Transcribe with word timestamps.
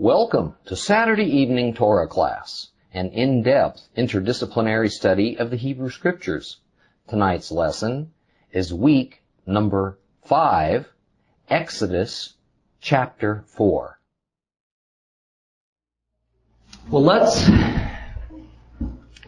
Welcome 0.00 0.54
to 0.66 0.76
Saturday 0.76 1.24
evening 1.24 1.74
Torah 1.74 2.06
class, 2.06 2.68
an 2.94 3.08
in-depth 3.08 3.88
interdisciplinary 3.96 4.92
study 4.92 5.36
of 5.36 5.50
the 5.50 5.56
Hebrew 5.56 5.90
Scriptures. 5.90 6.58
Tonight's 7.08 7.50
lesson 7.50 8.12
is 8.52 8.72
week 8.72 9.24
number 9.44 9.98
5, 10.26 10.86
Exodus 11.50 12.34
chapter 12.80 13.42
4. 13.48 13.98
Well, 16.90 17.02
let's 17.02 17.50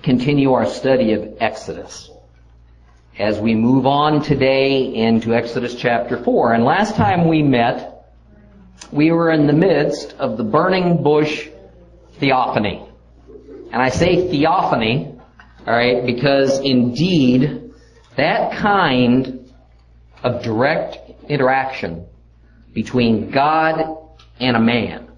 continue 0.04 0.52
our 0.52 0.66
study 0.66 1.14
of 1.14 1.38
Exodus 1.40 2.12
as 3.18 3.40
we 3.40 3.56
move 3.56 3.86
on 3.86 4.22
today 4.22 4.84
into 4.84 5.34
Exodus 5.34 5.74
chapter 5.74 6.16
4. 6.16 6.52
And 6.52 6.64
last 6.64 6.94
time 6.94 7.26
we 7.26 7.42
met, 7.42 7.99
we 8.92 9.12
were 9.12 9.30
in 9.30 9.46
the 9.46 9.52
midst 9.52 10.12
of 10.18 10.36
the 10.36 10.44
burning 10.44 11.02
bush 11.02 11.48
theophany. 12.18 12.86
And 13.72 13.80
I 13.80 13.88
say 13.88 14.28
theophany, 14.28 15.18
alright, 15.66 16.04
because 16.04 16.58
indeed, 16.60 17.72
that 18.16 18.52
kind 18.56 19.50
of 20.22 20.42
direct 20.42 20.98
interaction 21.30 22.06
between 22.74 23.30
God 23.30 23.98
and 24.38 24.56
a 24.56 24.60
man, 24.60 25.08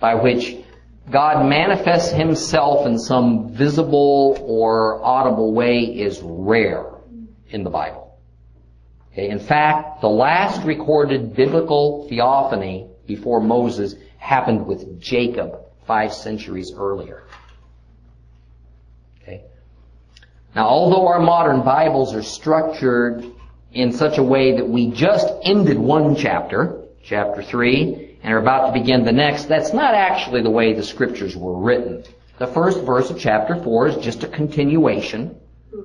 by 0.00 0.14
which 0.14 0.56
God 1.10 1.46
manifests 1.48 2.12
himself 2.12 2.86
in 2.86 2.98
some 2.98 3.50
visible 3.50 4.38
or 4.40 5.02
audible 5.04 5.52
way 5.52 5.80
is 5.80 6.20
rare 6.22 6.86
in 7.48 7.62
the 7.62 7.70
Bible. 7.70 8.05
Okay, 9.16 9.30
in 9.30 9.38
fact, 9.38 10.02
the 10.02 10.10
last 10.10 10.62
recorded 10.66 11.34
biblical 11.34 12.06
theophany 12.06 12.86
before 13.06 13.40
Moses 13.40 13.94
happened 14.18 14.66
with 14.66 15.00
Jacob 15.00 15.58
five 15.86 16.12
centuries 16.12 16.74
earlier. 16.76 17.22
Okay. 19.22 19.40
Now, 20.54 20.66
although 20.66 21.06
our 21.06 21.18
modern 21.18 21.62
Bibles 21.62 22.14
are 22.14 22.22
structured 22.22 23.24
in 23.72 23.90
such 23.90 24.18
a 24.18 24.22
way 24.22 24.54
that 24.56 24.68
we 24.68 24.90
just 24.90 25.26
ended 25.44 25.78
one 25.78 26.14
chapter, 26.14 26.82
chapter 27.02 27.42
3, 27.42 28.18
and 28.22 28.34
are 28.34 28.38
about 28.38 28.66
to 28.66 28.72
begin 28.78 29.06
the 29.06 29.12
next, 29.12 29.44
that's 29.44 29.72
not 29.72 29.94
actually 29.94 30.42
the 30.42 30.50
way 30.50 30.74
the 30.74 30.82
scriptures 30.82 31.34
were 31.34 31.58
written. 31.58 32.04
The 32.36 32.48
first 32.48 32.82
verse 32.82 33.08
of 33.08 33.18
chapter 33.18 33.56
4 33.62 33.88
is 33.88 34.04
just 34.04 34.24
a 34.24 34.28
continuation 34.28 35.40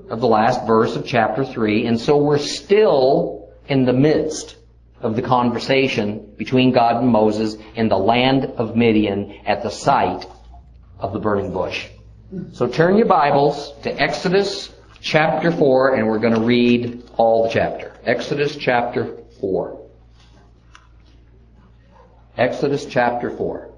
of 0.09 0.19
the 0.19 0.27
last 0.27 0.65
verse 0.65 0.95
of 0.95 1.05
chapter 1.05 1.45
3, 1.45 1.85
and 1.85 1.99
so 1.99 2.17
we're 2.17 2.37
still 2.37 3.49
in 3.67 3.85
the 3.85 3.93
midst 3.93 4.55
of 5.01 5.15
the 5.15 5.21
conversation 5.21 6.33
between 6.37 6.71
God 6.71 6.97
and 6.97 7.07
Moses 7.07 7.55
in 7.75 7.89
the 7.89 7.97
land 7.97 8.45
of 8.45 8.75
Midian 8.75 9.31
at 9.45 9.63
the 9.63 9.69
site 9.69 10.25
of 10.99 11.13
the 11.13 11.19
burning 11.19 11.51
bush. 11.51 11.87
So 12.53 12.67
turn 12.67 12.97
your 12.97 13.07
Bibles 13.07 13.73
to 13.83 13.91
Exodus 13.91 14.71
chapter 15.01 15.51
4, 15.51 15.95
and 15.95 16.07
we're 16.07 16.19
going 16.19 16.35
to 16.35 16.41
read 16.41 17.03
all 17.17 17.43
the 17.43 17.49
chapter. 17.49 17.93
Exodus 18.05 18.55
chapter 18.55 19.17
4. 19.39 19.79
Exodus 22.37 22.85
chapter 22.85 23.29
4. 23.31 23.69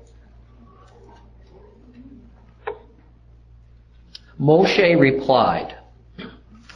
Moshe 4.40 5.00
replied, 5.00 5.78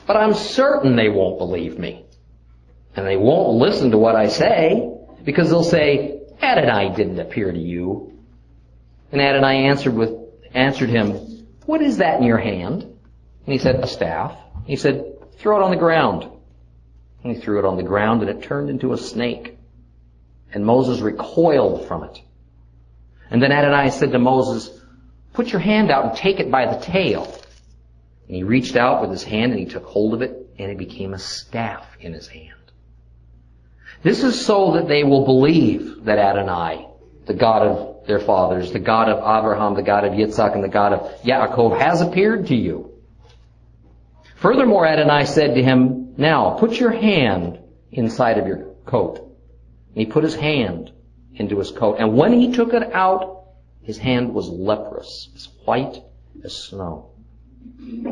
but 0.07 0.15
I'm 0.15 0.33
certain 0.33 0.95
they 0.95 1.09
won't 1.09 1.37
believe 1.37 1.77
me. 1.77 2.05
And 2.95 3.05
they 3.05 3.17
won't 3.17 3.59
listen 3.59 3.91
to 3.91 3.97
what 3.97 4.15
I 4.15 4.29
say 4.29 4.91
because 5.23 5.49
they'll 5.49 5.63
say, 5.63 6.21
Adonai 6.41 6.95
didn't 6.95 7.19
appear 7.19 7.51
to 7.51 7.59
you. 7.59 8.17
And 9.11 9.21
Adonai 9.21 9.67
answered 9.67 9.93
with, 9.93 10.11
answered 10.53 10.89
him, 10.89 11.45
what 11.65 11.81
is 11.81 11.97
that 11.97 12.19
in 12.19 12.25
your 12.25 12.37
hand? 12.37 12.83
And 12.83 13.53
he 13.53 13.59
said, 13.59 13.75
a 13.75 13.87
staff. 13.87 14.37
He 14.65 14.77
said, 14.77 15.05
throw 15.37 15.61
it 15.61 15.63
on 15.63 15.71
the 15.71 15.77
ground. 15.77 16.27
And 17.23 17.35
he 17.35 17.41
threw 17.41 17.59
it 17.59 17.65
on 17.65 17.75
the 17.75 17.83
ground 17.83 18.21
and 18.21 18.29
it 18.29 18.43
turned 18.43 18.69
into 18.69 18.93
a 18.93 18.97
snake. 18.97 19.57
And 20.53 20.65
Moses 20.65 21.01
recoiled 21.01 21.87
from 21.87 22.05
it. 22.05 22.21
And 23.29 23.43
then 23.43 23.51
Adonai 23.51 23.91
said 23.91 24.13
to 24.13 24.19
Moses, 24.19 24.69
put 25.33 25.51
your 25.51 25.59
hand 25.59 25.91
out 25.91 26.05
and 26.05 26.15
take 26.15 26.39
it 26.39 26.49
by 26.49 26.73
the 26.73 26.79
tail. 26.79 27.36
And 28.27 28.35
he 28.35 28.43
reached 28.43 28.75
out 28.75 29.01
with 29.01 29.11
his 29.11 29.23
hand 29.23 29.51
and 29.51 29.59
he 29.59 29.65
took 29.65 29.85
hold 29.85 30.13
of 30.13 30.21
it 30.21 30.49
and 30.59 30.71
it 30.71 30.77
became 30.77 31.13
a 31.13 31.19
staff 31.19 31.85
in 31.99 32.13
his 32.13 32.27
hand. 32.27 32.53
This 34.03 34.23
is 34.23 34.45
so 34.45 34.73
that 34.73 34.87
they 34.87 35.03
will 35.03 35.25
believe 35.25 36.05
that 36.05 36.19
Adonai, 36.19 36.87
the 37.25 37.33
God 37.33 37.63
of 37.63 38.07
their 38.07 38.19
fathers, 38.19 38.71
the 38.71 38.79
God 38.79 39.09
of 39.09 39.17
Abraham, 39.19 39.75
the 39.75 39.81
God 39.81 40.05
of 40.05 40.13
Yitzhak, 40.13 40.53
and 40.53 40.63
the 40.63 40.69
God 40.69 40.93
of 40.93 41.21
Yaakov 41.23 41.79
has 41.79 42.01
appeared 42.01 42.47
to 42.47 42.55
you. 42.55 42.91
Furthermore, 44.35 44.85
Adonai 44.85 45.25
said 45.25 45.55
to 45.55 45.63
him, 45.63 46.13
Now 46.17 46.57
put 46.59 46.79
your 46.79 46.91
hand 46.91 47.59
inside 47.91 48.37
of 48.37 48.47
your 48.47 48.75
coat. 48.85 49.17
And 49.17 49.97
he 49.97 50.05
put 50.05 50.23
his 50.23 50.35
hand 50.35 50.91
into 51.33 51.57
his 51.57 51.71
coat. 51.71 51.97
And 51.99 52.15
when 52.15 52.33
he 52.33 52.51
took 52.51 52.73
it 52.73 52.93
out, 52.93 53.45
his 53.81 53.97
hand 53.97 54.33
was 54.33 54.47
leprous, 54.47 55.29
as 55.35 55.49
white 55.65 56.01
as 56.43 56.55
snow. 56.55 57.09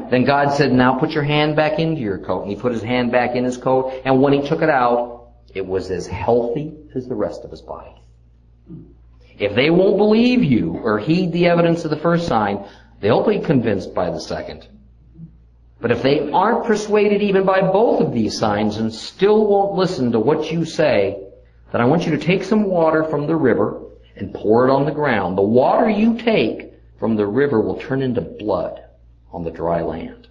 Then 0.09 0.23
God 0.23 0.53
said, 0.53 0.71
now 0.71 0.97
put 0.99 1.11
your 1.11 1.23
hand 1.23 1.55
back 1.55 1.79
into 1.79 2.01
your 2.01 2.19
coat. 2.19 2.43
And 2.43 2.51
he 2.51 2.55
put 2.55 2.71
his 2.71 2.83
hand 2.83 3.11
back 3.11 3.35
in 3.35 3.43
his 3.43 3.57
coat, 3.57 4.01
and 4.05 4.21
when 4.21 4.33
he 4.33 4.47
took 4.47 4.61
it 4.61 4.69
out, 4.69 5.29
it 5.53 5.65
was 5.65 5.89
as 5.91 6.05
healthy 6.05 6.73
as 6.93 7.07
the 7.07 7.15
rest 7.15 7.43
of 7.43 7.51
his 7.51 7.61
body. 7.61 7.91
If 9.37 9.55
they 9.55 9.69
won't 9.69 9.97
believe 9.97 10.43
you 10.43 10.73
or 10.73 10.99
heed 10.99 11.31
the 11.31 11.47
evidence 11.47 11.83
of 11.83 11.91
the 11.91 11.97
first 11.97 12.27
sign, 12.27 12.65
they'll 13.01 13.27
be 13.27 13.39
convinced 13.39 13.93
by 13.93 14.09
the 14.09 14.19
second. 14.19 14.67
But 15.81 15.91
if 15.91 16.01
they 16.01 16.31
aren't 16.31 16.65
persuaded 16.65 17.21
even 17.21 17.45
by 17.45 17.61
both 17.61 18.01
of 18.01 18.13
these 18.13 18.37
signs 18.37 18.77
and 18.77 18.93
still 18.93 19.45
won't 19.45 19.75
listen 19.75 20.11
to 20.13 20.19
what 20.19 20.51
you 20.51 20.65
say, 20.65 21.21
then 21.71 21.81
I 21.81 21.85
want 21.85 22.05
you 22.05 22.17
to 22.17 22.25
take 22.25 22.43
some 22.43 22.63
water 22.63 23.03
from 23.03 23.27
the 23.27 23.35
river 23.35 23.81
and 24.15 24.33
pour 24.33 24.67
it 24.67 24.71
on 24.71 24.85
the 24.85 24.91
ground. 24.91 25.37
The 25.37 25.41
water 25.41 25.89
you 25.89 26.17
take 26.17 26.73
from 26.97 27.17
the 27.17 27.27
river 27.27 27.59
will 27.59 27.77
turn 27.77 28.01
into 28.01 28.21
blood 28.21 28.84
on 29.35 29.43
the 29.43 29.51
dry 29.51 29.81
land. 29.81 30.29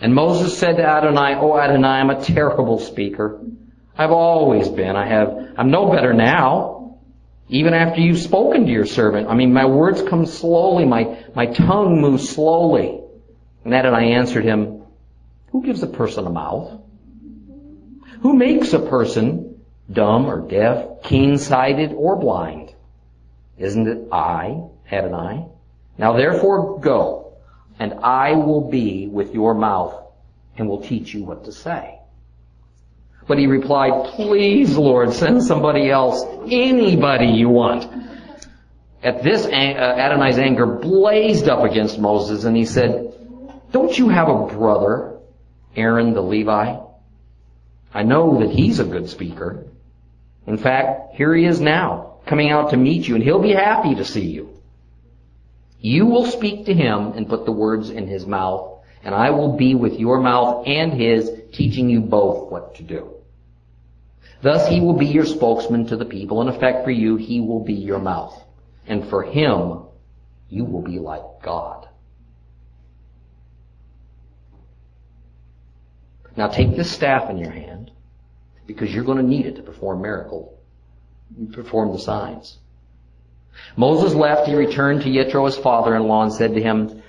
And 0.00 0.12
Moses 0.12 0.58
said 0.58 0.78
to 0.78 0.84
Adonai, 0.84 1.36
Oh 1.36 1.56
Adonai, 1.56 2.00
I'm 2.00 2.10
a 2.10 2.20
terrible 2.20 2.80
speaker. 2.80 3.40
I've 3.96 4.10
always 4.10 4.68
been. 4.68 4.96
I 4.96 5.06
have, 5.06 5.54
I'm 5.56 5.70
no 5.70 5.92
better 5.92 6.12
now. 6.12 6.98
Even 7.48 7.72
after 7.72 8.00
you've 8.00 8.18
spoken 8.18 8.66
to 8.66 8.72
your 8.72 8.86
servant. 8.86 9.28
I 9.28 9.34
mean, 9.34 9.52
my 9.52 9.66
words 9.66 10.02
come 10.02 10.26
slowly. 10.26 10.84
My, 10.84 11.24
my 11.36 11.46
tongue 11.46 12.00
moves 12.00 12.28
slowly. 12.28 13.00
And 13.64 13.72
Adonai 13.72 14.14
answered 14.14 14.44
him, 14.44 14.82
Who 15.52 15.62
gives 15.64 15.84
a 15.84 15.86
person 15.86 16.26
a 16.26 16.30
mouth? 16.30 16.80
Who 18.22 18.34
makes 18.34 18.72
a 18.72 18.80
person 18.80 19.60
dumb 19.92 20.26
or 20.26 20.48
deaf, 20.48 21.04
keen-sighted 21.04 21.92
or 21.92 22.16
blind? 22.16 22.74
Isn't 23.56 23.86
it 23.86 24.08
I, 24.10 24.64
Adonai? 24.90 25.46
Now 25.96 26.16
therefore 26.16 26.80
go 26.80 27.23
and 27.78 27.94
I 27.94 28.32
will 28.32 28.70
be 28.70 29.08
with 29.08 29.34
your 29.34 29.54
mouth 29.54 29.94
and 30.56 30.68
will 30.68 30.82
teach 30.82 31.14
you 31.14 31.24
what 31.24 31.44
to 31.44 31.52
say. 31.52 31.98
But 33.26 33.38
he 33.38 33.46
replied, 33.46 34.12
please, 34.14 34.76
Lord, 34.76 35.12
send 35.12 35.42
somebody 35.42 35.90
else, 35.90 36.22
anybody 36.50 37.26
you 37.28 37.48
want. 37.48 37.90
At 39.02 39.22
this, 39.22 39.44
uh, 39.46 39.48
Adonai's 39.48 40.38
anger 40.38 40.66
blazed 40.66 41.48
up 41.48 41.64
against 41.64 41.98
Moses 41.98 42.44
and 42.44 42.56
he 42.56 42.64
said, 42.64 43.14
don't 43.72 43.96
you 43.98 44.08
have 44.08 44.28
a 44.28 44.46
brother, 44.46 45.18
Aaron 45.74 46.14
the 46.14 46.22
Levi? 46.22 46.76
I 47.92 48.02
know 48.02 48.40
that 48.40 48.50
he's 48.50 48.78
a 48.78 48.84
good 48.84 49.08
speaker. 49.08 49.66
In 50.46 50.58
fact, 50.58 51.16
here 51.16 51.34
he 51.34 51.44
is 51.44 51.60
now, 51.60 52.18
coming 52.26 52.50
out 52.50 52.70
to 52.70 52.76
meet 52.76 53.08
you, 53.08 53.14
and 53.14 53.24
he'll 53.24 53.42
be 53.42 53.52
happy 53.52 53.94
to 53.94 54.04
see 54.04 54.26
you. 54.26 54.53
You 55.84 56.06
will 56.06 56.24
speak 56.24 56.64
to 56.64 56.72
him 56.72 57.12
and 57.12 57.28
put 57.28 57.44
the 57.44 57.52
words 57.52 57.90
in 57.90 58.08
his 58.08 58.26
mouth, 58.26 58.78
and 59.02 59.14
I 59.14 59.28
will 59.28 59.58
be 59.58 59.74
with 59.74 60.00
your 60.00 60.18
mouth 60.18 60.66
and 60.66 60.94
his, 60.94 61.30
teaching 61.52 61.90
you 61.90 62.00
both 62.00 62.50
what 62.50 62.76
to 62.76 62.82
do. 62.82 63.12
Thus 64.40 64.66
he 64.66 64.80
will 64.80 64.94
be 64.94 65.04
your 65.04 65.26
spokesman 65.26 65.86
to 65.88 65.98
the 65.98 66.06
people. 66.06 66.40
In 66.40 66.48
effect, 66.48 66.84
for 66.84 66.90
you, 66.90 67.16
he 67.16 67.42
will 67.42 67.62
be 67.62 67.74
your 67.74 67.98
mouth. 67.98 68.34
And 68.86 69.06
for 69.10 69.24
him, 69.24 69.82
you 70.48 70.64
will 70.64 70.80
be 70.80 70.98
like 70.98 71.42
God. 71.42 71.86
Now 76.34 76.48
take 76.48 76.76
this 76.76 76.90
staff 76.90 77.28
in 77.28 77.36
your 77.36 77.52
hand, 77.52 77.90
because 78.66 78.94
you're 78.94 79.04
going 79.04 79.18
to 79.18 79.22
need 79.22 79.44
it 79.44 79.56
to 79.56 79.62
perform 79.62 80.00
miracle, 80.00 80.58
perform 81.52 81.92
the 81.92 81.98
signs. 81.98 82.56
Moses 83.76 84.14
left, 84.14 84.46
he 84.46 84.54
returned 84.54 85.02
to 85.02 85.08
Yitro, 85.08 85.46
his 85.46 85.56
father-in-law, 85.56 86.22
and 86.24 86.32
said 86.32 86.54
to 86.54 86.62
him, 86.62 87.02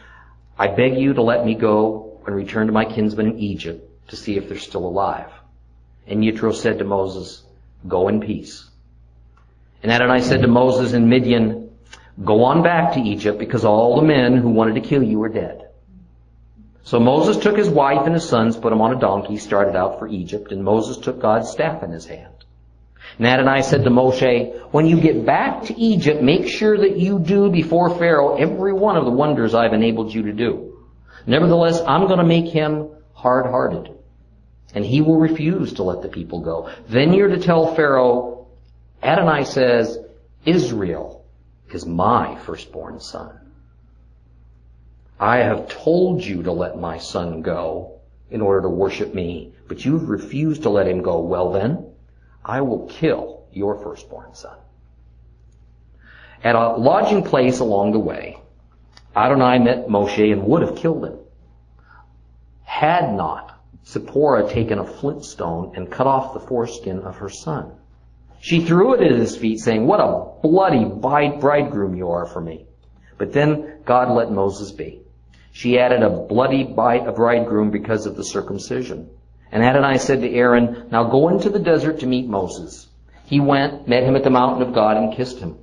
I 0.57 0.67
beg 0.67 0.97
you 0.97 1.13
to 1.13 1.21
let 1.21 1.45
me 1.45 1.55
go 1.55 2.19
and 2.25 2.35
return 2.35 2.67
to 2.67 2.73
my 2.73 2.85
kinsmen 2.85 3.31
in 3.31 3.39
Egypt 3.39 4.09
to 4.09 4.15
see 4.15 4.37
if 4.37 4.47
they're 4.47 4.57
still 4.57 4.85
alive. 4.85 5.31
And 6.07 6.23
Yitro 6.23 6.53
said 6.53 6.79
to 6.79 6.85
Moses, 6.85 7.43
Go 7.87 8.07
in 8.07 8.21
peace. 8.21 8.67
And 9.83 9.91
Adonai 9.91 10.21
said 10.21 10.41
to 10.41 10.47
Moses 10.47 10.93
and 10.93 11.09
Midian, 11.09 11.69
Go 12.23 12.43
on 12.45 12.63
back 12.63 12.93
to 12.93 13.01
Egypt 13.01 13.37
because 13.37 13.65
all 13.65 13.97
the 13.97 14.07
men 14.07 14.37
who 14.37 14.49
wanted 14.49 14.75
to 14.75 14.81
kill 14.81 15.03
you 15.03 15.21
are 15.23 15.29
dead. 15.29 15.69
So 16.83 16.99
Moses 16.99 17.37
took 17.37 17.57
his 17.57 17.69
wife 17.69 18.05
and 18.05 18.13
his 18.13 18.29
sons, 18.29 18.55
put 18.55 18.69
them 18.69 18.81
on 18.81 18.95
a 18.95 18.99
donkey, 18.99 19.37
started 19.37 19.75
out 19.75 19.99
for 19.99 20.07
Egypt, 20.07 20.51
and 20.51 20.63
Moses 20.63 20.97
took 20.97 21.19
God's 21.19 21.49
staff 21.49 21.83
in 21.83 21.91
his 21.91 22.05
hand. 22.05 22.34
And 23.17 23.27
Adonai 23.27 23.61
said 23.61 23.83
to 23.83 23.89
Moshe, 23.89 24.71
When 24.71 24.85
you 24.85 24.99
get 24.99 25.25
back 25.25 25.63
to 25.63 25.79
Egypt, 25.79 26.21
make 26.21 26.47
sure 26.47 26.77
that 26.77 26.97
you 26.97 27.19
do 27.19 27.49
before 27.49 27.97
Pharaoh 27.97 28.35
every 28.35 28.73
one 28.73 28.97
of 28.97 29.05
the 29.05 29.11
wonders 29.11 29.53
I've 29.53 29.73
enabled 29.73 30.13
you 30.13 30.23
to 30.23 30.33
do. 30.33 30.83
Nevertheless, 31.25 31.81
I'm 31.87 32.07
going 32.07 32.19
to 32.19 32.25
make 32.25 32.51
him 32.51 32.89
hard-hearted, 33.13 33.89
and 34.73 34.85
he 34.85 35.01
will 35.01 35.17
refuse 35.17 35.73
to 35.73 35.83
let 35.83 36.01
the 36.01 36.09
people 36.09 36.41
go. 36.41 36.69
Then 36.89 37.13
you're 37.13 37.29
to 37.29 37.39
tell 37.39 37.73
Pharaoh, 37.73 38.47
Adonai 39.01 39.45
says, 39.45 39.97
Israel 40.45 41.25
is 41.71 41.85
my 41.85 42.37
firstborn 42.39 42.99
son. 42.99 43.39
I 45.19 45.37
have 45.37 45.69
told 45.69 46.23
you 46.23 46.43
to 46.43 46.51
let 46.51 46.77
my 46.77 46.97
son 46.97 47.41
go 47.41 48.01
in 48.29 48.41
order 48.41 48.63
to 48.63 48.69
worship 48.69 49.13
me, 49.13 49.53
but 49.67 49.85
you've 49.85 50.09
refused 50.09 50.63
to 50.63 50.69
let 50.69 50.87
him 50.87 51.01
go. 51.01 51.21
Well 51.21 51.51
then, 51.53 51.94
I 52.45 52.61
will 52.61 52.87
kill 52.87 53.43
your 53.51 53.75
firstborn 53.81 54.35
son. 54.35 54.57
At 56.43 56.55
a 56.55 56.75
lodging 56.75 57.23
place 57.23 57.59
along 57.59 57.93
the 57.93 57.99
way, 57.99 58.37
Adonai 59.15 59.59
met 59.59 59.87
Moshe 59.87 60.31
and 60.31 60.43
would 60.43 60.61
have 60.61 60.75
killed 60.75 61.05
him. 61.05 61.17
Had 62.63 63.15
not 63.15 63.59
Zipporah 63.87 64.49
taken 64.49 64.77
a 64.77 64.85
flint 64.85 65.25
stone 65.25 65.73
and 65.75 65.91
cut 65.91 66.05
off 66.05 66.33
the 66.33 66.39
foreskin 66.39 66.99
of 66.99 67.17
her 67.17 67.29
son. 67.29 67.71
She 68.39 68.63
threw 68.63 68.93
it 68.93 69.01
at 69.01 69.17
his 69.17 69.35
feet, 69.35 69.59
saying, 69.59 69.87
What 69.87 69.99
a 69.99 70.41
bloody 70.43 70.85
bridegroom 70.85 71.95
you 71.95 72.11
are 72.11 72.27
for 72.27 72.41
me. 72.41 72.67
But 73.17 73.33
then 73.33 73.79
God 73.85 74.11
let 74.11 74.31
Moses 74.31 74.71
be. 74.71 75.01
She 75.51 75.79
added 75.79 76.03
a 76.03 76.09
bloody 76.09 76.63
bridegroom 76.63 77.71
because 77.71 78.05
of 78.05 78.15
the 78.15 78.23
circumcision. 78.23 79.09
And 79.51 79.63
Adonai 79.63 79.97
said 79.97 80.21
to 80.21 80.31
Aaron, 80.31 80.87
Now 80.91 81.05
go 81.09 81.29
into 81.29 81.49
the 81.49 81.59
desert 81.59 81.99
to 81.99 82.07
meet 82.07 82.27
Moses. 82.27 82.87
He 83.25 83.39
went, 83.39 83.87
met 83.87 84.03
him 84.03 84.15
at 84.15 84.23
the 84.23 84.29
mountain 84.29 84.67
of 84.67 84.73
God, 84.73 84.97
and 84.97 85.13
kissed 85.13 85.39
him. 85.39 85.57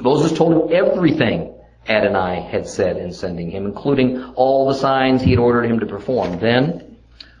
Moses 0.00 0.36
told 0.36 0.52
him 0.52 0.76
everything 0.76 1.54
Adonai 1.88 2.40
had 2.40 2.66
said 2.66 2.96
in 2.96 3.12
sending 3.12 3.50
him, 3.50 3.66
including 3.66 4.22
all 4.34 4.68
the 4.68 4.74
signs 4.74 5.22
he 5.22 5.30
had 5.30 5.38
ordered 5.38 5.66
him 5.66 5.80
to 5.80 5.86
perform. 5.86 6.38
Then 6.40 6.96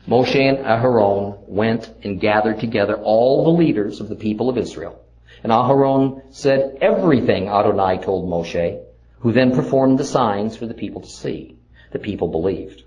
Moshe 0.06 0.36
and 0.36 0.58
Aharon 0.58 1.38
went 1.48 1.90
and 2.02 2.20
gathered 2.20 2.60
together 2.60 2.96
all 2.96 3.44
the 3.44 3.58
leaders 3.58 4.00
of 4.00 4.08
the 4.08 4.16
people 4.16 4.48
of 4.48 4.58
Israel. 4.58 5.00
And 5.42 5.50
Aharon 5.50 6.22
said 6.30 6.78
everything 6.80 7.48
Adonai 7.48 7.98
told 7.98 8.28
Moshe, 8.28 8.80
who 9.20 9.32
then 9.32 9.52
performed 9.54 9.98
the 9.98 10.04
signs 10.04 10.56
for 10.56 10.66
the 10.66 10.74
people 10.74 11.00
to 11.00 11.08
see. 11.08 11.56
The 11.92 11.98
people 11.98 12.28
believed. 12.28 12.83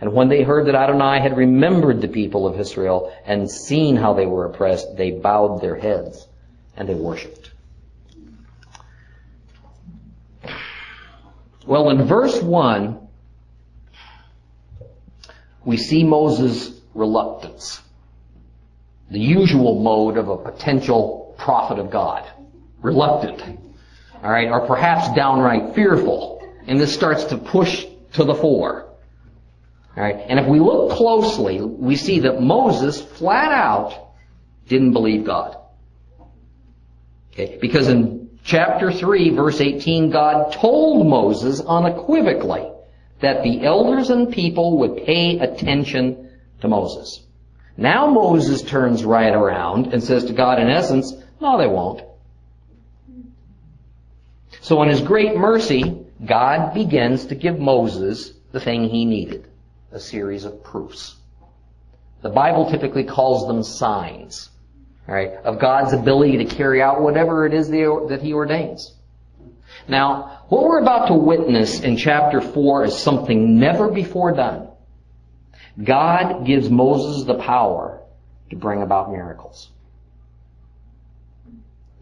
And 0.00 0.14
when 0.14 0.28
they 0.28 0.42
heard 0.42 0.66
that 0.66 0.74
Adonai 0.74 1.20
had 1.20 1.36
remembered 1.36 2.00
the 2.00 2.08
people 2.08 2.46
of 2.46 2.58
Israel 2.58 3.14
and 3.26 3.50
seen 3.50 3.96
how 3.96 4.14
they 4.14 4.24
were 4.24 4.46
oppressed, 4.46 4.96
they 4.96 5.10
bowed 5.10 5.60
their 5.60 5.76
heads 5.76 6.26
and 6.76 6.88
they 6.88 6.94
worshiped. 6.94 7.50
Well, 11.66 11.90
in 11.90 12.02
verse 12.04 12.40
1, 12.40 12.98
we 15.64 15.76
see 15.76 16.02
Moses' 16.02 16.80
reluctance. 16.94 17.82
The 19.10 19.20
usual 19.20 19.80
mode 19.80 20.16
of 20.16 20.28
a 20.28 20.38
potential 20.38 21.34
prophet 21.36 21.78
of 21.78 21.90
God. 21.90 22.26
Reluctant. 22.80 23.60
Alright, 24.24 24.48
or 24.48 24.66
perhaps 24.66 25.14
downright 25.14 25.74
fearful. 25.74 26.42
And 26.66 26.80
this 26.80 26.94
starts 26.94 27.24
to 27.24 27.36
push 27.36 27.84
to 28.14 28.24
the 28.24 28.34
fore. 28.34 28.89
Alright, 29.96 30.24
and 30.28 30.38
if 30.38 30.46
we 30.46 30.60
look 30.60 30.92
closely, 30.92 31.60
we 31.60 31.96
see 31.96 32.20
that 32.20 32.40
Moses 32.40 33.00
flat 33.00 33.52
out 33.52 34.10
didn't 34.68 34.92
believe 34.92 35.24
God. 35.24 35.56
Okay, 37.32 37.58
because 37.60 37.88
in 37.88 38.38
chapter 38.44 38.92
3, 38.92 39.30
verse 39.30 39.60
18, 39.60 40.10
God 40.10 40.52
told 40.52 41.06
Moses 41.06 41.60
unequivocally 41.60 42.70
that 43.20 43.42
the 43.42 43.64
elders 43.64 44.10
and 44.10 44.32
people 44.32 44.78
would 44.78 45.04
pay 45.04 45.40
attention 45.40 46.30
to 46.60 46.68
Moses. 46.68 47.22
Now 47.76 48.10
Moses 48.10 48.62
turns 48.62 49.04
right 49.04 49.34
around 49.34 49.92
and 49.92 50.02
says 50.02 50.24
to 50.26 50.32
God, 50.32 50.60
in 50.60 50.68
essence, 50.68 51.12
no, 51.40 51.58
they 51.58 51.66
won't. 51.66 52.02
So 54.60 54.82
in 54.82 54.88
his 54.88 55.00
great 55.00 55.36
mercy, 55.36 56.04
God 56.24 56.74
begins 56.74 57.26
to 57.26 57.34
give 57.34 57.58
Moses 57.58 58.32
the 58.52 58.60
thing 58.60 58.88
he 58.88 59.04
needed 59.04 59.49
a 59.92 60.00
series 60.00 60.44
of 60.44 60.62
proofs. 60.62 61.16
The 62.22 62.28
Bible 62.28 62.70
typically 62.70 63.04
calls 63.04 63.46
them 63.46 63.62
signs, 63.62 64.50
right, 65.06 65.32
of 65.44 65.58
God's 65.58 65.92
ability 65.92 66.38
to 66.38 66.44
carry 66.44 66.82
out 66.82 67.00
whatever 67.00 67.46
it 67.46 67.54
is 67.54 67.68
that 67.70 68.20
He 68.22 68.32
ordains. 68.32 68.94
Now, 69.88 70.42
what 70.48 70.64
we're 70.64 70.80
about 70.80 71.06
to 71.06 71.14
witness 71.14 71.80
in 71.80 71.96
chapter 71.96 72.40
4 72.40 72.84
is 72.84 72.98
something 72.98 73.58
never 73.58 73.90
before 73.90 74.32
done. 74.32 74.68
God 75.82 76.44
gives 76.44 76.68
Moses 76.68 77.24
the 77.24 77.38
power 77.38 78.02
to 78.50 78.56
bring 78.56 78.82
about 78.82 79.10
miracles. 79.10 79.70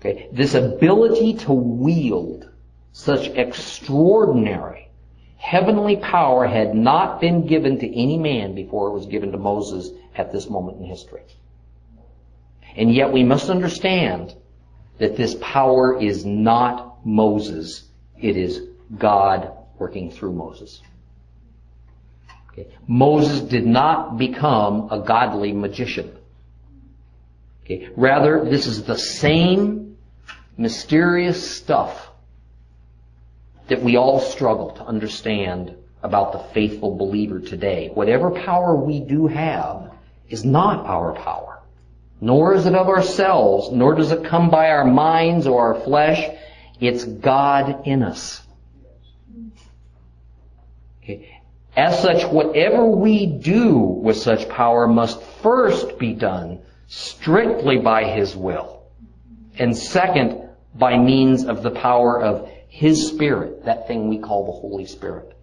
Okay, 0.01 0.29
this 0.33 0.55
ability 0.55 1.35
to 1.35 1.53
wield 1.53 2.49
such 2.93 3.29
extraordinary 3.29 4.88
Heavenly 5.39 5.97
power 5.97 6.47
had 6.47 6.75
not 6.75 7.21
been 7.21 7.47
given 7.47 7.79
to 7.79 7.87
any 7.87 8.19
man 8.19 8.55
before 8.55 8.89
it 8.89 8.93
was 8.93 9.07
given 9.07 9.33
to 9.33 9.39
Moses 9.39 9.91
at 10.15 10.33
this 10.33 10.51
moment 10.51 10.79
in 10.79 10.85
history. 10.85 11.23
And 12.77 12.93
yet 12.93 13.13
we 13.13 13.25
must 13.25 13.49
understand 13.49 14.35
that 14.99 15.17
this 15.17 15.37
power 15.41 15.99
is 15.99 16.27
not 16.27 17.07
Moses. 17.07 17.85
It 18.21 18.37
is 18.37 18.63
God 18.97 19.53
working 19.79 20.11
through 20.11 20.33
Moses. 20.33 20.83
Okay. 22.53 22.67
Moses 22.89 23.41
did 23.41 23.67
not 23.67 24.19
become 24.19 24.89
a 24.91 25.01
godly 25.01 25.53
magician. 25.53 26.17
Okay. 27.65 27.89
Rather, 27.97 28.45
this 28.45 28.67
is 28.67 28.83
the 28.83 28.99
same 28.99 29.97
mysterious 30.57 31.57
stuff 31.57 32.08
that 33.69 33.83
we 33.83 33.97
all 33.97 34.21
struggle 34.21 34.73
to 34.73 34.85
understand 34.85 35.75
about 36.03 36.33
the 36.33 36.39
faithful 36.55 36.97
believer 36.97 37.41
today. 37.41 37.91
Whatever 37.93 38.31
power 38.31 38.75
we 38.75 39.01
do 39.01 39.27
have 39.27 39.93
is 40.29 40.45
not 40.45 40.87
our 40.87 41.15
power. 41.15 41.61
Nor 42.21 42.55
is 42.55 42.67
it 42.67 42.75
of 42.75 42.89
ourselves, 42.89 43.71
nor 43.71 43.95
does 43.95 44.11
it 44.11 44.25
come 44.25 44.51
by 44.51 44.71
our 44.71 44.85
minds 44.85 45.47
or 45.47 45.75
our 45.75 45.81
flesh. 45.83 46.37
It's 46.81 47.05
God 47.05 47.87
in 47.87 48.03
us. 48.03 48.43
Okay. 51.03 51.41
As 51.77 52.01
such, 52.01 52.25
whatever 52.27 52.87
we 52.87 53.27
do 53.27 53.77
with 53.79 54.17
such 54.17 54.49
power 54.49 54.89
must 54.89 55.23
first 55.43 55.99
be 55.99 56.13
done 56.13 56.61
strictly 56.89 57.79
by 57.79 58.05
His 58.05 58.35
will. 58.35 58.83
And 59.59 59.77
second, 59.77 60.49
by 60.75 60.99
means 60.99 61.45
of 61.45 61.63
the 61.63 61.71
power 61.71 62.21
of 62.21 62.49
his 62.69 63.09
Spirit, 63.09 63.65
that 63.65 63.89
thing 63.89 64.09
we 64.09 64.19
call 64.19 64.47
the 64.47 64.53
Holy 64.53 64.87
Spirit. 64.87 65.35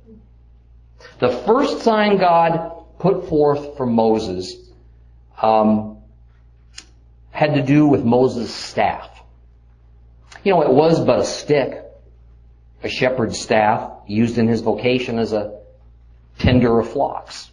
The 1.20 1.30
first 1.30 1.82
sign 1.82 2.18
God 2.18 2.72
put 3.00 3.28
forth 3.28 3.78
for 3.78 3.86
Moses 3.86 4.56
um, 5.42 5.98
had 7.32 7.56
to 7.56 7.62
do 7.62 7.88
with 7.88 8.04
Moses' 8.04 8.54
staff. 8.54 9.10
You 10.44 10.54
know, 10.54 10.62
it 10.62 10.72
was 10.72 11.04
but 11.04 11.20
a 11.20 11.26
stick, 11.26 11.84
a 12.84 12.90
shepherd's 12.90 13.40
staff, 13.40 13.92
used 14.08 14.38
in 14.38 14.48
his 14.48 14.62
vocation 14.62 15.20
as 15.20 15.34
a 15.34 15.60
tender 16.38 16.80
of 16.80 16.90
flocks. 16.92 17.50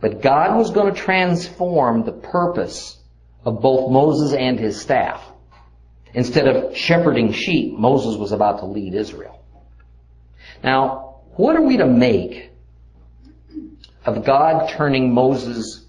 But 0.00 0.20
God 0.20 0.58
was 0.58 0.70
going 0.70 0.92
to 0.92 1.00
transform 1.00 2.04
the 2.04 2.12
purpose 2.12 2.98
of 3.44 3.62
both 3.62 3.90
Moses 3.90 4.32
and 4.32 4.58
his 4.58 4.80
staff. 4.80 5.24
Instead 6.14 6.46
of 6.46 6.76
shepherding 6.76 7.32
sheep, 7.32 7.78
Moses 7.78 8.16
was 8.16 8.32
about 8.32 8.58
to 8.58 8.66
lead 8.66 8.94
Israel. 8.94 9.42
Now, 10.62 11.16
what 11.36 11.56
are 11.56 11.62
we 11.62 11.78
to 11.78 11.86
make 11.86 12.50
of 14.04 14.24
God 14.24 14.68
turning 14.68 15.14
Moses' 15.14 15.84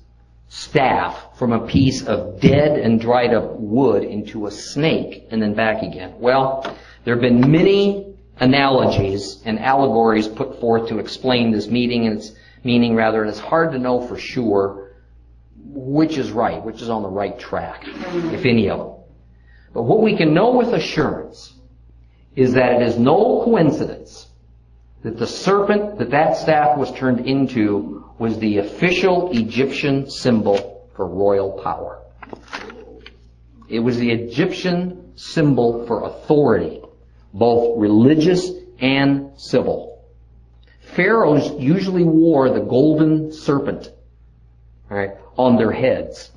staff 0.48 1.38
from 1.38 1.51
a 1.51 1.68
piece 1.68 2.06
of 2.06 2.39
dead 2.39 2.80
and 2.80 3.01
dried 3.01 3.34
up 3.34 3.60
wood 3.60 4.03
into 4.03 4.46
a 4.46 4.51
snake 4.51 5.27
and 5.32 5.42
then 5.42 5.53
back 5.53 5.84
again? 5.84 6.13
Well, 6.20 6.77
there 7.03 7.15
have 7.15 7.22
been 7.22 7.51
many 7.51 8.15
analogies 8.39 9.42
and 9.46 9.60
allegories 9.60 10.27
put 10.27 10.60
forth 10.60 10.88
to 10.89 11.00
explain 11.00 11.51
this 11.51 11.68
meeting 11.68 12.08
and 12.08 12.18
its 12.18 12.32
meaning 12.63 12.96
rather, 12.96 13.22
and 13.22 13.30
it's 13.30 13.39
hard 13.39 13.74
to 13.74 13.80
know 13.80 14.08
for 14.08 14.18
sure 14.18 14.92
which 15.65 16.18
is 16.18 16.32
right, 16.32 16.63
which 16.63 16.82
is 16.82 16.89
on 16.89 17.01
the 17.01 17.10
right 17.10 17.38
track, 17.39 17.84
if 17.86 18.46
any 18.46 18.70
of 18.70 18.80
them. 18.80 19.02
But 19.74 19.84
what 19.84 20.01
we 20.01 20.15
can 20.15 20.34
know 20.34 20.51
with 20.51 20.74
assurance 20.74 21.53
is 22.36 22.53
that 22.53 22.82
it 22.82 22.88
is 22.88 22.98
no 22.98 23.44
coincidence 23.44 24.27
that 25.03 25.18
the 25.18 25.27
serpent 25.27 25.98
that 26.00 26.12
that 26.12 26.38
staff 26.38 26.77
was 26.77 26.92
turned 26.94 27.25
into 27.27 28.06
was 28.18 28.39
the 28.39 28.60
official 28.60 29.32
Egyptian 29.32 30.10
symbol 30.10 30.88
for 30.96 31.08
royal 31.08 31.62
power. 31.63 32.00
It 33.68 33.80
was 33.80 33.98
the 33.98 34.12
Egyptian 34.12 35.13
symbol 35.15 35.86
for 35.88 36.03
authority, 36.03 36.82
both 37.34 37.80
religious 37.80 38.50
and 38.80 39.32
civil. 39.38 40.03
Pharaohs 40.96 41.51
usually 41.60 42.03
wore 42.03 42.50
the 42.50 42.60
golden 42.60 43.32
serpent 43.32 43.92
right, 44.89 45.12
on 45.38 45.58
their 45.58 45.72
heads. 45.72 46.32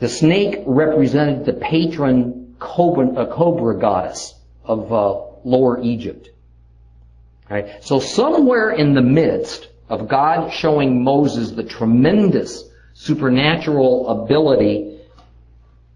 The 0.00 0.08
snake 0.08 0.62
represented 0.66 1.44
the 1.44 1.52
patron 1.52 2.56
cobra, 2.58 3.26
cobra 3.26 3.78
goddess 3.78 4.34
of 4.64 4.92
uh, 4.92 5.20
Lower 5.44 5.82
Egypt. 5.82 6.30
Right? 7.48 7.82
So 7.84 8.00
somewhere 8.00 8.70
in 8.70 8.94
the 8.94 9.02
midst 9.02 9.68
of 9.88 10.08
God 10.08 10.52
showing 10.52 11.02
Moses 11.02 11.50
the 11.50 11.64
tremendous 11.64 12.64
supernatural 12.94 14.08
ability 14.08 14.98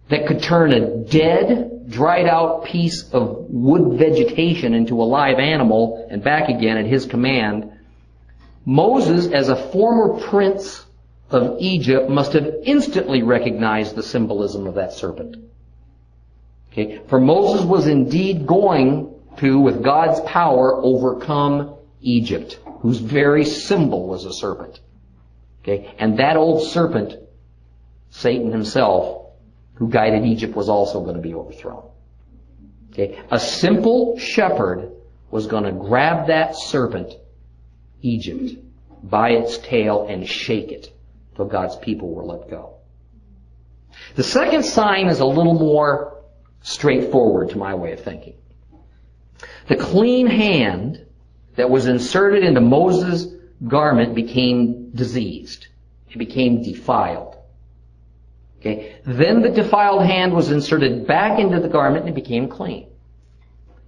that 0.08 0.26
could 0.26 0.42
turn 0.42 0.72
a 0.72 1.04
dead, 1.04 1.90
dried 1.90 2.26
out 2.26 2.64
piece 2.64 3.08
of 3.10 3.46
wood 3.48 3.98
vegetation 3.98 4.74
into 4.74 5.00
a 5.00 5.04
live 5.04 5.38
animal 5.38 6.06
and 6.10 6.22
back 6.22 6.48
again 6.48 6.76
at 6.76 6.86
his 6.86 7.06
command, 7.06 7.70
Moses, 8.66 9.28
as 9.28 9.48
a 9.48 9.70
former 9.70 10.20
prince 10.20 10.84
of 11.34 11.56
Egypt, 11.60 12.08
must 12.08 12.32
have 12.32 12.54
instantly 12.64 13.22
recognized 13.22 13.94
the 13.94 14.02
symbolism 14.02 14.66
of 14.66 14.76
that 14.76 14.92
serpent. 14.92 15.36
Okay? 16.72 17.00
For 17.08 17.20
Moses 17.20 17.64
was 17.64 17.86
indeed 17.86 18.46
going 18.46 19.14
to, 19.38 19.58
with 19.58 19.82
God's 19.82 20.20
power, 20.20 20.74
overcome 20.74 21.74
Egypt, 22.00 22.58
whose 22.80 22.98
very 22.98 23.44
symbol 23.44 24.06
was 24.06 24.24
a 24.24 24.32
serpent. 24.32 24.80
Okay? 25.62 25.94
And 25.98 26.18
that 26.18 26.36
old 26.36 26.68
serpent, 26.68 27.14
Satan 28.10 28.52
himself, 28.52 29.26
who 29.74 29.88
guided 29.88 30.24
Egypt, 30.24 30.54
was 30.54 30.68
also 30.68 31.00
going 31.00 31.16
to 31.16 31.22
be 31.22 31.34
overthrown. 31.34 31.84
Okay? 32.92 33.20
A 33.30 33.40
simple 33.40 34.18
shepherd 34.18 34.92
was 35.30 35.48
going 35.48 35.64
to 35.64 35.72
grab 35.72 36.28
that 36.28 36.54
serpent, 36.56 37.12
Egypt, 38.02 38.56
by 39.02 39.30
its 39.30 39.58
tail 39.58 40.06
and 40.08 40.26
shake 40.28 40.70
it 40.70 40.93
till 41.36 41.46
God's 41.46 41.76
people 41.76 42.12
were 42.14 42.24
let 42.24 42.48
go. 42.48 42.76
The 44.16 44.22
second 44.22 44.64
sign 44.64 45.08
is 45.08 45.20
a 45.20 45.26
little 45.26 45.54
more 45.54 46.22
straightforward 46.62 47.50
to 47.50 47.58
my 47.58 47.74
way 47.74 47.92
of 47.92 48.00
thinking. 48.00 48.34
The 49.68 49.76
clean 49.76 50.26
hand 50.26 51.06
that 51.56 51.70
was 51.70 51.86
inserted 51.86 52.42
into 52.42 52.60
Moses' 52.60 53.26
garment 53.66 54.14
became 54.14 54.90
diseased. 54.90 55.68
It 56.10 56.18
became 56.18 56.62
defiled. 56.62 57.36
Okay. 58.60 58.96
Then 59.04 59.42
the 59.42 59.50
defiled 59.50 60.04
hand 60.04 60.32
was 60.32 60.50
inserted 60.50 61.06
back 61.06 61.38
into 61.38 61.60
the 61.60 61.68
garment 61.68 62.06
and 62.06 62.10
it 62.10 62.14
became 62.14 62.48
clean. 62.48 62.88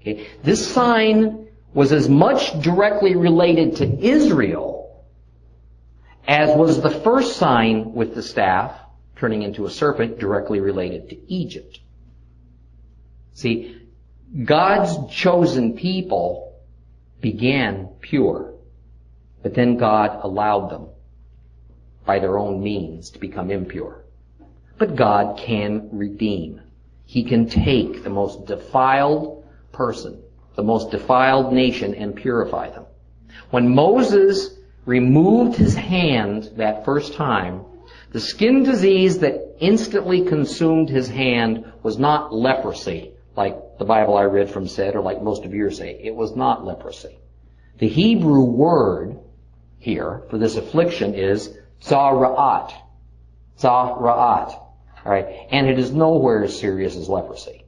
Okay. 0.00 0.28
This 0.42 0.70
sign 0.70 1.48
was 1.72 1.92
as 1.92 2.08
much 2.08 2.60
directly 2.60 3.16
related 3.16 3.76
to 3.76 3.98
Israel 4.00 4.75
as 6.26 6.56
was 6.56 6.80
the 6.80 6.90
first 6.90 7.36
sign 7.36 7.92
with 7.92 8.14
the 8.14 8.22
staff 8.22 8.78
turning 9.16 9.42
into 9.42 9.66
a 9.66 9.70
serpent 9.70 10.18
directly 10.18 10.60
related 10.60 11.08
to 11.10 11.32
Egypt. 11.32 11.80
See, 13.34 13.80
God's 14.44 15.14
chosen 15.14 15.76
people 15.76 16.54
began 17.20 17.88
pure, 18.00 18.54
but 19.42 19.54
then 19.54 19.76
God 19.76 20.20
allowed 20.22 20.70
them 20.70 20.88
by 22.04 22.18
their 22.18 22.38
own 22.38 22.62
means 22.62 23.10
to 23.10 23.18
become 23.18 23.50
impure. 23.50 24.04
But 24.78 24.96
God 24.96 25.38
can 25.38 25.88
redeem. 25.92 26.60
He 27.06 27.24
can 27.24 27.48
take 27.48 28.02
the 28.02 28.10
most 28.10 28.46
defiled 28.46 29.44
person, 29.72 30.22
the 30.54 30.62
most 30.62 30.90
defiled 30.90 31.52
nation, 31.52 31.94
and 31.94 32.14
purify 32.14 32.70
them. 32.70 32.84
When 33.50 33.74
Moses 33.74 34.55
removed 34.86 35.56
his 35.56 35.74
hand 35.74 36.50
that 36.56 36.84
first 36.84 37.14
time, 37.14 37.64
the 38.12 38.20
skin 38.20 38.62
disease 38.62 39.18
that 39.18 39.56
instantly 39.60 40.24
consumed 40.24 40.88
his 40.88 41.08
hand 41.08 41.70
was 41.82 41.98
not 41.98 42.32
leprosy, 42.32 43.12
like 43.36 43.78
the 43.78 43.84
Bible 43.84 44.16
I 44.16 44.22
read 44.22 44.48
from 44.48 44.68
said, 44.68 44.94
or 44.94 45.02
like 45.02 45.20
most 45.22 45.44
of 45.44 45.52
yours 45.52 45.78
say. 45.78 46.00
It 46.02 46.14
was 46.14 46.34
not 46.34 46.64
leprosy. 46.64 47.18
The 47.78 47.88
Hebrew 47.88 48.44
word 48.44 49.18
here 49.78 50.22
for 50.30 50.38
this 50.38 50.56
affliction 50.56 51.14
is 51.14 51.50
zara'at. 51.82 52.72
Zara'at. 53.58 54.58
Alright? 55.04 55.26
And 55.50 55.68
it 55.68 55.78
is 55.78 55.92
nowhere 55.92 56.44
as 56.44 56.58
serious 56.58 56.96
as 56.96 57.08
leprosy. 57.08 57.64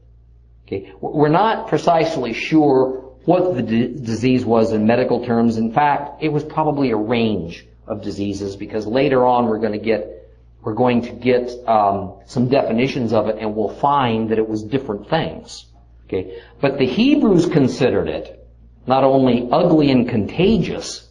Okay? 0.66 0.92
We're 1.00 1.28
not 1.28 1.68
precisely 1.68 2.32
sure 2.32 3.07
what 3.28 3.54
the 3.54 3.62
d- 3.62 3.88
disease 3.88 4.42
was 4.42 4.72
in 4.72 4.86
medical 4.86 5.26
terms. 5.26 5.58
In 5.58 5.70
fact, 5.70 6.22
it 6.22 6.30
was 6.30 6.42
probably 6.42 6.92
a 6.92 6.96
range 6.96 7.66
of 7.86 8.00
diseases 8.00 8.56
because 8.56 8.86
later 8.86 9.26
on 9.26 9.48
we're 9.48 9.58
going 9.58 9.78
to 9.78 9.84
get 9.92 10.30
we're 10.62 10.72
going 10.72 11.02
to 11.02 11.12
get 11.12 11.50
um, 11.68 12.14
some 12.24 12.48
definitions 12.48 13.12
of 13.12 13.28
it 13.28 13.36
and 13.38 13.54
we'll 13.54 13.68
find 13.68 14.30
that 14.30 14.38
it 14.38 14.48
was 14.48 14.62
different 14.62 15.10
things. 15.10 15.66
Okay? 16.06 16.42
But 16.62 16.78
the 16.78 16.86
Hebrews 16.86 17.50
considered 17.50 18.08
it 18.08 18.46
not 18.86 19.04
only 19.04 19.46
ugly 19.52 19.90
and 19.90 20.08
contagious, 20.08 21.06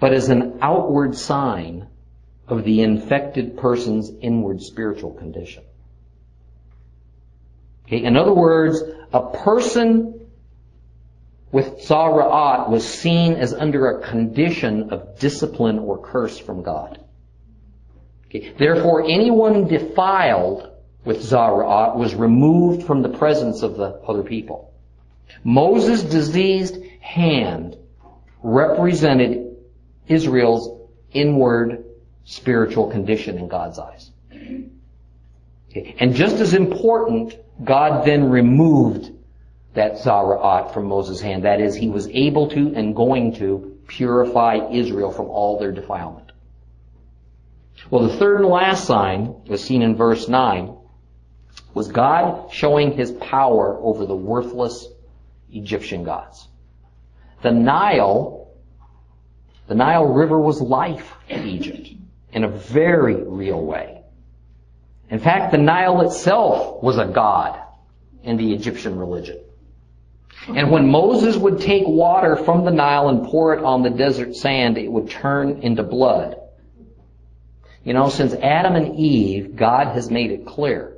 but 0.00 0.12
as 0.12 0.30
an 0.30 0.58
outward 0.62 1.16
sign 1.16 1.86
of 2.48 2.64
the 2.64 2.82
infected 2.82 3.56
person's 3.56 4.10
inward 4.20 4.60
spiritual 4.60 5.12
condition. 5.12 5.62
Okay? 7.86 8.02
In 8.02 8.16
other 8.16 8.34
words, 8.34 8.82
a 9.12 9.30
person 9.30 10.18
with 11.52 11.86
Zara'at 11.86 12.70
was 12.70 12.88
seen 12.88 13.34
as 13.34 13.52
under 13.52 13.90
a 13.90 14.08
condition 14.08 14.90
of 14.90 15.18
discipline 15.18 15.78
or 15.78 15.98
curse 15.98 16.38
from 16.38 16.62
God. 16.62 16.98
Okay. 18.26 18.54
Therefore, 18.58 19.04
anyone 19.04 19.68
defiled 19.68 20.70
with 21.04 21.22
Zara'at 21.22 21.96
was 21.96 22.14
removed 22.14 22.86
from 22.86 23.02
the 23.02 23.10
presence 23.10 23.62
of 23.62 23.76
the 23.76 24.00
other 24.08 24.22
people. 24.22 24.72
Moses' 25.44 26.02
diseased 26.02 26.82
hand 27.00 27.76
represented 28.42 29.56
Israel's 30.08 30.88
inward 31.12 31.84
spiritual 32.24 32.90
condition 32.90 33.36
in 33.36 33.48
God's 33.48 33.78
eyes. 33.78 34.10
Okay. 35.70 35.96
And 35.98 36.14
just 36.14 36.36
as 36.36 36.54
important, 36.54 37.36
God 37.62 38.06
then 38.06 38.30
removed 38.30 39.10
that 39.74 39.94
Zara'at 39.94 40.72
from 40.74 40.86
Moses' 40.86 41.20
hand. 41.20 41.44
That 41.44 41.60
is, 41.60 41.74
he 41.74 41.88
was 41.88 42.08
able 42.08 42.48
to 42.50 42.74
and 42.74 42.94
going 42.94 43.34
to 43.36 43.78
purify 43.86 44.68
Israel 44.70 45.10
from 45.10 45.26
all 45.26 45.58
their 45.58 45.72
defilement. 45.72 46.32
Well, 47.90 48.06
the 48.06 48.16
third 48.16 48.40
and 48.40 48.48
last 48.48 48.86
sign, 48.86 49.34
as 49.50 49.64
seen 49.64 49.82
in 49.82 49.96
verse 49.96 50.28
9, 50.28 50.76
was 51.74 51.88
God 51.88 52.52
showing 52.52 52.92
his 52.92 53.10
power 53.12 53.76
over 53.80 54.06
the 54.06 54.14
worthless 54.14 54.86
Egyptian 55.50 56.04
gods. 56.04 56.46
The 57.42 57.50
Nile, 57.50 58.50
the 59.66 59.74
Nile 59.74 60.06
River 60.06 60.38
was 60.38 60.60
life 60.60 61.12
in 61.28 61.48
Egypt 61.48 61.88
in 62.32 62.44
a 62.44 62.48
very 62.48 63.16
real 63.16 63.62
way. 63.64 64.02
In 65.10 65.18
fact, 65.18 65.52
the 65.52 65.58
Nile 65.58 66.02
itself 66.02 66.82
was 66.82 66.98
a 66.98 67.06
god 67.06 67.60
in 68.22 68.36
the 68.36 68.54
Egyptian 68.54 68.98
religion. 68.98 69.41
And 70.48 70.70
when 70.70 70.90
Moses 70.90 71.36
would 71.36 71.60
take 71.60 71.86
water 71.86 72.36
from 72.36 72.64
the 72.64 72.70
Nile 72.70 73.08
and 73.08 73.24
pour 73.26 73.54
it 73.54 73.62
on 73.62 73.82
the 73.82 73.90
desert 73.90 74.34
sand, 74.34 74.76
it 74.76 74.90
would 74.90 75.08
turn 75.08 75.60
into 75.62 75.82
blood. 75.82 76.36
You 77.84 77.94
know, 77.94 78.08
since 78.08 78.32
Adam 78.34 78.74
and 78.74 78.96
Eve, 78.96 79.56
God 79.56 79.94
has 79.94 80.10
made 80.10 80.30
it 80.30 80.46
clear 80.46 80.96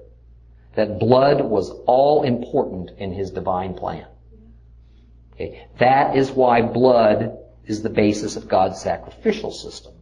that 0.74 0.98
blood 0.98 1.40
was 1.40 1.70
all 1.86 2.22
important 2.22 2.92
in 2.98 3.12
his 3.12 3.30
divine 3.30 3.74
plan. 3.74 4.06
Okay. 5.34 5.66
That 5.78 6.16
is 6.16 6.30
why 6.30 6.62
blood 6.62 7.38
is 7.66 7.82
the 7.82 7.90
basis 7.90 8.36
of 8.36 8.48
God's 8.48 8.80
sacrificial 8.80 9.50
system. 9.50 9.92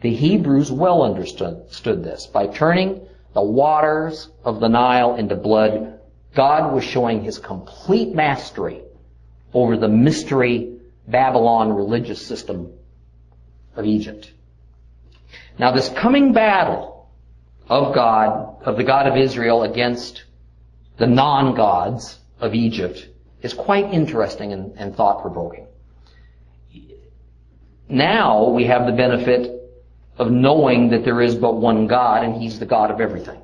The 0.00 0.14
Hebrews 0.14 0.72
well 0.72 1.02
understood 1.02 2.04
this. 2.04 2.26
By 2.26 2.46
turning 2.46 3.06
the 3.34 3.42
waters 3.42 4.28
of 4.44 4.60
the 4.60 4.68
Nile 4.68 5.16
into 5.16 5.36
blood, 5.36 5.99
God 6.34 6.72
was 6.72 6.84
showing 6.84 7.24
his 7.24 7.38
complete 7.38 8.14
mastery 8.14 8.82
over 9.52 9.76
the 9.76 9.88
mystery 9.88 10.78
Babylon 11.08 11.72
religious 11.72 12.24
system 12.24 12.72
of 13.74 13.84
Egypt. 13.84 14.32
Now 15.58 15.72
this 15.72 15.88
coming 15.88 16.32
battle 16.32 17.08
of 17.68 17.94
God, 17.94 18.62
of 18.64 18.76
the 18.76 18.84
God 18.84 19.06
of 19.06 19.16
Israel 19.16 19.62
against 19.62 20.24
the 20.98 21.06
non-gods 21.06 22.18
of 22.40 22.54
Egypt 22.54 23.08
is 23.42 23.54
quite 23.54 23.92
interesting 23.92 24.52
and, 24.52 24.72
and 24.76 24.94
thought-provoking. 24.94 25.66
Now 27.88 28.50
we 28.50 28.64
have 28.66 28.86
the 28.86 28.92
benefit 28.92 29.50
of 30.18 30.30
knowing 30.30 30.90
that 30.90 31.04
there 31.04 31.20
is 31.20 31.34
but 31.34 31.56
one 31.56 31.86
God 31.86 32.24
and 32.24 32.40
He's 32.40 32.58
the 32.58 32.66
God 32.66 32.90
of 32.90 33.00
everything. 33.00 33.40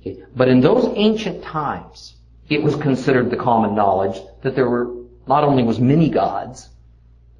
Okay. 0.00 0.22
But 0.34 0.48
in 0.48 0.60
those 0.60 0.92
ancient 0.96 1.42
times, 1.42 2.14
it 2.48 2.62
was 2.62 2.74
considered 2.76 3.30
the 3.30 3.36
common 3.36 3.74
knowledge 3.74 4.20
that 4.42 4.54
there 4.54 4.68
were, 4.68 5.04
not 5.26 5.44
only 5.44 5.62
was 5.62 5.78
many 5.78 6.08
gods, 6.08 6.68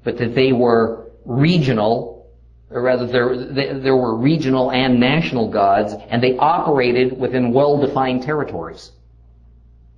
but 0.03 0.17
that 0.17 0.35
they 0.35 0.51
were 0.51 1.11
regional, 1.25 2.29
or 2.69 2.81
rather 2.81 3.07
there, 3.07 3.35
there 3.35 3.95
were 3.95 4.15
regional 4.15 4.71
and 4.71 4.99
national 4.99 5.49
gods, 5.49 5.93
and 6.09 6.21
they 6.23 6.37
operated 6.37 7.19
within 7.19 7.51
well-defined 7.51 8.23
territories. 8.23 8.91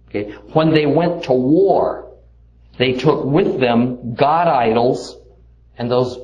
Okay. 0.10 0.32
When 0.54 0.74
they 0.74 0.86
went 0.86 1.26
to 1.26 1.34
war, 1.34 2.12
they 2.78 2.94
took 2.94 3.24
with 3.26 3.60
them 3.60 4.16
god 4.16 4.48
idols 4.48 5.18
and 5.78 5.90
those 5.92 6.18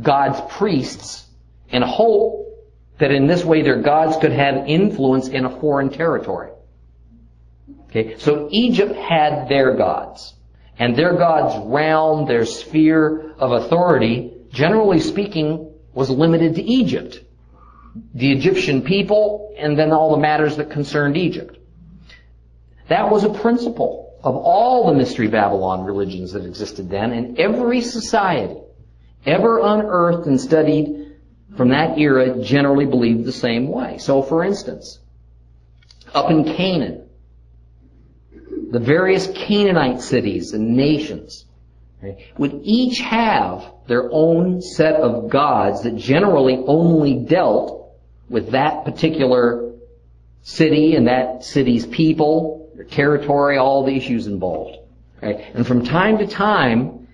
god's 0.00 0.40
priests 0.54 1.26
in 1.68 1.82
hope 1.82 2.45
that 2.98 3.10
in 3.10 3.26
this 3.26 3.44
way 3.44 3.62
their 3.62 3.80
gods 3.82 4.16
could 4.16 4.32
have 4.32 4.68
influence 4.68 5.28
in 5.28 5.44
a 5.44 5.60
foreign 5.60 5.90
territory. 5.90 6.50
Okay, 7.90 8.18
so 8.18 8.48
Egypt 8.50 8.94
had 8.94 9.48
their 9.48 9.74
gods. 9.74 10.34
And 10.78 10.94
their 10.96 11.14
god's 11.14 11.66
realm, 11.66 12.26
their 12.26 12.44
sphere 12.44 13.32
of 13.38 13.52
authority, 13.52 14.34
generally 14.50 15.00
speaking, 15.00 15.72
was 15.94 16.10
limited 16.10 16.56
to 16.56 16.62
Egypt. 16.62 17.20
The 18.14 18.32
Egyptian 18.32 18.82
people, 18.82 19.54
and 19.56 19.78
then 19.78 19.92
all 19.92 20.10
the 20.10 20.20
matters 20.20 20.58
that 20.58 20.70
concerned 20.70 21.16
Egypt. 21.16 21.58
That 22.88 23.10
was 23.10 23.24
a 23.24 23.32
principle 23.32 24.18
of 24.22 24.36
all 24.36 24.86
the 24.86 24.94
Mystery 24.94 25.28
Babylon 25.28 25.84
religions 25.84 26.32
that 26.32 26.44
existed 26.44 26.90
then, 26.90 27.12
and 27.12 27.38
every 27.38 27.80
society 27.80 28.60
ever 29.24 29.60
unearthed 29.60 30.26
and 30.26 30.40
studied 30.40 31.05
from 31.56 31.70
that 31.70 31.98
era 31.98 32.42
generally 32.42 32.86
believed 32.86 33.24
the 33.24 33.32
same 33.32 33.68
way. 33.68 33.98
So 33.98 34.22
for 34.22 34.44
instance, 34.44 34.98
up 36.14 36.30
in 36.30 36.44
Canaan, 36.44 37.08
the 38.70 38.80
various 38.80 39.26
Canaanite 39.26 40.00
cities 40.00 40.52
and 40.52 40.76
nations 40.76 41.44
would 42.36 42.60
each 42.62 42.98
have 43.00 43.64
their 43.86 44.08
own 44.12 44.60
set 44.60 44.96
of 44.96 45.30
gods 45.30 45.82
that 45.82 45.96
generally 45.96 46.56
only 46.66 47.14
dealt 47.14 47.94
with 48.28 48.50
that 48.50 48.84
particular 48.84 49.72
city 50.42 50.94
and 50.94 51.08
that 51.08 51.44
city's 51.44 51.86
people, 51.86 52.70
their 52.74 52.84
territory, 52.84 53.56
all 53.56 53.84
the 53.84 53.96
issues 53.96 54.26
involved. 54.26 54.78
And 55.22 55.66
from 55.66 55.84
time 55.84 56.18
to 56.18 56.26
time, 56.26 57.08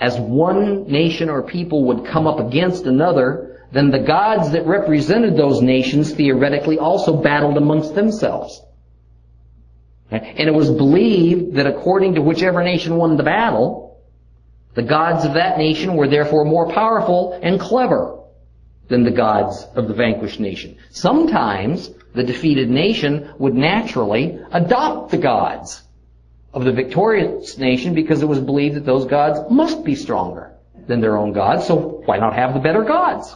as 0.00 0.18
one 0.18 0.90
nation 0.90 1.28
or 1.28 1.42
people 1.42 1.84
would 1.84 2.06
come 2.06 2.26
up 2.26 2.40
against 2.40 2.86
another, 2.86 3.51
then 3.72 3.90
the 3.90 3.98
gods 3.98 4.52
that 4.52 4.66
represented 4.66 5.36
those 5.36 5.62
nations 5.62 6.12
theoretically 6.12 6.78
also 6.78 7.16
battled 7.16 7.56
amongst 7.56 7.94
themselves. 7.94 8.62
And 10.10 10.46
it 10.46 10.54
was 10.54 10.70
believed 10.70 11.54
that 11.54 11.66
according 11.66 12.14
to 12.14 12.22
whichever 12.22 12.62
nation 12.62 12.96
won 12.96 13.16
the 13.16 13.22
battle, 13.22 13.98
the 14.74 14.82
gods 14.82 15.24
of 15.24 15.34
that 15.34 15.56
nation 15.56 15.96
were 15.96 16.06
therefore 16.06 16.44
more 16.44 16.70
powerful 16.70 17.38
and 17.42 17.58
clever 17.58 18.18
than 18.88 19.04
the 19.04 19.10
gods 19.10 19.66
of 19.74 19.88
the 19.88 19.94
vanquished 19.94 20.38
nation. 20.38 20.76
Sometimes 20.90 21.90
the 22.14 22.24
defeated 22.24 22.68
nation 22.68 23.32
would 23.38 23.54
naturally 23.54 24.38
adopt 24.52 25.12
the 25.12 25.18
gods 25.18 25.82
of 26.52 26.64
the 26.64 26.72
victorious 26.72 27.56
nation 27.56 27.94
because 27.94 28.20
it 28.20 28.28
was 28.28 28.40
believed 28.40 28.76
that 28.76 28.84
those 28.84 29.06
gods 29.06 29.50
must 29.50 29.82
be 29.82 29.94
stronger 29.94 30.52
than 30.86 31.00
their 31.00 31.16
own 31.16 31.32
gods, 31.32 31.66
so 31.66 32.02
why 32.04 32.18
not 32.18 32.34
have 32.34 32.52
the 32.52 32.60
better 32.60 32.82
gods? 32.82 33.34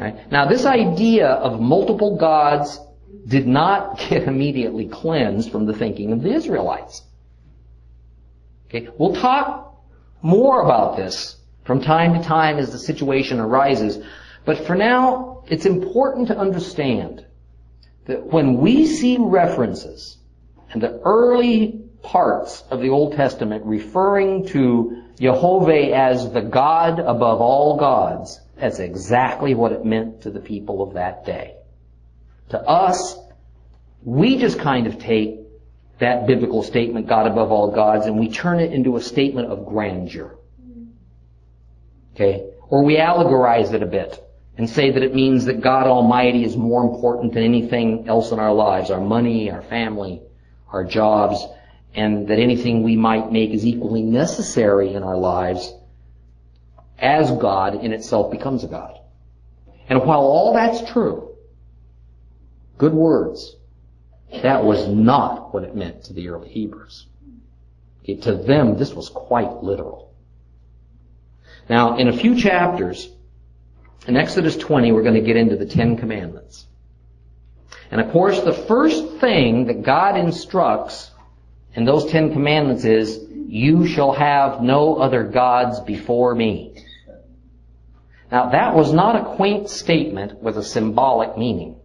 Right? 0.00 0.32
Now 0.32 0.46
this 0.46 0.64
idea 0.64 1.28
of 1.28 1.60
multiple 1.60 2.16
gods 2.16 2.80
did 3.26 3.46
not 3.46 3.98
get 4.08 4.22
immediately 4.22 4.88
cleansed 4.88 5.52
from 5.52 5.66
the 5.66 5.74
thinking 5.74 6.12
of 6.12 6.22
the 6.22 6.32
Israelites. 6.32 7.02
Okay, 8.68 8.88
we'll 8.96 9.14
talk 9.14 9.82
more 10.22 10.62
about 10.62 10.96
this 10.96 11.36
from 11.64 11.82
time 11.82 12.14
to 12.14 12.22
time 12.26 12.58
as 12.58 12.72
the 12.72 12.78
situation 12.78 13.40
arises, 13.40 14.02
but 14.44 14.66
for 14.66 14.74
now, 14.74 15.42
it's 15.48 15.66
important 15.66 16.28
to 16.28 16.38
understand 16.38 17.26
that 18.06 18.24
when 18.24 18.56
we 18.56 18.86
see 18.86 19.18
references 19.18 20.16
in 20.72 20.80
the 20.80 21.00
early 21.04 21.80
parts 22.02 22.64
of 22.70 22.80
the 22.80 22.88
Old 22.88 23.14
Testament 23.16 23.64
referring 23.66 24.46
to 24.46 25.02
Jehovah 25.20 25.94
as 25.94 26.32
the 26.32 26.40
God 26.40 26.98
above 26.98 27.40
all 27.40 27.76
gods, 27.76 28.40
that's 28.60 28.78
exactly 28.78 29.54
what 29.54 29.72
it 29.72 29.84
meant 29.84 30.22
to 30.22 30.30
the 30.30 30.40
people 30.40 30.82
of 30.82 30.94
that 30.94 31.24
day. 31.24 31.56
To 32.50 32.58
us, 32.60 33.16
we 34.02 34.38
just 34.38 34.58
kind 34.58 34.86
of 34.86 34.98
take 34.98 35.38
that 35.98 36.26
biblical 36.26 36.62
statement, 36.62 37.06
God 37.06 37.26
above 37.26 37.52
all 37.52 37.70
gods, 37.70 38.06
and 38.06 38.18
we 38.18 38.30
turn 38.30 38.60
it 38.60 38.72
into 38.72 38.96
a 38.96 39.00
statement 39.00 39.48
of 39.48 39.66
grandeur. 39.66 40.36
Okay? 42.14 42.50
Or 42.68 42.84
we 42.84 42.96
allegorize 42.96 43.72
it 43.72 43.82
a 43.82 43.86
bit 43.86 44.22
and 44.56 44.68
say 44.68 44.90
that 44.90 45.02
it 45.02 45.14
means 45.14 45.46
that 45.46 45.60
God 45.60 45.86
Almighty 45.86 46.44
is 46.44 46.56
more 46.56 46.82
important 46.82 47.32
than 47.34 47.42
anything 47.42 48.08
else 48.08 48.30
in 48.30 48.38
our 48.38 48.52
lives, 48.52 48.90
our 48.90 49.00
money, 49.00 49.50
our 49.50 49.62
family, 49.62 50.22
our 50.68 50.84
jobs, 50.84 51.46
and 51.94 52.28
that 52.28 52.38
anything 52.38 52.82
we 52.82 52.96
might 52.96 53.32
make 53.32 53.50
is 53.50 53.64
equally 53.64 54.02
necessary 54.02 54.94
in 54.94 55.02
our 55.02 55.16
lives 55.16 55.72
as 57.00 57.30
God 57.32 57.82
in 57.84 57.92
itself 57.92 58.30
becomes 58.30 58.64
a 58.64 58.68
God. 58.68 58.98
And 59.88 60.00
while 60.04 60.20
all 60.20 60.54
that's 60.54 60.90
true, 60.92 61.34
good 62.78 62.92
words, 62.92 63.56
that 64.42 64.64
was 64.64 64.88
not 64.88 65.52
what 65.52 65.64
it 65.64 65.74
meant 65.74 66.04
to 66.04 66.12
the 66.12 66.28
early 66.28 66.48
Hebrews. 66.48 67.06
Okay, 68.02 68.16
to 68.16 68.34
them, 68.34 68.78
this 68.78 68.94
was 68.94 69.08
quite 69.08 69.62
literal. 69.62 70.14
Now, 71.68 71.98
in 71.98 72.08
a 72.08 72.16
few 72.16 72.36
chapters, 72.36 73.08
in 74.06 74.16
Exodus 74.16 74.56
20, 74.56 74.92
we're 74.92 75.02
going 75.02 75.14
to 75.14 75.20
get 75.20 75.36
into 75.36 75.56
the 75.56 75.66
Ten 75.66 75.96
Commandments. 75.96 76.66
And 77.90 78.00
of 78.00 78.10
course, 78.12 78.40
the 78.40 78.52
first 78.52 79.18
thing 79.18 79.66
that 79.66 79.82
God 79.82 80.16
instructs 80.16 81.10
in 81.74 81.84
those 81.84 82.10
Ten 82.10 82.32
Commandments 82.32 82.84
is, 82.84 83.20
you 83.48 83.86
shall 83.86 84.12
have 84.12 84.62
no 84.62 84.96
other 84.96 85.24
gods 85.24 85.80
before 85.80 86.34
me. 86.34 86.69
Now, 88.30 88.50
that 88.50 88.74
was 88.74 88.92
not 88.92 89.16
a 89.16 89.34
quaint 89.36 89.68
statement 89.68 90.40
with 90.40 90.56
a 90.56 90.62
symbolic 90.62 91.36
meaning. 91.36 91.76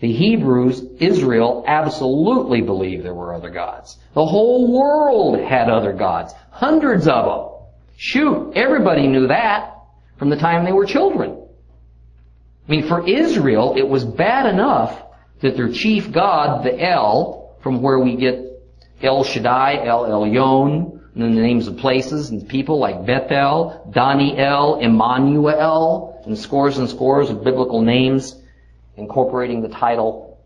The 0.00 0.12
Hebrews, 0.12 0.82
Israel, 0.98 1.64
absolutely 1.66 2.60
believed 2.60 3.04
there 3.04 3.14
were 3.14 3.32
other 3.32 3.50
gods. 3.50 3.96
The 4.14 4.26
whole 4.26 4.70
world 4.72 5.40
had 5.40 5.70
other 5.70 5.92
gods. 5.92 6.34
Hundreds 6.50 7.08
of 7.08 7.24
them. 7.24 7.52
Shoot, 7.96 8.52
everybody 8.54 9.06
knew 9.06 9.28
that 9.28 9.74
from 10.18 10.28
the 10.28 10.36
time 10.36 10.64
they 10.64 10.72
were 10.72 10.84
children. 10.84 11.42
I 12.66 12.70
mean, 12.70 12.88
for 12.88 13.08
Israel, 13.08 13.74
it 13.76 13.88
was 13.88 14.04
bad 14.04 14.46
enough 14.46 15.02
that 15.40 15.56
their 15.56 15.70
chief 15.70 16.10
god, 16.10 16.64
the 16.64 16.78
El, 16.78 17.56
from 17.62 17.80
where 17.80 17.98
we 17.98 18.16
get 18.16 18.40
El 19.02 19.24
Shaddai, 19.24 19.86
El 19.86 20.04
Elyon, 20.04 20.95
the 21.16 21.28
names 21.28 21.66
of 21.66 21.78
places 21.78 22.28
and 22.28 22.46
people 22.46 22.78
like 22.78 23.06
Bethel, 23.06 23.90
Daniel, 23.90 24.78
Emmanuel, 24.78 26.22
and 26.26 26.38
scores 26.38 26.76
and 26.76 26.90
scores 26.90 27.30
of 27.30 27.42
biblical 27.42 27.80
names 27.80 28.36
incorporating 28.96 29.62
the 29.62 29.68
title 29.68 30.38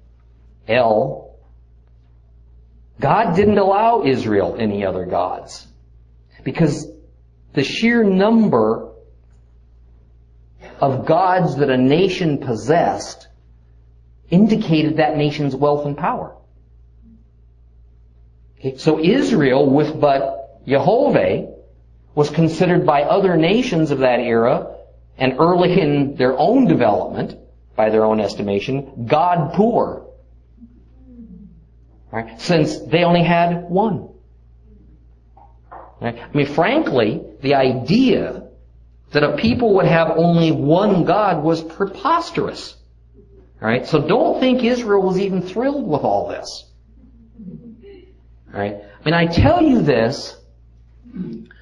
El. 0.69 1.37
God 3.01 3.35
didn't 3.35 3.59
allow 3.59 4.05
Israel 4.05 4.57
any 4.59 4.85
other 4.85 5.07
gods 5.07 5.67
because 6.45 6.87
the 7.53 7.65
sheer 7.65 8.05
number 8.05 8.93
of 10.79 11.05
gods 11.05 11.57
that 11.57 11.69
a 11.69 11.77
nation 11.77 12.39
possessed 12.39 13.27
indicated 14.29 14.99
that 14.99 15.17
nation's 15.17 15.57
wealth 15.57 15.85
and 15.85 15.97
power. 15.97 16.37
Okay, 18.61 18.77
so 18.77 19.01
Israel, 19.01 19.69
with 19.69 19.99
but 20.01 20.40
Jehovah, 20.67 21.55
was 22.15 22.31
considered 22.31 22.85
by 22.85 23.03
other 23.03 23.37
nations 23.37 23.91
of 23.91 24.01
that 24.01 24.21
era 24.21 24.77
and 25.17 25.35
early 25.39 25.81
in 25.81 26.17
their 26.17 26.37
own 26.37 26.67
development, 26.67 27.39
by 27.77 27.91
their 27.91 28.05
own 28.05 28.21
estimation, 28.21 29.07
God 29.07 29.55
poor. 29.55 30.07
Right? 32.11 32.41
Since 32.41 32.81
they 32.81 33.05
only 33.05 33.23
had 33.23 33.71
one. 33.71 34.09
Right? 36.01 36.19
I 36.19 36.37
mean, 36.37 36.47
frankly, 36.47 37.23
the 37.41 37.55
idea 37.55 38.49
that 39.13 39.23
a 39.23 39.37
people 39.37 39.75
would 39.75 39.87
have 39.87 40.11
only 40.17 40.51
one 40.51 41.05
God 41.05 41.43
was 41.45 41.63
preposterous. 41.63 42.77
Alright, 43.61 43.87
so 43.87 44.01
don't 44.01 44.41
think 44.41 44.65
Israel 44.65 45.03
was 45.03 45.19
even 45.19 45.43
thrilled 45.43 45.87
with 45.87 46.03
all 46.03 46.29
this. 46.29 46.65
Alright, 48.53 48.77
I 48.77 49.05
mean, 49.05 49.15
I 49.15 49.27
tell 49.27 49.63
you 49.63 49.83
this 49.83 50.40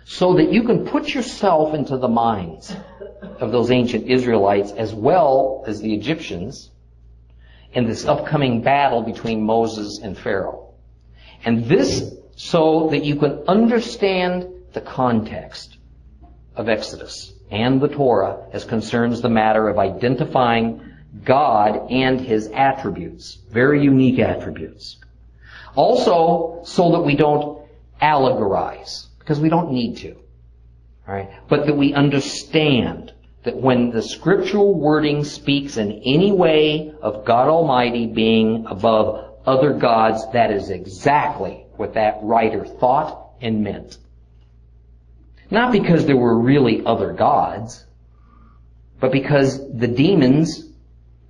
so 0.05 0.35
that 0.35 0.53
you 0.53 0.63
can 0.63 0.87
put 0.87 1.15
yourself 1.15 1.75
into 1.75 1.97
the 1.97 2.09
minds 2.09 2.75
of 3.41 3.53
those 3.53 3.71
ancient 3.71 4.07
Israelites 4.07 4.73
as 4.73 4.95
well 4.95 5.65
as 5.67 5.81
the 5.81 5.95
Egyptians 5.95 6.71
in 7.73 7.87
this 7.87 8.07
upcoming 8.07 8.63
battle 8.63 9.03
between 9.03 9.43
Moses 9.43 10.01
and 10.03 10.17
Pharaoh. 10.17 10.73
And 11.45 11.67
this 11.67 12.15
so 12.37 12.89
that 12.91 13.05
you 13.05 13.17
can 13.17 13.43
understand 13.49 14.47
the 14.73 14.81
context 14.81 15.77
of 16.57 16.69
Exodus 16.69 17.33
and 17.51 17.81
the 17.81 17.89
Torah 17.89 18.47
as 18.53 18.65
concerns 18.65 19.21
the 19.21 19.29
matter 19.29 19.69
of 19.69 19.79
identifying 19.79 20.81
God 21.25 21.91
and 21.91 22.21
His 22.21 22.49
attributes, 22.49 23.39
very 23.51 23.83
unique 23.83 24.19
attributes. 24.19 24.97
Also, 25.75 26.61
so 26.65 26.93
that 26.93 27.01
we 27.01 27.17
don't 27.17 27.63
allegorize, 28.01 29.08
because 29.29 29.41
we 29.41 29.51
don't 29.51 29.71
need 29.71 29.99
to. 29.99 30.17
Alright? 31.07 31.29
But 31.51 31.67
that 31.67 31.77
we 31.77 31.93
understand 31.93 33.13
that 33.45 33.59
when 33.59 33.91
the 33.91 34.01
scriptural 34.01 34.75
wording 34.75 35.23
speaks 35.23 35.77
in 35.77 36.01
any 36.07 36.33
way 36.33 36.95
of 37.03 37.27
God 37.27 37.49
Almighty 37.49 38.07
being 38.07 38.65
above 38.65 39.35
other 39.45 39.75
gods, 39.75 40.25
that 40.33 40.51
is 40.51 40.71
exactly 40.71 41.67
what 41.77 41.93
that 41.93 42.21
writer 42.23 42.65
thought 42.65 43.33
and 43.43 43.63
meant. 43.63 43.99
Not 45.51 45.73
because 45.73 46.07
there 46.07 46.17
were 46.17 46.39
really 46.39 46.83
other 46.87 47.13
gods, 47.13 47.85
but 48.99 49.13
because 49.13 49.59
the 49.75 49.89
demons 49.89 50.65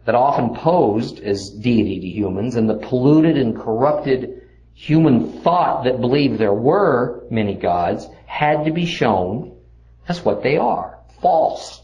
that 0.05 0.15
often 0.15 0.55
posed 0.55 1.19
as 1.19 1.51
deity 1.51 1.99
to 1.99 2.07
humans 2.07 2.55
and 2.55 2.71
the 2.71 2.77
polluted 2.77 3.37
and 3.37 3.57
corrupted 3.57 4.38
human 4.79 5.41
thought 5.43 5.85
that 5.85 6.01
believed 6.01 6.39
there 6.39 6.55
were 6.55 7.25
many 7.33 7.55
gods 7.55 8.07
had 8.27 8.65
to 8.65 8.71
be 8.71 8.87
shown 8.87 9.59
as 10.07 10.25
what 10.25 10.45
they 10.45 10.57
are. 10.57 11.01
False. 11.21 11.83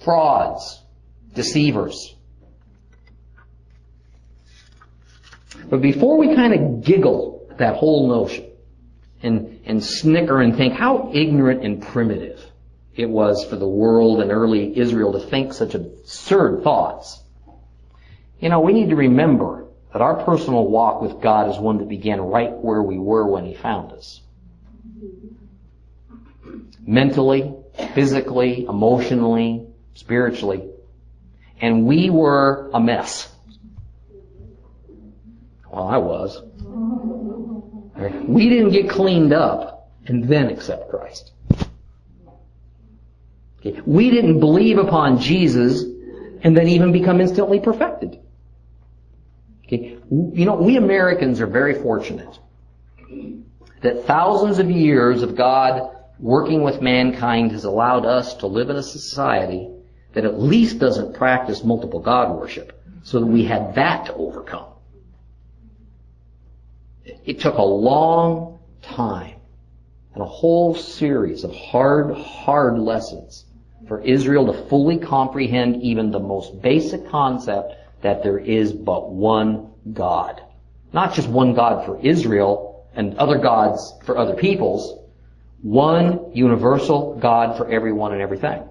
Frauds. 0.00 0.82
Deceivers. 1.32 2.16
But 5.70 5.80
before 5.80 6.18
we 6.18 6.34
kind 6.34 6.54
of 6.54 6.84
giggle 6.84 7.46
at 7.52 7.58
that 7.58 7.76
whole 7.76 8.08
notion 8.08 8.50
and, 9.22 9.60
and 9.64 9.84
snicker 9.84 10.40
and 10.40 10.56
think 10.56 10.74
how 10.74 11.12
ignorant 11.14 11.64
and 11.64 11.80
primitive 11.80 12.44
it 12.96 13.08
was 13.08 13.44
for 13.44 13.54
the 13.54 13.68
world 13.68 14.20
and 14.20 14.32
early 14.32 14.76
Israel 14.76 15.12
to 15.12 15.20
think 15.20 15.52
such 15.52 15.76
absurd 15.76 16.64
thoughts, 16.64 17.22
you 18.40 18.48
know, 18.48 18.58
we 18.58 18.72
need 18.72 18.88
to 18.88 18.96
remember 18.96 19.67
that 19.92 20.02
our 20.02 20.22
personal 20.24 20.66
walk 20.66 21.00
with 21.00 21.20
God 21.20 21.50
is 21.50 21.58
one 21.58 21.78
that 21.78 21.88
began 21.88 22.20
right 22.20 22.52
where 22.52 22.82
we 22.82 22.98
were 22.98 23.26
when 23.26 23.44
He 23.44 23.54
found 23.54 23.92
us. 23.92 24.20
Mentally, 26.86 27.54
physically, 27.94 28.64
emotionally, 28.64 29.66
spiritually. 29.94 30.68
And 31.60 31.86
we 31.86 32.10
were 32.10 32.70
a 32.72 32.80
mess. 32.80 33.30
Well, 35.70 35.86
I 35.86 35.98
was. 35.98 36.42
We 38.26 38.48
didn't 38.48 38.70
get 38.70 38.90
cleaned 38.90 39.32
up 39.32 39.90
and 40.06 40.24
then 40.24 40.48
accept 40.50 40.90
Christ. 40.90 41.32
We 43.84 44.10
didn't 44.10 44.40
believe 44.40 44.78
upon 44.78 45.18
Jesus 45.18 45.82
and 46.42 46.56
then 46.56 46.68
even 46.68 46.92
become 46.92 47.20
instantly 47.20 47.58
perfected. 47.58 48.18
Okay. 49.68 49.98
You 50.10 50.46
know, 50.46 50.54
we 50.54 50.76
Americans 50.76 51.42
are 51.42 51.46
very 51.46 51.74
fortunate 51.74 52.38
that 53.82 54.06
thousands 54.06 54.58
of 54.58 54.70
years 54.70 55.22
of 55.22 55.36
God 55.36 55.94
working 56.18 56.62
with 56.62 56.80
mankind 56.80 57.52
has 57.52 57.64
allowed 57.64 58.06
us 58.06 58.34
to 58.36 58.46
live 58.46 58.70
in 58.70 58.76
a 58.76 58.82
society 58.82 59.68
that 60.14 60.24
at 60.24 60.40
least 60.40 60.78
doesn't 60.78 61.14
practice 61.14 61.62
multiple 61.62 62.00
God 62.00 62.34
worship 62.34 62.82
so 63.02 63.20
that 63.20 63.26
we 63.26 63.44
had 63.44 63.74
that 63.74 64.06
to 64.06 64.14
overcome. 64.14 64.72
It 67.04 67.40
took 67.40 67.58
a 67.58 67.62
long 67.62 68.58
time 68.80 69.36
and 70.14 70.22
a 70.22 70.26
whole 70.26 70.74
series 70.74 71.44
of 71.44 71.54
hard, 71.54 72.16
hard 72.16 72.78
lessons 72.78 73.44
for 73.86 74.00
Israel 74.00 74.52
to 74.52 74.68
fully 74.68 74.98
comprehend 74.98 75.82
even 75.82 76.10
the 76.10 76.18
most 76.18 76.60
basic 76.62 77.08
concept 77.08 77.74
that 78.02 78.22
there 78.22 78.38
is 78.38 78.72
but 78.72 79.10
one 79.10 79.72
God. 79.92 80.42
Not 80.92 81.14
just 81.14 81.28
one 81.28 81.54
God 81.54 81.84
for 81.84 82.00
Israel 82.00 82.86
and 82.94 83.18
other 83.18 83.38
gods 83.38 83.94
for 84.04 84.16
other 84.16 84.34
peoples. 84.34 84.98
One 85.62 86.32
universal 86.34 87.18
God 87.20 87.56
for 87.56 87.68
everyone 87.68 88.12
and 88.12 88.22
everything. 88.22 88.62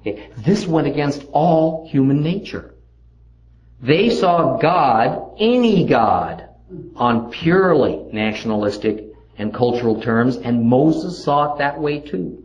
Okay. 0.00 0.30
This 0.38 0.66
went 0.66 0.86
against 0.86 1.24
all 1.32 1.88
human 1.88 2.22
nature. 2.22 2.74
They 3.80 4.10
saw 4.10 4.58
God, 4.58 5.36
any 5.38 5.86
God, 5.86 6.48
on 6.96 7.30
purely 7.30 8.04
nationalistic 8.12 9.04
and 9.36 9.54
cultural 9.54 10.00
terms, 10.02 10.36
and 10.36 10.64
Moses 10.64 11.22
saw 11.22 11.54
it 11.54 11.58
that 11.58 11.80
way 11.80 12.00
too. 12.00 12.44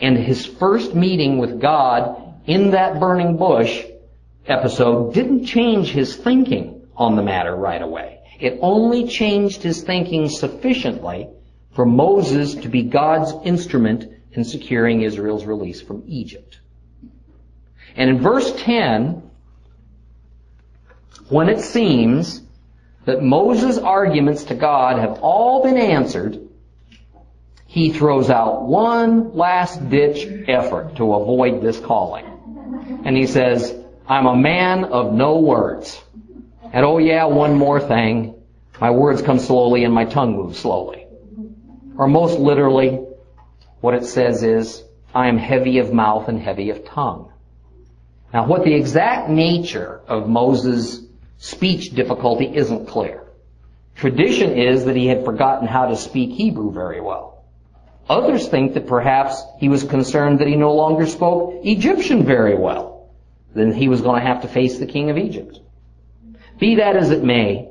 And 0.00 0.16
his 0.16 0.46
first 0.46 0.94
meeting 0.94 1.38
with 1.38 1.60
God 1.60 2.40
in 2.46 2.70
that 2.72 3.00
burning 3.00 3.36
bush 3.36 3.84
episode 4.46 5.14
didn't 5.14 5.44
change 5.44 5.90
his 5.90 6.16
thinking 6.16 6.88
on 6.96 7.16
the 7.16 7.22
matter 7.22 7.54
right 7.54 7.80
away. 7.80 8.20
It 8.38 8.58
only 8.62 9.06
changed 9.06 9.62
his 9.62 9.82
thinking 9.82 10.28
sufficiently 10.28 11.28
for 11.72 11.84
Moses 11.84 12.54
to 12.56 12.68
be 12.68 12.82
God's 12.82 13.32
instrument 13.44 14.12
in 14.32 14.44
securing 14.44 15.02
Israel's 15.02 15.44
release 15.44 15.80
from 15.80 16.04
Egypt. 16.06 16.58
And 17.96 18.08
in 18.08 18.18
verse 18.20 18.52
10, 18.62 19.22
when 21.28 21.48
it 21.48 21.60
seems 21.60 22.42
that 23.04 23.22
Moses' 23.22 23.78
arguments 23.78 24.44
to 24.44 24.54
God 24.54 24.98
have 24.98 25.20
all 25.20 25.62
been 25.62 25.76
answered, 25.76 26.48
he 27.66 27.92
throws 27.92 28.30
out 28.30 28.62
one 28.62 29.36
last 29.36 29.90
ditch 29.90 30.26
effort 30.48 30.96
to 30.96 31.14
avoid 31.14 31.62
this 31.62 31.78
calling. 31.78 32.26
And 33.04 33.16
he 33.16 33.26
says, 33.26 33.79
I'm 34.10 34.26
a 34.26 34.34
man 34.34 34.86
of 34.86 35.12
no 35.12 35.38
words. 35.38 36.02
And 36.72 36.84
oh 36.84 36.98
yeah, 36.98 37.26
one 37.26 37.56
more 37.56 37.78
thing. 37.78 38.34
My 38.80 38.90
words 38.90 39.22
come 39.22 39.38
slowly 39.38 39.84
and 39.84 39.94
my 39.94 40.04
tongue 40.04 40.34
moves 40.34 40.58
slowly. 40.58 41.06
Or 41.96 42.08
most 42.08 42.36
literally, 42.36 43.06
what 43.80 43.94
it 43.94 44.04
says 44.04 44.42
is, 44.42 44.82
I 45.14 45.28
am 45.28 45.38
heavy 45.38 45.78
of 45.78 45.92
mouth 45.92 46.26
and 46.26 46.40
heavy 46.40 46.70
of 46.70 46.84
tongue. 46.84 47.30
Now 48.34 48.48
what 48.48 48.64
the 48.64 48.74
exact 48.74 49.28
nature 49.28 50.00
of 50.08 50.28
Moses' 50.28 51.06
speech 51.38 51.94
difficulty 51.94 52.50
isn't 52.52 52.88
clear. 52.88 53.22
Tradition 53.94 54.58
is 54.58 54.86
that 54.86 54.96
he 54.96 55.06
had 55.06 55.24
forgotten 55.24 55.68
how 55.68 55.86
to 55.86 55.94
speak 55.94 56.30
Hebrew 56.32 56.72
very 56.72 57.00
well. 57.00 57.44
Others 58.08 58.48
think 58.48 58.74
that 58.74 58.88
perhaps 58.88 59.40
he 59.60 59.68
was 59.68 59.84
concerned 59.84 60.40
that 60.40 60.48
he 60.48 60.56
no 60.56 60.74
longer 60.74 61.06
spoke 61.06 61.60
Egyptian 61.64 62.26
very 62.26 62.56
well. 62.56 62.99
Then 63.54 63.72
he 63.72 63.88
was 63.88 64.00
going 64.00 64.20
to 64.20 64.26
have 64.26 64.42
to 64.42 64.48
face 64.48 64.78
the 64.78 64.86
king 64.86 65.10
of 65.10 65.18
Egypt. 65.18 65.58
Be 66.58 66.76
that 66.76 66.96
as 66.96 67.10
it 67.10 67.24
may, 67.24 67.68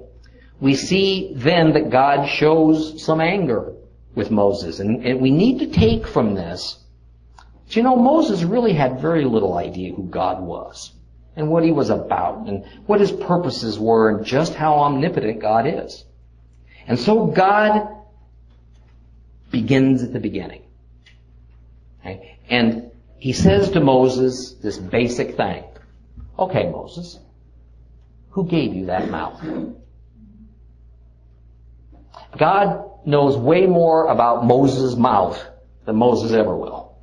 we 0.59 0.75
see 0.75 1.33
then 1.35 1.73
that 1.73 1.89
God 1.89 2.27
shows 2.27 3.03
some 3.03 3.21
anger 3.21 3.73
with 4.15 4.31
Moses. 4.31 4.79
And, 4.79 5.05
and 5.05 5.21
we 5.21 5.31
need 5.31 5.59
to 5.59 5.67
take 5.67 6.07
from 6.07 6.35
this, 6.35 6.77
you 7.69 7.83
know, 7.83 7.95
Moses 7.95 8.43
really 8.43 8.73
had 8.73 8.99
very 8.99 9.25
little 9.25 9.57
idea 9.57 9.93
who 9.93 10.03
God 10.03 10.41
was 10.41 10.91
and 11.35 11.49
what 11.49 11.63
he 11.63 11.71
was 11.71 11.89
about 11.89 12.47
and 12.47 12.65
what 12.87 12.99
his 12.99 13.11
purposes 13.11 13.77
were 13.77 14.09
and 14.09 14.25
just 14.25 14.55
how 14.55 14.79
omnipotent 14.79 15.39
God 15.39 15.67
is. 15.67 16.03
And 16.87 16.99
so 16.99 17.27
God 17.27 17.87
begins 19.51 20.01
at 20.01 20.11
the 20.11 20.19
beginning. 20.19 20.63
Okay? 22.01 22.39
And 22.49 22.91
he 23.19 23.33
says 23.33 23.69
to 23.71 23.79
Moses 23.79 24.53
this 24.53 24.77
basic 24.77 25.37
thing. 25.37 25.63
Okay, 26.39 26.69
Moses, 26.71 27.19
who 28.29 28.47
gave 28.47 28.73
you 28.73 28.85
that 28.85 29.09
mouth? 29.09 29.43
God 32.37 32.85
knows 33.05 33.35
way 33.35 33.65
more 33.65 34.07
about 34.07 34.45
Moses' 34.45 34.95
mouth 34.95 35.43
than 35.85 35.97
Moses 35.97 36.31
ever 36.31 36.55
will. 36.55 36.97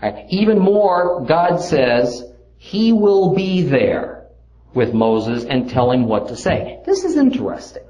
Right? 0.00 0.26
Even 0.30 0.60
more, 0.60 1.24
God 1.26 1.56
says, 1.58 2.24
He 2.58 2.92
will 2.92 3.34
be 3.34 3.62
there 3.62 4.26
with 4.72 4.94
Moses 4.94 5.44
and 5.44 5.68
tell 5.68 5.90
him 5.90 6.04
what 6.04 6.28
to 6.28 6.36
say. 6.36 6.80
This 6.86 7.02
is 7.02 7.16
interesting. 7.16 7.82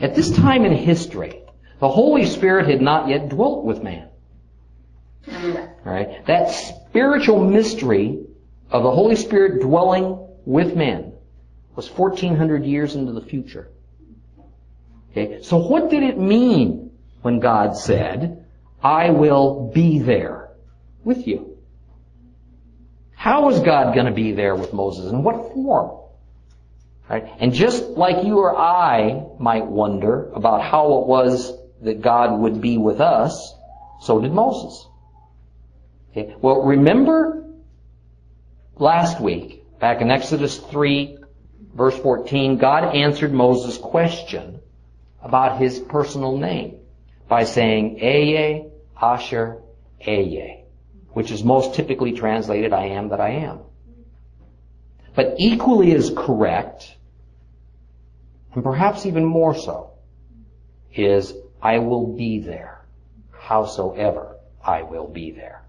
At 0.00 0.14
this 0.14 0.30
time 0.30 0.66
in 0.66 0.72
history, 0.72 1.42
the 1.80 1.88
Holy 1.88 2.26
Spirit 2.26 2.68
had 2.68 2.82
not 2.82 3.08
yet 3.08 3.30
dwelt 3.30 3.64
with 3.64 3.82
man. 3.82 4.08
Right? 5.84 6.26
That 6.26 6.50
spiritual 6.50 7.48
mystery 7.48 8.27
of 8.70 8.82
the 8.82 8.90
Holy 8.90 9.16
Spirit 9.16 9.62
dwelling 9.62 10.26
with 10.44 10.76
men 10.76 11.12
was 11.74 11.88
1400 11.90 12.64
years 12.64 12.94
into 12.94 13.12
the 13.12 13.20
future. 13.20 13.68
Okay? 15.10 15.42
So 15.42 15.58
what 15.58 15.90
did 15.90 16.02
it 16.02 16.18
mean 16.18 16.90
when 17.22 17.40
God 17.40 17.76
said, 17.76 18.44
I 18.82 19.10
will 19.10 19.70
be 19.74 19.98
there 19.98 20.50
with 21.04 21.26
you? 21.26 21.56
How 23.14 23.46
was 23.46 23.60
God 23.60 23.94
going 23.94 24.06
to 24.06 24.12
be 24.12 24.32
there 24.32 24.54
with 24.54 24.72
Moses? 24.72 25.10
In 25.10 25.22
what 25.22 25.52
form? 25.52 25.98
Right? 27.08 27.24
And 27.40 27.52
just 27.52 27.82
like 27.82 28.24
you 28.24 28.38
or 28.38 28.56
I 28.56 29.24
might 29.38 29.66
wonder 29.66 30.30
about 30.34 30.62
how 30.62 30.98
it 30.98 31.06
was 31.06 31.52
that 31.82 32.02
God 32.02 32.38
would 32.38 32.60
be 32.60 32.76
with 32.76 33.00
us, 33.00 33.54
so 34.00 34.20
did 34.20 34.32
Moses. 34.32 34.86
Okay. 36.10 36.34
Well, 36.40 36.62
remember 36.62 37.47
last 38.78 39.20
week, 39.20 39.64
back 39.78 40.00
in 40.00 40.10
Exodus 40.10 40.58
3, 40.58 41.18
verse 41.74 41.98
14, 41.98 42.58
God 42.58 42.94
answered 42.94 43.32
Moses' 43.32 43.78
question 43.78 44.60
about 45.22 45.60
his 45.60 45.78
personal 45.78 46.36
name 46.36 46.78
by 47.28 47.44
saying, 47.44 47.98
Ehyeh, 48.00 48.70
Asher, 49.00 49.58
Ehyeh, 50.06 50.62
which 51.12 51.30
is 51.30 51.44
most 51.44 51.74
typically 51.74 52.12
translated, 52.12 52.72
I 52.72 52.86
am 52.86 53.08
that 53.10 53.20
I 53.20 53.30
am. 53.30 53.60
But 55.14 55.34
equally 55.38 55.92
as 55.92 56.12
correct, 56.16 56.96
and 58.54 58.62
perhaps 58.62 59.06
even 59.06 59.24
more 59.24 59.54
so, 59.54 59.90
is 60.94 61.34
I 61.60 61.78
will 61.78 62.16
be 62.16 62.38
there, 62.38 62.84
howsoever 63.32 64.36
I 64.64 64.82
will 64.82 65.08
be 65.08 65.32
there. 65.32 65.64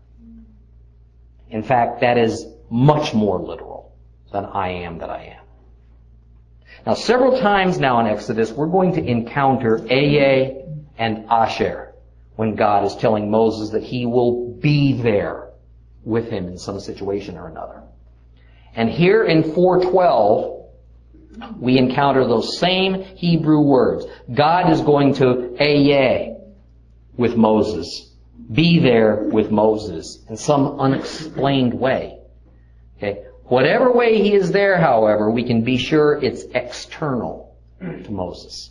In 1.49 1.63
fact, 1.63 2.01
that 2.01 2.17
is 2.17 2.45
much 2.69 3.13
more 3.13 3.39
literal 3.39 3.95
than 4.31 4.45
I 4.45 4.69
am 4.69 4.99
that 4.99 5.09
I 5.09 5.37
am. 5.37 5.45
Now, 6.85 6.93
several 6.93 7.39
times 7.39 7.79
now 7.79 7.99
in 7.99 8.07
Exodus, 8.07 8.51
we're 8.51 8.67
going 8.67 8.93
to 8.93 9.03
encounter 9.03 9.79
Ehyeh 9.79 10.65
and 10.97 11.25
Asher 11.29 11.93
when 12.35 12.55
God 12.55 12.85
is 12.85 12.95
telling 12.95 13.29
Moses 13.29 13.71
that 13.71 13.83
he 13.83 14.05
will 14.05 14.53
be 14.53 15.01
there 15.01 15.49
with 16.03 16.29
him 16.29 16.47
in 16.47 16.57
some 16.57 16.79
situation 16.79 17.37
or 17.37 17.47
another. 17.47 17.83
And 18.75 18.89
here 18.89 19.23
in 19.23 19.43
412, 19.53 20.59
we 21.59 21.77
encounter 21.77 22.25
those 22.25 22.57
same 22.59 23.01
Hebrew 23.03 23.61
words. 23.61 24.05
God 24.33 24.71
is 24.71 24.81
going 24.81 25.15
to 25.15 25.25
Ehyeh 25.59 26.39
with 27.17 27.35
Moses. 27.35 28.08
Be 28.51 28.79
there 28.79 29.15
with 29.15 29.51
Moses 29.51 30.19
in 30.29 30.37
some 30.37 30.79
unexplained 30.79 31.73
way. 31.73 32.19
Okay. 32.97 33.23
Whatever 33.45 33.91
way 33.91 34.21
he 34.21 34.33
is 34.33 34.51
there, 34.51 34.77
however, 34.77 35.29
we 35.29 35.43
can 35.43 35.63
be 35.63 35.77
sure 35.77 36.13
it's 36.21 36.43
external 36.53 37.55
to 37.79 38.11
Moses. 38.11 38.69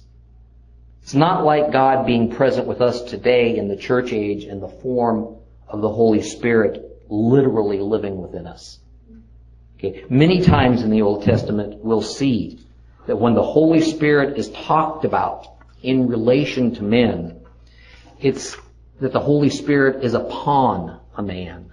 It's 1.02 1.14
not 1.14 1.44
like 1.44 1.72
God 1.72 2.07
being 2.07 2.31
present 2.31 2.66
with 2.66 2.81
us 2.81 3.02
today 3.02 3.57
in 3.57 3.68
the 3.68 3.76
church 3.76 4.12
age 4.12 4.44
in 4.44 4.61
the 4.61 4.68
form 4.68 5.37
of 5.66 5.81
the 5.81 5.88
Holy 5.88 6.22
Spirit 6.22 6.85
literally 7.09 7.81
living 7.81 8.20
within 8.20 8.46
us. 8.46 8.78
Okay. 9.78 10.04
Many 10.11 10.42
times 10.42 10.83
in 10.83 10.90
the 10.90 11.02
Old 11.02 11.24
Testament, 11.24 11.83
we'll 11.83 12.02
see 12.02 12.59
that 13.07 13.16
when 13.16 13.35
the 13.35 13.42
Holy 13.42 13.81
Spirit 13.81 14.37
is 14.38 14.50
talked 14.50 15.04
about 15.04 15.46
in 15.83 16.09
relation 16.09 16.74
to 16.74 16.83
men, 16.83 17.40
it's 18.20 18.57
that 19.00 19.12
the 19.12 19.20
Holy 19.20 19.50
Spirit 19.50 20.04
is 20.04 20.14
upon 20.14 20.98
a 21.16 21.22
man, 21.22 21.70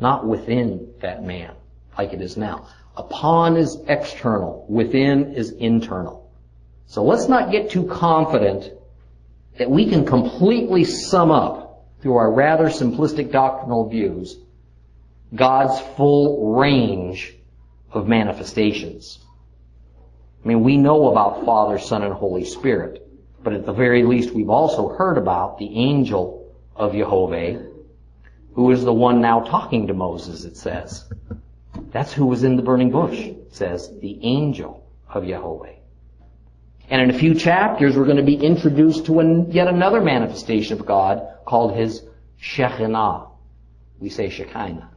not 0.00 0.26
within 0.26 0.92
that 1.00 1.22
man, 1.22 1.54
like 1.98 2.12
it 2.12 2.22
is 2.22 2.36
now. 2.36 2.66
Upon 2.96 3.56
is 3.56 3.78
external, 3.88 4.66
within 4.68 5.34
is 5.34 5.50
internal. 5.50 6.30
So 6.86 7.04
let's 7.04 7.28
not 7.28 7.50
get 7.50 7.70
too 7.70 7.86
confident 7.86 8.70
that 9.58 9.70
we 9.70 9.88
can 9.88 10.04
completely 10.04 10.84
sum 10.84 11.30
up 11.30 11.86
through 12.00 12.16
our 12.16 12.30
rather 12.32 12.66
simplistic 12.66 13.32
doctrinal 13.32 13.88
views 13.88 14.38
God's 15.34 15.80
full 15.96 16.54
range 16.56 17.34
of 17.90 18.06
manifestations. 18.06 19.18
I 20.44 20.48
mean, 20.48 20.62
we 20.62 20.76
know 20.76 21.10
about 21.10 21.46
Father, 21.46 21.78
Son, 21.78 22.02
and 22.02 22.12
Holy 22.12 22.44
Spirit, 22.44 23.08
but 23.42 23.54
at 23.54 23.64
the 23.64 23.72
very 23.72 24.02
least 24.02 24.32
we've 24.32 24.50
also 24.50 24.88
heard 24.88 25.16
about 25.16 25.58
the 25.58 25.74
angel 25.74 26.41
of 26.76 26.92
Jehovah, 26.92 27.66
who 28.54 28.70
is 28.70 28.84
the 28.84 28.92
one 28.92 29.20
now 29.20 29.40
talking 29.40 29.86
to 29.86 29.94
Moses, 29.94 30.44
it 30.44 30.56
says. 30.56 31.10
That's 31.90 32.12
who 32.12 32.26
was 32.26 32.44
in 32.44 32.56
the 32.56 32.62
burning 32.62 32.90
bush, 32.90 33.30
says, 33.50 33.90
the 34.00 34.18
angel 34.22 34.86
of 35.08 35.26
Jehovah. 35.26 35.74
And 36.88 37.00
in 37.00 37.10
a 37.10 37.18
few 37.18 37.34
chapters, 37.34 37.96
we're 37.96 38.04
going 38.04 38.16
to 38.18 38.22
be 38.22 38.34
introduced 38.34 39.06
to 39.06 39.20
an, 39.20 39.50
yet 39.52 39.68
another 39.68 40.00
manifestation 40.00 40.78
of 40.78 40.86
God 40.86 41.26
called 41.46 41.74
his 41.74 42.02
Shekinah. 42.38 43.28
We 43.98 44.10
say 44.10 44.28
Shekinah. 44.28 44.90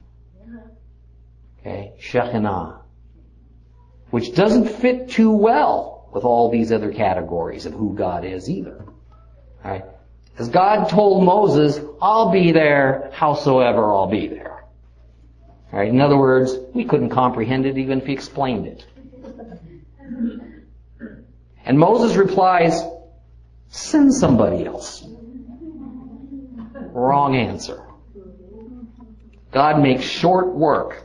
Okay, 1.60 1.94
Shekinah. 2.00 2.82
Which 4.10 4.36
doesn't 4.36 4.68
fit 4.68 5.10
too 5.10 5.32
well 5.32 6.10
with 6.14 6.24
all 6.24 6.50
these 6.50 6.72
other 6.72 6.92
categories 6.92 7.66
of 7.66 7.74
who 7.74 7.96
God 7.96 8.24
is 8.26 8.50
either. 8.50 8.86
Alright? 9.64 9.86
As 10.38 10.50
God 10.50 10.90
told 10.90 11.24
Moses, 11.24 11.80
I'll 12.02 12.32
be 12.32 12.52
there 12.52 13.10
howsoever 13.14 13.94
I'll 13.94 14.08
be 14.08 14.28
there. 14.28 14.66
Alright, 15.72 15.90
in 15.90 16.02
other 16.02 16.18
words, 16.18 16.56
we 16.74 16.86
couldn't 16.86 17.10
comprehend 17.10 17.66
it 17.66 17.78
even 17.78 18.00
if 18.00 18.08
he 18.08 18.14
explained 18.14 18.68
it. 18.68 18.86
And 21.66 21.80
Moses 21.80 22.16
replies, 22.16 22.80
send 23.70 24.14
somebody 24.14 24.66
else. 24.66 25.06
Wrong 26.92 27.36
answer. 27.36 27.82
God 29.52 29.82
makes 29.82 30.04
short 30.04 30.54
work 30.54 31.04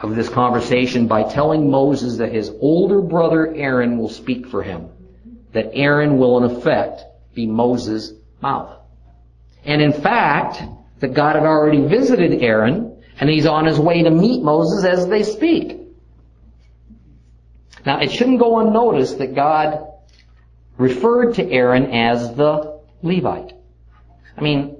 of 0.00 0.14
this 0.14 0.28
conversation 0.28 1.06
by 1.06 1.22
telling 1.22 1.70
Moses 1.70 2.18
that 2.18 2.32
his 2.32 2.52
older 2.60 3.00
brother 3.00 3.52
Aaron 3.54 3.98
will 3.98 4.08
speak 4.08 4.46
for 4.46 4.62
him. 4.62 4.88
That 5.52 5.70
Aaron 5.72 6.18
will 6.18 6.38
in 6.38 6.56
effect 6.56 7.02
be 7.34 7.46
Moses' 7.46 8.12
mouth. 8.40 8.76
And 9.64 9.82
in 9.82 9.92
fact, 9.92 10.62
that 11.00 11.14
God 11.14 11.36
had 11.36 11.44
already 11.44 11.86
visited 11.86 12.42
Aaron 12.42 13.02
and 13.20 13.28
he's 13.28 13.46
on 13.46 13.66
his 13.66 13.78
way 13.78 14.02
to 14.02 14.10
meet 14.10 14.42
Moses 14.42 14.84
as 14.84 15.06
they 15.08 15.22
speak. 15.22 15.80
Now, 17.84 18.00
it 18.00 18.10
shouldn't 18.10 18.38
go 18.38 18.60
unnoticed 18.60 19.18
that 19.18 19.34
God 19.34 19.86
referred 20.76 21.34
to 21.34 21.50
Aaron 21.50 21.92
as 21.92 22.34
the 22.34 22.80
Levite. 23.02 23.54
I 24.36 24.40
mean, 24.40 24.76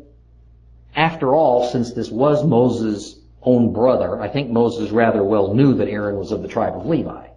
after 0.94 1.34
all, 1.34 1.68
since 1.68 1.92
this 1.92 2.10
was 2.10 2.44
Moses' 2.44 3.18
own 3.42 3.72
brother, 3.72 4.20
I 4.20 4.28
think 4.28 4.50
Moses 4.50 4.90
rather 4.90 5.22
well 5.22 5.54
knew 5.54 5.74
that 5.74 5.88
Aaron 5.88 6.16
was 6.16 6.32
of 6.32 6.42
the 6.42 6.48
tribe 6.48 6.74
of 6.74 6.86
Levi. 6.86 7.28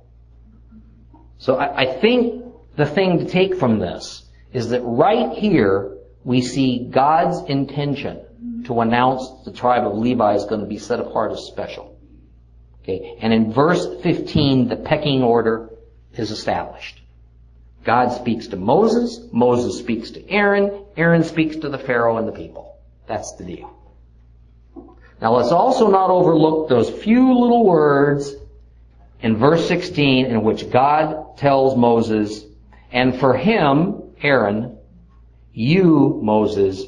So 1.38 1.56
I, 1.56 1.82
I 1.82 2.00
think 2.00 2.44
the 2.76 2.86
thing 2.86 3.20
to 3.20 3.26
take 3.26 3.56
from 3.56 3.80
this 3.80 4.24
is 4.54 4.70
that 4.70 4.82
right 4.82 5.32
here 5.38 5.98
we 6.24 6.42
see 6.42 6.88
God's 6.90 7.50
intention 7.50 8.64
to 8.66 8.82
announce 8.82 9.44
the 9.44 9.52
tribe 9.52 9.86
of 9.86 9.98
Levi 9.98 10.36
is 10.36 10.46
going 10.46 10.62
to 10.62 10.68
be 10.68 10.78
set 10.78 11.00
apart 11.00 11.32
as 11.32 11.46
special. 11.46 11.98
Okay, 12.84 13.18
and 13.22 13.34
in 13.34 13.54
verse 13.54 13.86
15, 14.02 14.68
the 14.68 14.76
pecking 14.76 15.24
order 15.24 15.70
is 16.14 16.32
established. 16.32 17.00
God 17.84 18.10
speaks 18.10 18.48
to 18.48 18.56
Moses, 18.56 19.20
Moses 19.32 19.80
speaks 19.80 20.12
to 20.12 20.30
Aaron, 20.30 20.86
Aaron 20.98 21.24
speaks 21.24 21.56
to 21.58 21.70
the 21.70 21.78
Pharaoh 21.78 22.18
and 22.18 22.28
the 22.28 22.32
people. 22.32 22.78
That's 23.08 23.36
the 23.36 23.44
deal. 23.44 23.76
Now 25.20 25.36
let's 25.36 25.52
also 25.52 25.90
not 25.90 26.10
overlook 26.10 26.70
those 26.70 26.90
few 26.90 27.34
little 27.34 27.66
words 27.66 28.34
in 29.22 29.38
verse 29.38 29.68
16 29.68 30.26
in 30.26 30.44
which 30.44 30.70
God 30.72 31.38
tells 31.38 31.76
Moses, 31.78 32.44
and 32.92 33.20
for 33.20 33.36
him, 33.36 34.02
Aaron, 34.22 34.78
you, 35.54 36.20
Moses, 36.24 36.86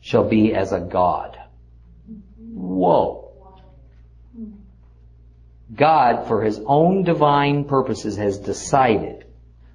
shall 0.00 0.28
be 0.28 0.54
as 0.54 0.72
a 0.72 0.80
God. 0.80 1.38
Whoa. 2.38 3.24
God, 5.74 6.26
for 6.26 6.42
his 6.42 6.60
own 6.64 7.04
divine 7.04 7.64
purposes, 7.64 8.16
has 8.16 8.38
decided 8.38 9.26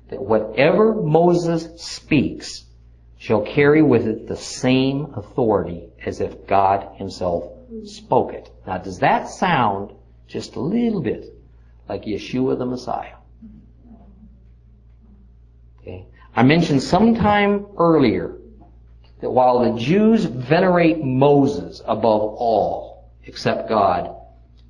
that 0.10 0.22
whatever 0.22 0.94
Moses 0.94 1.82
speaks 1.82 2.66
shall 3.18 3.42
carry 3.42 3.82
with 3.82 4.08
it 4.08 4.28
the 4.28 4.36
same 4.36 5.14
authority 5.16 5.90
as 6.04 6.20
if 6.20 6.48
God 6.48 6.96
himself 6.98 7.46
spoke 7.86 8.34
it. 8.34 8.50
Now, 8.68 8.78
does 8.80 9.00
that 9.00 9.30
sound 9.30 9.94
just 10.28 10.56
a 10.56 10.60
little 10.60 11.02
bit 11.02 11.34
like 11.88 12.04
Yeshua 12.04 12.58
the 12.58 12.66
Messiah? 12.66 13.16
Okay. 15.82 16.06
I 16.36 16.44
mentioned 16.44 16.82
sometime 16.82 17.68
earlier 17.78 18.38
that 19.22 19.30
while 19.30 19.60
the 19.60 19.80
Jews 19.80 20.26
venerate 20.26 21.04
Moses 21.04 21.82
above 21.86 22.22
all 22.22 23.12
except 23.26 23.70
God, 23.70 24.16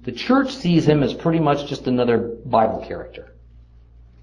the 0.03 0.11
church 0.11 0.53
sees 0.53 0.85
him 0.85 1.01
as 1.03 1.13
pretty 1.13 1.39
much 1.39 1.67
just 1.67 1.87
another 1.87 2.17
Bible 2.17 2.83
character. 2.85 3.33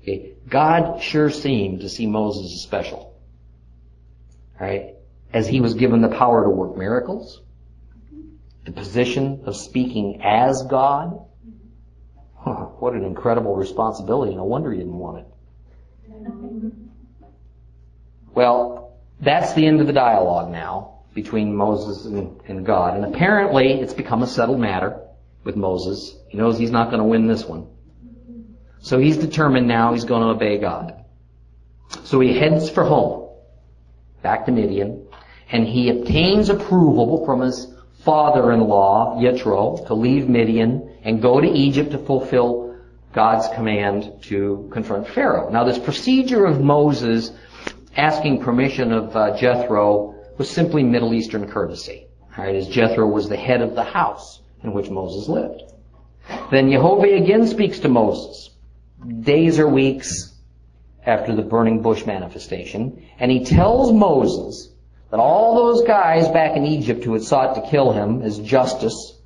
Okay? 0.02 0.34
God 0.48 1.02
sure 1.02 1.30
seemed 1.30 1.80
to 1.80 1.88
see 1.88 2.06
Moses 2.06 2.52
as 2.52 2.62
special. 2.62 3.18
Right? 4.60 4.96
As 5.32 5.48
he 5.48 5.60
was 5.60 5.74
given 5.74 6.02
the 6.02 6.08
power 6.08 6.44
to 6.44 6.50
work 6.50 6.76
miracles, 6.76 7.40
the 8.66 8.72
position 8.72 9.42
of 9.46 9.56
speaking 9.56 10.20
as 10.22 10.62
God. 10.64 11.26
Huh, 12.36 12.66
what 12.78 12.94
an 12.94 13.04
incredible 13.04 13.56
responsibility. 13.56 14.34
No 14.34 14.44
wonder 14.44 14.70
he 14.70 14.78
didn't 14.78 14.98
want 14.98 15.18
it. 15.18 15.26
Well, 18.34 18.98
that's 19.20 19.52
the 19.54 19.66
end 19.66 19.80
of 19.80 19.86
the 19.86 19.92
dialogue 19.92 20.50
now 20.50 21.00
between 21.14 21.54
Moses 21.54 22.06
and, 22.06 22.40
and 22.46 22.64
God. 22.64 22.96
And 22.96 23.04
apparently 23.04 23.72
it's 23.72 23.94
become 23.94 24.22
a 24.22 24.26
settled 24.26 24.60
matter 24.60 25.00
with 25.44 25.56
Moses. 25.56 26.16
He 26.28 26.38
knows 26.38 26.58
he's 26.58 26.70
not 26.70 26.90
going 26.90 27.00
to 27.00 27.08
win 27.08 27.26
this 27.26 27.44
one. 27.44 27.66
So 28.80 28.98
he's 28.98 29.16
determined 29.16 29.68
now 29.68 29.92
he's 29.92 30.04
going 30.04 30.22
to 30.22 30.28
obey 30.28 30.58
God. 30.58 31.04
So 32.04 32.20
he 32.20 32.38
heads 32.38 32.70
for 32.70 32.84
home, 32.84 33.28
back 34.22 34.46
to 34.46 34.52
Midian, 34.52 35.06
and 35.50 35.66
he 35.66 35.90
obtains 35.90 36.48
approval 36.48 37.24
from 37.26 37.40
his 37.40 37.66
father-in-law, 38.04 39.20
Yitro, 39.20 39.86
to 39.88 39.94
leave 39.94 40.28
Midian 40.28 40.96
and 41.02 41.20
go 41.20 41.40
to 41.40 41.48
Egypt 41.48 41.90
to 41.90 41.98
fulfill 41.98 42.78
God's 43.12 43.48
command 43.54 44.12
to 44.22 44.68
confront 44.72 45.08
Pharaoh. 45.08 45.50
Now 45.50 45.64
this 45.64 45.78
procedure 45.78 46.46
of 46.46 46.60
Moses 46.60 47.32
asking 47.96 48.42
permission 48.42 48.92
of 48.92 49.16
uh, 49.16 49.36
Jethro 49.36 50.14
was 50.38 50.50
simply 50.50 50.82
Middle 50.82 51.14
Eastern 51.14 51.48
courtesy. 51.48 52.06
As 52.36 52.68
Jethro 52.68 53.06
was 53.06 53.28
the 53.28 53.36
head 53.36 53.60
of 53.60 53.74
the 53.74 53.84
house 53.84 54.40
in 54.62 54.72
which 54.72 54.88
Moses 54.88 55.28
lived. 55.28 55.62
Then 56.50 56.70
Jehovah 56.70 57.14
again 57.14 57.46
speaks 57.46 57.80
to 57.80 57.88
Moses, 57.88 58.50
days 59.20 59.58
or 59.58 59.68
weeks 59.68 60.32
after 61.04 61.34
the 61.34 61.42
burning 61.42 61.82
bush 61.82 62.06
manifestation, 62.06 63.04
and 63.18 63.30
he 63.30 63.44
tells 63.44 63.92
Moses 63.92 64.68
that 65.10 65.18
all 65.18 65.56
those 65.56 65.86
guys 65.86 66.28
back 66.28 66.56
in 66.56 66.66
Egypt 66.66 67.04
who 67.04 67.12
had 67.12 67.22
sought 67.22 67.54
to 67.56 67.70
kill 67.70 67.92
him 67.92 68.22
as 68.22 68.38
justice 68.38 69.18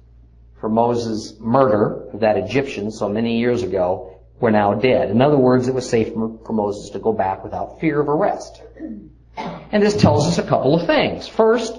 for 0.60 0.68
Moses' 0.68 1.34
murder 1.38 2.08
of 2.12 2.20
that 2.20 2.38
Egyptian 2.38 2.90
so 2.90 3.08
many 3.08 3.38
years 3.38 3.62
ago 3.62 4.13
were 4.40 4.50
now 4.50 4.74
dead. 4.74 5.10
In 5.10 5.22
other 5.22 5.36
words, 5.36 5.68
it 5.68 5.74
was 5.74 5.88
safe 5.88 6.12
for 6.12 6.52
Moses 6.52 6.90
to 6.90 6.98
go 6.98 7.12
back 7.12 7.44
without 7.44 7.80
fear 7.80 8.00
of 8.00 8.08
arrest. 8.08 8.60
And 9.36 9.82
this 9.82 9.96
tells 9.96 10.26
us 10.26 10.38
a 10.38 10.46
couple 10.46 10.74
of 10.74 10.86
things. 10.86 11.26
First, 11.26 11.76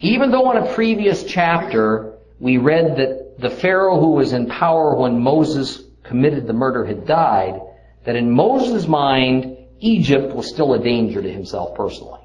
even 0.00 0.30
though 0.30 0.50
in 0.52 0.58
a 0.58 0.74
previous 0.74 1.24
chapter 1.24 2.18
we 2.40 2.56
read 2.56 2.96
that 2.96 3.38
the 3.38 3.50
Pharaoh 3.50 4.00
who 4.00 4.12
was 4.12 4.32
in 4.32 4.46
power 4.46 4.94
when 4.94 5.20
Moses 5.20 5.82
committed 6.04 6.46
the 6.46 6.52
murder 6.52 6.84
had 6.84 7.06
died, 7.06 7.60
that 8.04 8.16
in 8.16 8.30
Moses' 8.30 8.86
mind, 8.86 9.56
Egypt 9.80 10.34
was 10.34 10.48
still 10.48 10.74
a 10.74 10.78
danger 10.78 11.20
to 11.20 11.30
himself 11.30 11.74
personally. 11.74 12.20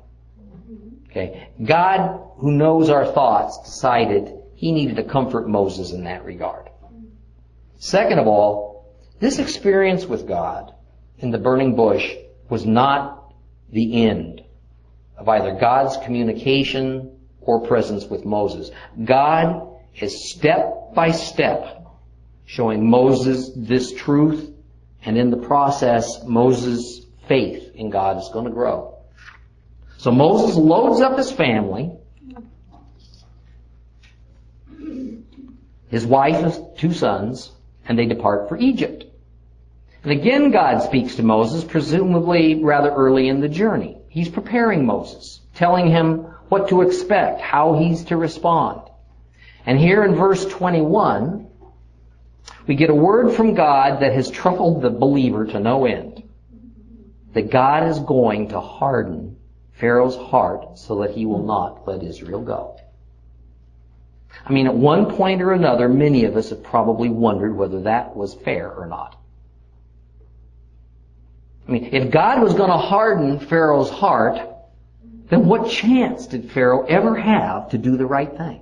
Okay. 1.10 1.50
God, 1.64 2.20
who 2.38 2.52
knows 2.52 2.90
our 2.90 3.06
thoughts, 3.06 3.60
decided 3.66 4.34
he 4.56 4.72
needed 4.72 4.96
to 4.96 5.04
comfort 5.04 5.48
Moses 5.48 5.92
in 5.92 6.06
that 6.06 6.26
regard. 6.26 6.70
Second 7.78 8.20
of 8.20 8.28
all, 8.28 8.73
this 9.20 9.40
experience 9.40 10.06
with 10.06 10.28
God 10.28 10.74
in 11.20 11.32
the 11.32 11.38
burning 11.38 11.76
bush 11.76 12.14
was 12.50 12.66
not 12.66 13.34
the 13.72 14.06
end 14.06 14.44
of 15.18 15.28
either 15.30 15.58
God's 15.60 15.98
communication 15.98 17.18
or 17.42 17.62
presence 17.62 18.06
with 18.06 18.26
Moses. 18.26 18.72
God 19.04 19.68
is 20.00 20.32
step 20.32 20.94
by 20.94 21.12
step 21.12 21.86
showing 22.46 22.90
Moses 22.90 23.52
this 23.56 23.94
truth, 23.94 24.52
and 25.06 25.18
in 25.18 25.30
the 25.30 25.38
process, 25.38 26.24
Moses' 26.24 27.06
faith 27.28 27.76
in 27.76 27.90
God 27.90 28.18
is 28.18 28.30
going 28.34 28.46
to 28.46 28.52
grow. 28.52 28.98
So 29.98 30.12
Moses 30.12 30.56
loads 30.56 31.02
up 31.02 31.18
his 31.18 31.32
family, 31.32 31.92
his 35.90 36.06
wife 36.06 36.36
and 36.36 36.78
two 36.78 36.94
sons, 36.94 37.52
and 37.88 37.98
they 37.98 38.06
depart 38.06 38.50
for 38.50 38.58
Egypt. 38.58 39.06
And 40.04 40.12
again 40.12 40.52
God 40.52 40.84
speaks 40.84 41.16
to 41.16 41.24
Moses, 41.24 41.64
presumably 41.64 42.64
rather 42.64 42.92
early 42.92 43.30
in 43.30 43.40
the 43.40 43.50
journey. 43.50 43.98
He's 44.10 44.30
preparing 44.30 44.86
Moses, 44.86 45.42
telling 45.56 45.88
him 45.88 46.26
what 46.50 46.70
to 46.70 46.82
expect, 46.82 47.42
how 47.42 47.74
he's 47.74 48.06
to 48.06 48.18
respond. 48.18 48.82
And 49.66 49.80
here 49.80 50.04
in 50.04 50.16
verse 50.16 50.46
21, 50.46 51.48
we 52.68 52.76
get 52.76 52.90
a 52.90 52.96
word 52.96 53.34
from 53.34 53.56
God 53.56 54.02
that 54.02 54.14
has 54.14 54.30
troubled 54.30 54.82
the 54.82 54.90
believer 54.90 55.46
to 55.46 55.60
no 55.60 55.86
end. 55.86 56.24
That 57.34 57.50
God 57.50 57.88
is 57.90 58.00
going 58.00 58.50
to 58.50 58.60
harden 58.60 59.38
Pharaoh's 59.72 60.16
heart 60.16 60.78
so 60.78 61.02
that 61.02 61.12
he 61.12 61.26
will 61.26 61.44
not 61.44 61.88
let 61.88 62.04
Israel 62.04 62.42
go. 62.42 62.78
I 64.46 64.52
mean, 64.52 64.68
at 64.68 64.76
one 64.76 65.16
point 65.16 65.42
or 65.42 65.54
another, 65.54 65.88
many 65.88 66.26
of 66.26 66.36
us 66.36 66.50
have 66.50 66.64
probably 66.64 67.10
wondered 67.10 67.56
whether 67.56 67.82
that 67.84 68.16
was 68.16 68.34
fair 68.34 68.72
or 68.72 68.88
not. 68.88 69.18
I 71.68 71.72
mean, 71.72 71.90
if 71.94 72.12
God 72.12 72.42
was 72.42 72.54
going 72.54 72.70
to 72.70 72.78
harden 72.78 73.40
Pharaoh's 73.40 73.90
heart, 73.90 74.38
then 75.30 75.46
what 75.46 75.70
chance 75.70 76.28
did 76.28 76.52
Pharaoh 76.52 76.86
ever 76.86 77.16
have 77.16 77.70
to 77.70 77.78
do 77.78 77.96
the 77.96 78.06
right 78.06 78.30
thing? 78.30 78.62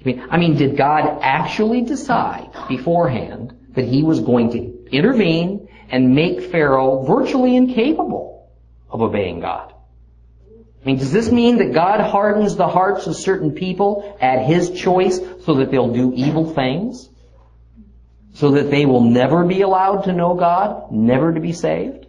I 0.00 0.04
mean, 0.04 0.26
I 0.30 0.36
mean, 0.36 0.56
did 0.56 0.76
God 0.76 1.18
actually 1.22 1.82
decide 1.82 2.50
beforehand 2.68 3.54
that 3.70 3.86
he 3.86 4.02
was 4.02 4.20
going 4.20 4.52
to 4.52 4.88
intervene 4.90 5.68
and 5.90 6.14
make 6.14 6.52
Pharaoh 6.52 7.04
virtually 7.04 7.56
incapable 7.56 8.48
of 8.88 9.02
obeying 9.02 9.40
God? 9.40 9.73
I 10.84 10.88
mean, 10.88 10.98
does 10.98 11.12
this 11.12 11.32
mean 11.32 11.58
that 11.58 11.72
God 11.72 12.00
hardens 12.00 12.56
the 12.56 12.68
hearts 12.68 13.06
of 13.06 13.16
certain 13.16 13.52
people 13.52 14.18
at 14.20 14.44
His 14.44 14.70
choice 14.70 15.18
so 15.44 15.54
that 15.54 15.70
they'll 15.70 15.94
do 15.94 16.12
evil 16.14 16.52
things? 16.52 17.08
So 18.34 18.50
that 18.52 18.70
they 18.70 18.84
will 18.84 19.00
never 19.00 19.44
be 19.44 19.62
allowed 19.62 20.02
to 20.02 20.12
know 20.12 20.34
God, 20.34 20.92
never 20.92 21.32
to 21.32 21.40
be 21.40 21.52
saved? 21.52 22.06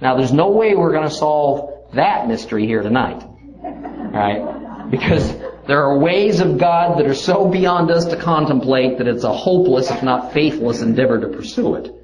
Now, 0.00 0.16
there's 0.16 0.32
no 0.32 0.50
way 0.50 0.74
we're 0.74 0.92
going 0.92 1.08
to 1.08 1.14
solve 1.14 1.94
that 1.94 2.28
mystery 2.28 2.66
here 2.66 2.82
tonight. 2.82 3.24
Right? 3.62 4.90
Because 4.90 5.34
there 5.66 5.84
are 5.84 5.98
ways 5.98 6.40
of 6.40 6.58
God 6.58 6.98
that 6.98 7.06
are 7.06 7.14
so 7.14 7.48
beyond 7.48 7.90
us 7.90 8.04
to 8.06 8.16
contemplate 8.16 8.98
that 8.98 9.08
it's 9.08 9.24
a 9.24 9.32
hopeless, 9.32 9.90
if 9.90 10.02
not 10.02 10.34
faithless, 10.34 10.82
endeavor 10.82 11.18
to 11.18 11.28
pursue 11.28 11.76
it. 11.76 11.94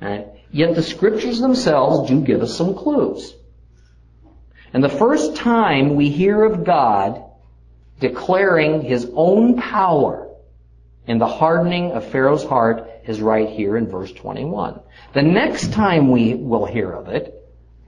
Right? 0.00 0.26
Yet 0.50 0.74
the 0.74 0.82
scriptures 0.82 1.38
themselves 1.38 2.08
do 2.08 2.22
give 2.22 2.40
us 2.40 2.56
some 2.56 2.74
clues. 2.74 3.34
And 4.72 4.82
the 4.82 4.88
first 4.88 5.36
time 5.36 5.96
we 5.96 6.10
hear 6.10 6.44
of 6.44 6.64
God 6.64 7.24
declaring 7.98 8.82
His 8.82 9.10
own 9.14 9.60
power 9.60 10.28
in 11.06 11.18
the 11.18 11.26
hardening 11.26 11.92
of 11.92 12.06
Pharaoh's 12.06 12.44
heart 12.44 12.88
is 13.06 13.20
right 13.20 13.48
here 13.48 13.76
in 13.76 13.88
verse 13.88 14.12
21. 14.12 14.80
The 15.12 15.22
next 15.22 15.72
time 15.72 16.10
we 16.10 16.34
will 16.34 16.66
hear 16.66 16.90
of 16.90 17.08
it 17.08 17.34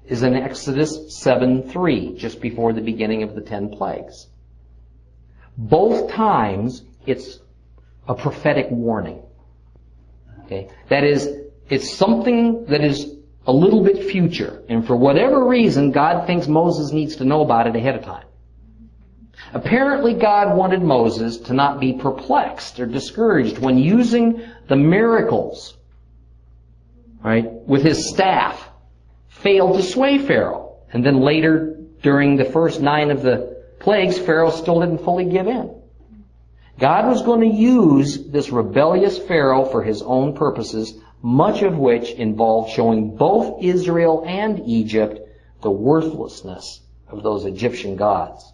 is 0.07 0.23
in 0.23 0.35
Exodus 0.35 1.23
7:3, 1.25 2.17
just 2.17 2.41
before 2.41 2.73
the 2.73 2.81
beginning 2.81 3.23
of 3.23 3.35
the 3.35 3.41
ten 3.41 3.71
plagues. 3.71 4.29
Both 5.57 6.11
times 6.11 6.83
it's 7.07 7.39
a 8.09 8.15
prophetic 8.15 8.69
warning. 8.71 9.23
Okay? 10.45 10.69
That 10.89 11.05
is, 11.05 11.29
it's 11.69 11.95
something 11.95 12.67
that 12.67 12.83
is 12.83 13.17
a 13.47 13.53
little 13.53 13.83
bit 13.83 14.11
future. 14.11 14.63
And 14.69 14.87
for 14.87 14.97
whatever 14.97 15.47
reason, 15.47 15.91
God 15.91 16.27
thinks 16.27 16.47
Moses 16.47 16.93
needs 16.93 17.17
to 17.17 17.25
know 17.25 17.43
about 17.43 17.67
it 17.67 17.77
ahead 17.77 17.97
of 17.97 18.05
time. 18.05 18.27
Apparently 19.53 20.15
God 20.15 20.57
wanted 20.57 20.83
Moses 20.83 21.39
to 21.39 21.53
not 21.53 21.81
be 21.81 21.95
perplexed 21.95 22.79
or 22.81 22.87
discouraged 22.87 23.59
when 23.59 23.77
using 23.79 24.43
the 24.69 24.77
miracles, 24.77 25.77
right, 27.23 27.51
with 27.51 27.83
his 27.83 28.09
staff, 28.09 28.71
failed 29.29 29.77
to 29.77 29.83
sway 29.83 30.19
Pharaoh. 30.19 30.77
And 30.93 31.05
then 31.05 31.21
later, 31.21 31.81
during 32.03 32.37
the 32.37 32.45
first 32.45 32.81
nine 32.81 33.11
of 33.11 33.23
the 33.23 33.63
plagues, 33.81 34.19
Pharaoh 34.19 34.51
still 34.51 34.81
didn't 34.81 35.05
fully 35.05 35.25
give 35.25 35.47
in. 35.47 35.75
God 36.79 37.07
was 37.07 37.23
going 37.23 37.41
to 37.41 37.57
use 37.57 38.25
this 38.27 38.51
rebellious 38.51 39.19
Pharaoh 39.19 39.65
for 39.65 39.83
his 39.83 40.03
own 40.03 40.35
purposes 40.35 40.95
much 41.23 41.63
of 41.63 41.79
which 41.79 42.11
involved 42.11 42.73
showing 42.73 43.17
both 43.17 43.63
Israel 43.63 44.25
and 44.27 44.61
Egypt 44.67 45.21
the 45.63 45.71
worthlessness 45.71 46.81
of 47.09 47.23
those 47.23 47.45
Egyptian 47.45 47.95
gods 47.95 48.53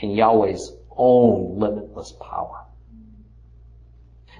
and 0.00 0.16
Yahweh's 0.16 0.72
own 0.96 1.58
limitless 1.58 2.12
power. 2.12 2.64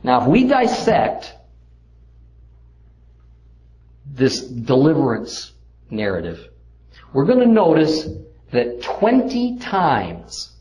Now, 0.03 0.23
if 0.23 0.29
we 0.29 0.45
dissect 0.45 1.35
this 4.07 4.41
deliverance 4.41 5.53
narrative, 5.91 6.49
we're 7.13 7.27
going 7.27 7.41
to 7.41 7.47
notice 7.47 8.09
that 8.53 8.83
20 8.83 9.59
times, 9.59 10.53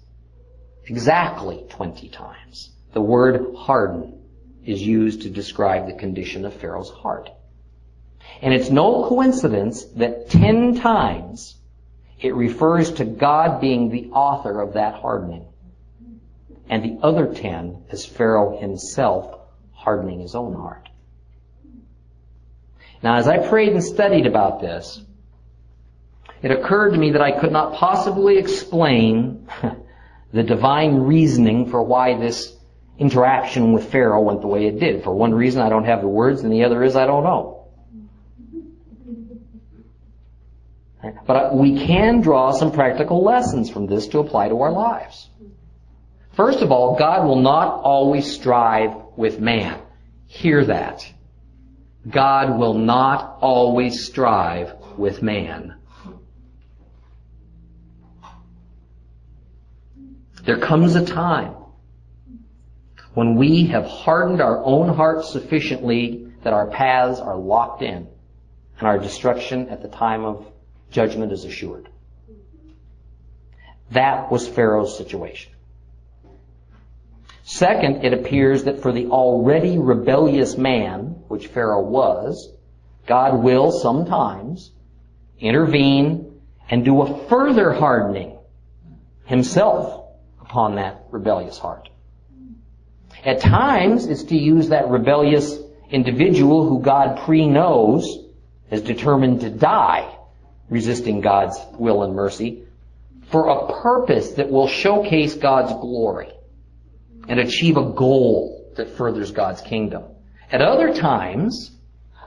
exactly 0.85 1.63
20 1.69 2.09
times, 2.09 2.71
the 2.93 3.01
word 3.01 3.55
harden 3.55 4.16
is 4.67 4.81
used 4.81 5.21
to 5.21 5.29
describe 5.29 5.87
the 5.87 5.93
condition 5.93 6.45
of 6.45 6.53
Pharaoh's 6.53 6.89
heart. 6.89 7.29
And 8.41 8.53
it's 8.53 8.69
no 8.69 9.07
coincidence 9.07 9.85
that 9.95 10.29
10 10.29 10.75
times 10.75 11.55
it 12.19 12.35
refers 12.35 12.91
to 12.93 13.05
God 13.05 13.61
being 13.61 13.89
the 13.89 14.09
author 14.11 14.59
of 14.59 14.73
that 14.73 14.95
hardening. 14.95 15.45
And 16.69 16.83
the 16.83 17.05
other 17.05 17.33
10 17.33 17.85
is 17.91 18.05
Pharaoh 18.05 18.59
himself 18.59 19.39
hardening 19.71 20.19
his 20.19 20.35
own 20.35 20.53
heart. 20.53 20.89
Now, 23.01 23.15
as 23.15 23.27
I 23.27 23.47
prayed 23.47 23.71
and 23.71 23.83
studied 23.83 24.25
about 24.25 24.59
this, 24.59 25.01
it 26.41 26.51
occurred 26.51 26.91
to 26.91 26.97
me 26.97 27.11
that 27.11 27.21
I 27.21 27.39
could 27.39 27.51
not 27.51 27.75
possibly 27.75 28.37
explain 28.37 29.47
the 30.33 30.43
divine 30.43 30.95
reasoning 30.95 31.69
for 31.69 31.81
why 31.81 32.17
this 32.17 32.56
interaction 32.99 33.73
with 33.73 33.91
Pharaoh 33.91 34.21
went 34.21 34.41
the 34.41 34.47
way 34.47 34.65
it 34.65 34.79
did. 34.79 35.03
For 35.03 35.13
one 35.13 35.33
reason, 35.33 35.61
I 35.61 35.69
don't 35.69 35.85
have 35.85 36.01
the 36.01 36.07
words, 36.07 36.41
and 36.41 36.51
the 36.51 36.63
other 36.63 36.83
is 36.83 36.95
I 36.95 37.05
don't 37.05 37.23
know. 37.23 37.53
But 41.25 41.55
we 41.55 41.85
can 41.85 42.21
draw 42.21 42.51
some 42.51 42.71
practical 42.71 43.23
lessons 43.23 43.69
from 43.69 43.85
this 43.85 44.07
to 44.07 44.19
apply 44.19 44.49
to 44.49 44.61
our 44.61 44.71
lives. 44.71 45.29
First 46.33 46.61
of 46.61 46.71
all, 46.71 46.95
God 46.97 47.25
will 47.25 47.41
not 47.41 47.81
always 47.81 48.31
strive 48.31 48.95
with 49.15 49.39
man. 49.39 49.79
Hear 50.27 50.65
that. 50.65 51.09
God 52.09 52.59
will 52.59 52.73
not 52.73 53.37
always 53.41 54.05
strive 54.05 54.73
with 54.97 55.21
man. 55.21 55.75
There 60.43 60.59
comes 60.59 60.95
a 60.95 61.05
time 61.05 61.55
when 63.17 63.35
we 63.35 63.65
have 63.65 63.87
hardened 63.87 64.41
our 64.41 64.63
own 64.63 64.93
hearts 64.93 65.31
sufficiently 65.31 66.27
that 66.43 66.53
our 66.53 66.67
paths 66.67 67.19
are 67.19 67.35
locked 67.35 67.81
in 67.81 68.07
and 68.77 68.87
our 68.87 68.99
destruction 68.99 69.69
at 69.69 69.81
the 69.81 69.87
time 69.87 70.23
of 70.23 70.45
judgment 70.91 71.31
is 71.31 71.43
assured. 71.43 71.89
That 73.89 74.31
was 74.31 74.47
Pharaoh's 74.47 74.95
situation. 74.95 75.51
Second, 77.41 78.05
it 78.05 78.13
appears 78.13 78.65
that 78.65 78.83
for 78.83 78.91
the 78.91 79.07
already 79.07 79.79
rebellious 79.79 80.55
man, 80.55 81.23
which 81.27 81.47
Pharaoh 81.47 81.87
was, 81.87 82.53
God 83.07 83.41
will 83.41 83.71
sometimes 83.71 84.71
intervene 85.39 86.39
and 86.69 86.85
do 86.85 87.01
a 87.01 87.27
further 87.29 87.73
hardening 87.73 88.37
himself 89.25 90.05
upon 90.39 90.75
that 90.75 91.05
rebellious 91.09 91.57
heart. 91.57 91.89
At 93.25 93.41
times, 93.41 94.05
it's 94.05 94.23
to 94.25 94.37
use 94.37 94.69
that 94.69 94.89
rebellious 94.89 95.57
individual 95.89 96.67
who 96.67 96.81
God 96.81 97.19
pre-knows 97.25 98.25
determined 98.81 99.41
to 99.41 99.49
die 99.49 100.13
resisting 100.69 101.21
God's 101.21 101.57
will 101.77 102.03
and 102.03 102.13
mercy 102.13 102.63
for 103.29 103.47
a 103.47 103.81
purpose 103.81 104.31
that 104.31 104.49
will 104.49 104.67
showcase 104.67 105.33
God's 105.35 105.73
glory 105.73 106.29
and 107.27 107.39
achieve 107.39 107.77
a 107.77 107.91
goal 107.91 108.71
that 108.75 108.89
furthers 108.89 109.31
God's 109.31 109.61
kingdom. 109.61 110.03
At 110.51 110.61
other 110.61 110.93
times, 110.93 111.71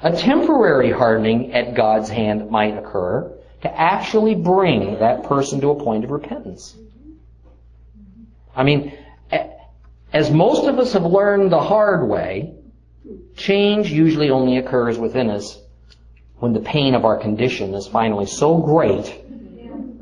a 0.02 0.14
temporary 0.16 0.90
hardening 0.90 1.52
at 1.52 1.74
God's 1.74 2.08
hand 2.08 2.50
might 2.50 2.76
occur 2.76 3.32
to 3.62 3.80
actually 3.80 4.34
bring 4.34 4.98
that 4.98 5.24
person 5.24 5.60
to 5.60 5.70
a 5.70 5.82
point 5.82 6.04
of 6.04 6.10
repentance. 6.10 6.74
I 8.54 8.62
mean, 8.62 8.96
as 10.12 10.30
most 10.30 10.66
of 10.66 10.78
us 10.78 10.92
have 10.94 11.04
learned 11.04 11.52
the 11.52 11.60
hard 11.60 12.08
way, 12.08 12.54
change 13.36 13.90
usually 13.90 14.30
only 14.30 14.58
occurs 14.58 14.98
within 14.98 15.30
us 15.30 15.58
when 16.38 16.52
the 16.52 16.60
pain 16.60 16.94
of 16.94 17.04
our 17.04 17.16
condition 17.16 17.74
is 17.74 17.86
finally 17.86 18.26
so 18.26 18.58
great, 18.58 19.14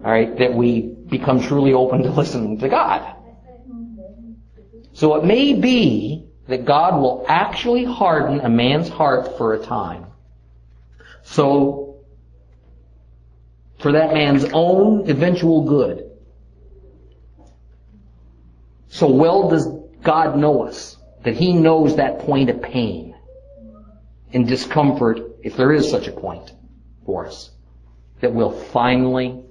all 0.04 0.11
right, 0.11 0.38
that 0.38 0.54
we 0.54 0.80
become 0.80 1.40
truly 1.42 1.72
open 1.72 2.02
to 2.02 2.11
listening 2.22 2.59
to 2.59 2.68
God. 2.68 3.16
So 4.94 5.16
it 5.16 5.24
may 5.24 5.54
be 5.54 6.28
that 6.46 6.64
God 6.64 7.00
will 7.00 7.24
actually 7.28 7.84
harden 7.84 8.40
a 8.40 8.48
man's 8.48 8.88
heart 8.88 9.36
for 9.36 9.54
a 9.54 9.59
time. 9.59 10.06
So, 11.22 11.98
for 13.78 13.92
that 13.92 14.14
man's 14.14 14.46
own 14.52 15.09
eventual 15.09 15.64
good. 15.64 16.11
So 18.88 19.09
well 19.09 19.50
does 19.50 19.66
God 20.03 20.36
know 20.36 20.64
us 20.64 20.96
that 21.24 21.34
He 21.34 21.53
knows 21.53 21.96
that 21.96 22.20
point 22.20 22.51
of 22.51 22.62
pain 22.62 23.14
and 24.32 24.46
discomfort, 24.46 25.20
if 25.42 25.57
there 25.57 25.72
is 25.72 25.90
such 25.90 26.07
a 26.07 26.12
point 26.12 26.53
for 27.05 27.26
us, 27.26 27.51
that 28.20 28.32
we'll 28.32 28.53
finally 28.53 29.42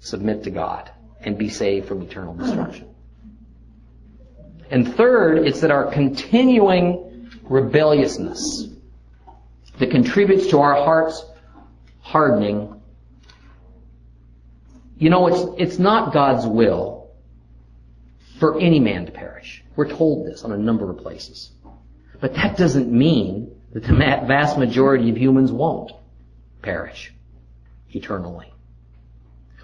submit 0.00 0.44
to 0.44 0.50
God 0.50 0.90
and 1.20 1.38
be 1.38 1.48
saved 1.48 1.88
from 1.88 2.02
eternal 2.02 2.34
destruction. 2.34 2.94
And 4.70 4.94
third, 4.94 5.46
it's 5.46 5.60
that 5.60 5.70
our 5.70 5.90
continuing 5.90 7.30
rebelliousness 7.44 8.68
that 9.78 9.90
contributes 9.90 10.48
to 10.48 10.58
our 10.58 10.74
hearts 10.74 11.24
hardening. 12.00 12.80
You 14.98 15.10
know, 15.10 15.26
it's, 15.28 15.60
it's 15.60 15.78
not 15.78 16.12
God's 16.12 16.46
will 16.46 17.10
for 18.38 18.58
any 18.60 18.80
man 18.80 19.06
to 19.06 19.12
perish. 19.12 19.63
We're 19.76 19.88
told 19.88 20.26
this 20.26 20.44
on 20.44 20.52
a 20.52 20.58
number 20.58 20.90
of 20.90 20.98
places. 20.98 21.50
But 22.20 22.34
that 22.34 22.56
doesn't 22.56 22.90
mean 22.90 23.54
that 23.72 23.84
the 23.84 23.94
vast 23.94 24.56
majority 24.56 25.10
of 25.10 25.18
humans 25.18 25.50
won't 25.50 25.92
perish 26.62 27.12
eternally. 27.90 28.52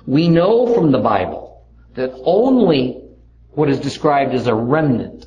We 0.06 0.28
know 0.28 0.74
from 0.74 0.90
the 0.90 0.98
Bible 0.98 1.64
that 1.94 2.12
only 2.24 3.02
what 3.52 3.68
is 3.68 3.80
described 3.80 4.34
as 4.34 4.46
a 4.46 4.54
remnant 4.54 5.26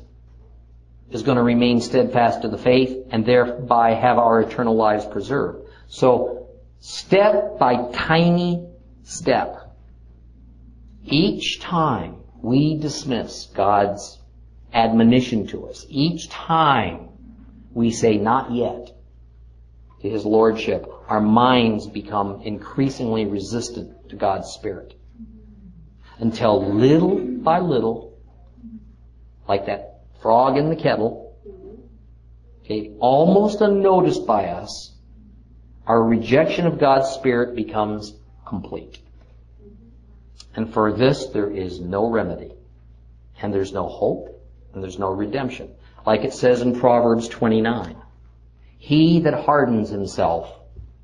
is 1.10 1.22
going 1.22 1.36
to 1.36 1.42
remain 1.42 1.80
steadfast 1.80 2.42
to 2.42 2.48
the 2.48 2.58
faith 2.58 3.06
and 3.10 3.24
thereby 3.24 3.94
have 3.94 4.18
our 4.18 4.40
eternal 4.40 4.74
lives 4.74 5.04
preserved. 5.06 5.68
So, 5.88 6.48
step 6.80 7.58
by 7.58 7.90
tiny 7.92 8.66
step, 9.04 9.76
each 11.04 11.60
time 11.60 12.16
we 12.42 12.78
dismiss 12.78 13.46
God's 13.54 14.18
admonition 14.74 15.46
to 15.46 15.68
us, 15.68 15.86
each 15.88 16.28
time 16.28 17.08
we 17.72 17.90
say 17.90 18.18
not 18.18 18.52
yet 18.52 18.90
to 20.02 20.10
His 20.10 20.26
Lordship, 20.26 20.86
our 21.08 21.20
minds 21.20 21.86
become 21.86 22.42
increasingly 22.42 23.24
resistant 23.24 24.10
to 24.10 24.16
God's 24.16 24.48
Spirit. 24.50 24.94
Until 26.18 26.74
little 26.74 27.18
by 27.18 27.60
little, 27.60 28.18
like 29.48 29.66
that 29.66 30.02
frog 30.20 30.56
in 30.56 30.68
the 30.68 30.76
kettle, 30.76 31.36
okay, 32.64 32.92
almost 32.98 33.60
unnoticed 33.60 34.26
by 34.26 34.46
us, 34.46 34.92
our 35.86 36.02
rejection 36.02 36.66
of 36.66 36.78
God's 36.78 37.10
Spirit 37.10 37.54
becomes 37.54 38.14
complete. 38.46 38.98
And 40.56 40.72
for 40.72 40.92
this, 40.92 41.26
there 41.26 41.50
is 41.50 41.80
no 41.80 42.08
remedy. 42.08 42.52
And 43.42 43.52
there's 43.52 43.72
no 43.72 43.88
hope, 43.88 44.34
and 44.74 44.82
there's 44.82 44.98
no 44.98 45.10
redemption. 45.10 45.70
Like 46.06 46.24
it 46.24 46.34
says 46.34 46.60
in 46.60 46.78
Proverbs 46.78 47.28
29. 47.28 47.96
He 48.78 49.20
that 49.20 49.44
hardens 49.44 49.88
himself 49.88 50.52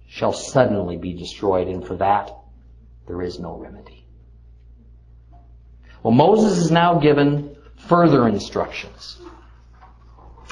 shall 0.06 0.32
suddenly 0.32 0.96
be 0.96 1.14
destroyed, 1.14 1.68
and 1.68 1.86
for 1.86 1.96
that 1.96 2.30
there 3.06 3.22
is 3.22 3.38
no 3.38 3.56
remedy. 3.56 4.04
Well, 6.02 6.12
Moses 6.12 6.58
is 6.58 6.70
now 6.70 6.98
given 6.98 7.56
further 7.76 8.26
instructions 8.28 9.18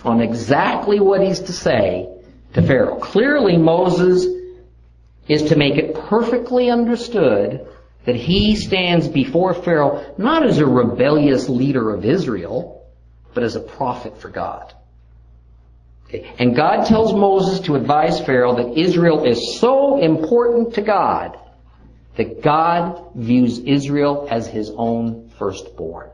on 0.05 0.21
exactly 0.21 1.01
what 1.01 1.21
he's 1.21 1.41
to 1.41 1.53
say 1.53 2.09
to 2.55 2.63
Pharaoh. 2.63 2.97
Clearly, 2.97 3.57
Moses 3.57 4.27
is 5.27 5.43
to 5.45 5.57
make 5.57 5.77
it 5.77 5.95
perfectly 5.95 6.71
understood 6.71 7.67
that 8.05 8.17
he 8.17 8.57
stands 8.57 9.09
before 9.09 9.53
Pharaoh 9.53 10.15
not 10.17 10.47
as 10.47 10.59
a 10.59 10.67
rebellious 10.67 11.49
leader 11.49 11.93
of 11.93 12.05
Israel, 12.05 12.78
but 13.39 13.45
as 13.45 13.55
a 13.55 13.61
prophet 13.61 14.21
for 14.21 14.29
God. 14.29 14.75
Okay. 16.09 16.29
And 16.41 16.57
God 16.57 16.87
tells 16.87 17.15
Moses 17.15 17.61
to 17.67 17.77
advise 17.77 18.19
Pharaoh 18.21 18.57
that 18.57 18.77
Israel 18.77 19.25
is 19.25 19.61
so 19.61 20.01
important 20.01 20.75
to 20.75 20.83
God 20.83 21.39
that 22.17 22.43
God 22.43 23.13
views 23.15 23.61
Israel 23.61 24.27
as 24.29 24.49
his 24.49 24.73
own 24.75 25.29
firstborn. 25.39 26.11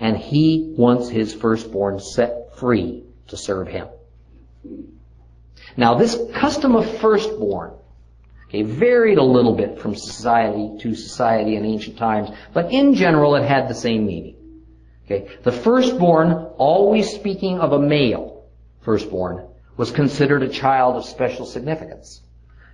And 0.00 0.16
he 0.16 0.72
wants 0.78 1.10
his 1.10 1.34
firstborn 1.34 2.00
set 2.00 2.56
free 2.56 3.04
to 3.26 3.36
serve 3.36 3.68
him. 3.68 3.88
Now 5.76 5.96
this 5.96 6.18
custom 6.32 6.74
of 6.74 6.90
firstborn 7.00 7.72
Okay, 8.48 8.62
varied 8.62 9.18
a 9.18 9.24
little 9.24 9.54
bit 9.54 9.80
from 9.80 9.96
society 9.96 10.78
to 10.80 10.94
society 10.94 11.56
in 11.56 11.64
ancient 11.64 11.98
times, 11.98 12.30
but 12.52 12.72
in 12.72 12.94
general 12.94 13.34
it 13.34 13.44
had 13.44 13.68
the 13.68 13.74
same 13.74 14.06
meaning. 14.06 14.35
Okay, 15.06 15.28
the 15.44 15.52
firstborn, 15.52 16.32
always 16.58 17.10
speaking 17.10 17.60
of 17.60 17.72
a 17.72 17.78
male 17.78 18.44
firstborn, 18.80 19.46
was 19.76 19.92
considered 19.92 20.42
a 20.42 20.48
child 20.48 20.96
of 20.96 21.04
special 21.04 21.46
significance. 21.46 22.22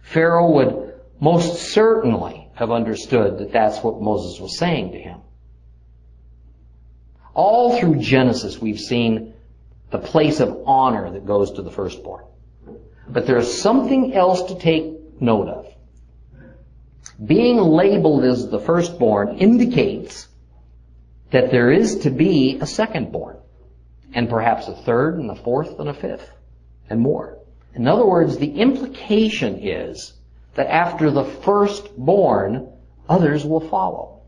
Pharaoh 0.02 0.50
would 0.52 0.94
most 1.20 1.72
certainly 1.72 2.48
have 2.54 2.70
understood 2.70 3.38
that 3.38 3.52
that's 3.52 3.82
what 3.82 4.00
Moses 4.00 4.40
was 4.40 4.58
saying 4.58 4.92
to 4.92 4.98
him. 4.98 5.20
All 7.34 7.78
through 7.78 7.96
Genesis, 7.96 8.58
we've 8.58 8.80
seen 8.80 9.34
the 9.90 9.98
place 9.98 10.40
of 10.40 10.62
honor 10.66 11.10
that 11.10 11.26
goes 11.26 11.52
to 11.52 11.62
the 11.62 11.70
firstborn. 11.70 12.24
But 13.08 13.26
there 13.26 13.38
is 13.38 13.60
something 13.60 14.14
else 14.14 14.44
to 14.44 14.58
take 14.58 15.20
note 15.20 15.48
of. 15.48 15.66
Being 17.24 17.58
labeled 17.58 18.24
as 18.24 18.48
the 18.48 18.58
firstborn 18.58 19.38
indicates 19.38 20.28
that 21.32 21.50
there 21.50 21.70
is 21.70 22.00
to 22.00 22.10
be 22.10 22.56
a 22.56 22.64
secondborn, 22.64 23.38
and 24.14 24.28
perhaps 24.28 24.68
a 24.68 24.74
third, 24.74 25.18
and 25.18 25.30
a 25.30 25.34
fourth, 25.34 25.78
and 25.80 25.88
a 25.88 25.94
fifth, 25.94 26.30
and 26.88 27.00
more. 27.00 27.38
In 27.74 27.88
other 27.88 28.06
words, 28.06 28.36
the 28.36 28.60
implication 28.60 29.58
is 29.60 30.12
that 30.54 30.70
after 30.70 31.10
the 31.10 31.24
firstborn, 31.24 32.68
others 33.08 33.44
will 33.46 33.66
follow. 33.68 34.20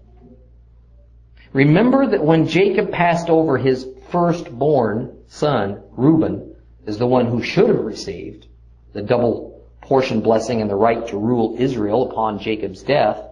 Remember 1.52 2.07
that 2.07 2.24
when 2.24 2.48
Jacob 2.48 2.90
passed 2.90 3.28
over 3.28 3.59
his 3.59 3.86
firstborn 4.11 5.18
son, 5.28 5.82
Reuben, 5.92 6.57
as 6.86 6.98
the 6.98 7.07
one 7.07 7.26
who 7.26 7.42
should 7.42 7.68
have 7.68 7.84
received 7.84 8.46
the 8.94 9.02
double 9.02 9.62
portion 9.82 10.20
blessing 10.20 10.62
and 10.62 10.70
the 10.70 10.74
right 10.74 11.07
to 11.09 11.18
rule 11.18 11.57
Israel 11.59 12.11
upon 12.11 12.38
Jacob's 12.38 12.82
death, 12.82 13.22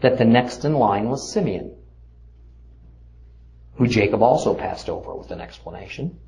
that 0.00 0.16
the 0.16 0.24
next 0.24 0.64
in 0.64 0.74
line 0.74 1.10
was 1.10 1.32
Simeon, 1.32 1.74
who 3.80 3.86
Jacob 3.88 4.22
also 4.22 4.52
passed 4.52 4.90
over 4.90 5.14
with 5.14 5.30
an 5.30 5.40
explanation. 5.40 6.18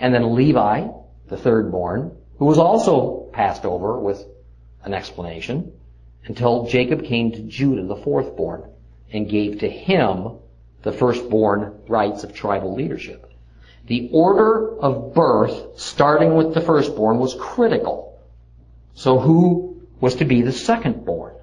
And 0.00 0.14
then 0.14 0.34
Levi, 0.34 0.88
the 1.28 1.36
third 1.36 1.70
born, 1.70 2.16
who 2.38 2.46
was 2.46 2.56
also 2.56 3.28
passed 3.34 3.66
over 3.66 4.00
with 4.00 4.24
an 4.82 4.94
explanation 4.94 5.72
until 6.24 6.68
Jacob 6.68 7.04
came 7.04 7.32
to 7.32 7.42
Judah, 7.42 7.84
the 7.84 7.96
fourth 7.96 8.34
born, 8.34 8.70
and 9.12 9.28
gave 9.28 9.58
to 9.60 9.68
him 9.68 10.38
the 10.80 10.90
firstborn 10.90 11.82
rights 11.86 12.24
of 12.24 12.32
tribal 12.32 12.74
leadership. 12.74 13.30
The 13.88 14.08
order 14.10 14.78
of 14.78 15.12
birth, 15.12 15.78
starting 15.78 16.34
with 16.34 16.54
the 16.54 16.62
firstborn, 16.62 17.18
was 17.18 17.36
critical. 17.38 18.18
So 18.94 19.18
who 19.18 19.82
was 20.00 20.14
to 20.14 20.24
be 20.24 20.40
the 20.40 20.50
secondborn? 20.50 21.34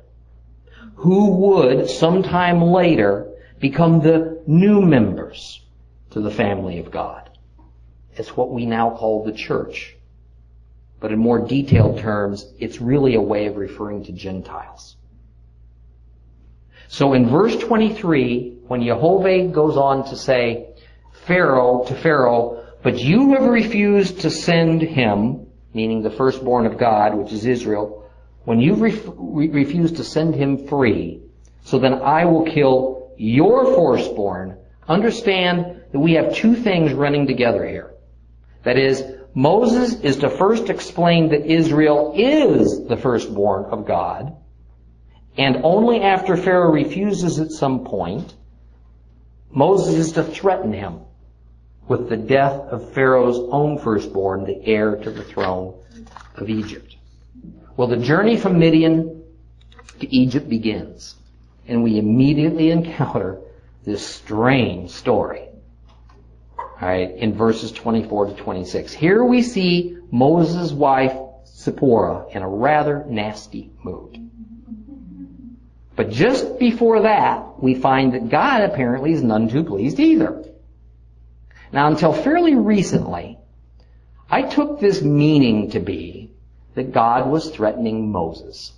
Who 0.96 1.30
would 1.30 1.92
sometime 1.92 2.64
later 2.64 3.33
become 3.60 4.02
the 4.02 4.42
new 4.48 4.82
members 4.82 5.62
to 6.12 6.22
the 6.22 6.32
family 6.32 6.80
of 6.80 6.92
God? 6.92 7.30
It's 8.16 8.36
what 8.36 8.52
we 8.52 8.66
now 8.66 8.92
call 8.92 9.24
the 9.24 9.32
church. 9.32 9.96
But 11.00 11.12
in 11.12 11.20
more 11.20 11.40
detailed 11.46 12.00
terms, 12.00 12.46
it's 12.60 12.80
really 12.80 13.16
a 13.16 13.22
way 13.22 13.48
of 13.48 13.58
referring 13.58 14.06
to 14.06 14.12
Gentiles. 14.12 14.96
So 16.88 17.14
in 17.14 17.28
verse 17.28 17.58
23, 17.58 18.60
when 18.68 18.84
Jehovah 18.84 19.48
goes 19.48 19.76
on 19.78 20.06
to 20.10 20.16
say, 20.16 20.76
Pharaoh, 21.26 21.84
to 21.88 21.96
Pharaoh, 21.96 22.64
but 22.84 23.00
you 23.00 23.34
have 23.34 23.44
refused 23.44 24.22
to 24.22 24.30
send 24.30 24.82
him, 24.82 25.48
meaning 25.74 26.04
the 26.04 26.12
firstborn 26.12 26.66
of 26.66 26.78
God, 26.78 27.16
which 27.16 27.34
is 27.34 27.46
Israel, 27.46 28.10
when 28.46 28.60
you 28.60 28.76
ref- 28.76 29.08
refused 29.18 29.98
to 29.98 30.04
send 30.04 30.36
him 30.36 30.68
free, 30.68 31.22
so 31.64 31.80
then 31.80 31.94
I 31.94 32.26
will 32.26 32.46
kill 32.46 33.03
your 33.18 33.66
firstborn. 33.76 34.58
Understand 34.88 35.84
that 35.92 36.00
we 36.00 36.14
have 36.14 36.36
two 36.36 36.56
things 36.56 36.94
running 36.94 37.28
together 37.28 37.66
here. 37.68 37.92
That 38.64 38.78
is, 38.78 39.04
Moses 39.34 40.00
is 40.02 40.18
to 40.18 40.30
first 40.30 40.70
explain 40.70 41.30
that 41.30 41.46
Israel 41.46 42.14
is 42.16 42.86
the 42.88 42.98
firstborn 42.98 43.66
of 43.66 43.86
God, 43.86 44.36
and 45.38 45.62
only 45.64 46.02
after 46.02 46.38
Pharaoh 46.38 46.72
refuses 46.72 47.40
at 47.40 47.52
some 47.52 47.86
point, 47.86 48.34
Moses 49.50 49.96
is 49.96 50.12
to 50.14 50.24
threaten 50.24 50.74
him 50.74 51.00
with 51.88 52.10
the 52.10 52.18
death 52.18 52.54
of 52.54 52.94
Pharaoh's 52.94 53.40
own 53.52 53.78
firstborn, 53.78 54.46
the 54.46 54.62
heir 54.66 54.96
to 54.96 55.12
the 55.12 55.24
throne 55.24 55.74
of 56.36 56.50
Egypt. 56.50 56.96
Well, 57.76 57.88
the 57.88 57.98
journey 57.98 58.38
from 58.38 58.60
Midian 58.60 59.24
to 60.00 60.16
Egypt 60.16 60.48
begins, 60.48 61.16
and 61.68 61.84
we 61.84 61.98
immediately 61.98 62.72
encounter 62.72 63.40
this 63.84 64.06
strange 64.06 64.92
story. 64.92 65.50
Alright, 66.58 67.16
in 67.18 67.34
verses 67.34 67.72
24 67.72 68.28
to 68.28 68.34
26. 68.36 68.94
Here 68.94 69.24
we 69.24 69.42
see 69.42 69.98
Moses' 70.12 70.72
wife, 70.72 71.16
Zipporah, 71.48 72.28
in 72.32 72.42
a 72.42 72.50
rather 72.50 73.06
nasty 73.08 73.72
mood. 73.84 74.20
But 75.96 76.10
just 76.10 76.60
before 76.60 77.04
that, 77.04 77.62
we 77.62 77.76
find 77.76 78.14
that 78.14 78.30
God 78.30 78.62
apparently 78.62 79.14
is 79.14 79.22
none 79.22 79.48
too 79.48 79.64
pleased 79.64 80.00
either. 80.00 80.44
Now, 81.72 81.88
until 81.88 82.14
fairly 82.14 82.56
recently, 82.56 83.38
I 84.30 84.42
took 84.42 84.80
this 84.80 85.02
meaning 85.02 85.72
to 85.72 85.80
be 85.80 86.32
that 86.76 86.92
God 86.92 87.30
was 87.30 87.52
threatening 87.52 88.12
Moses. 88.12 88.74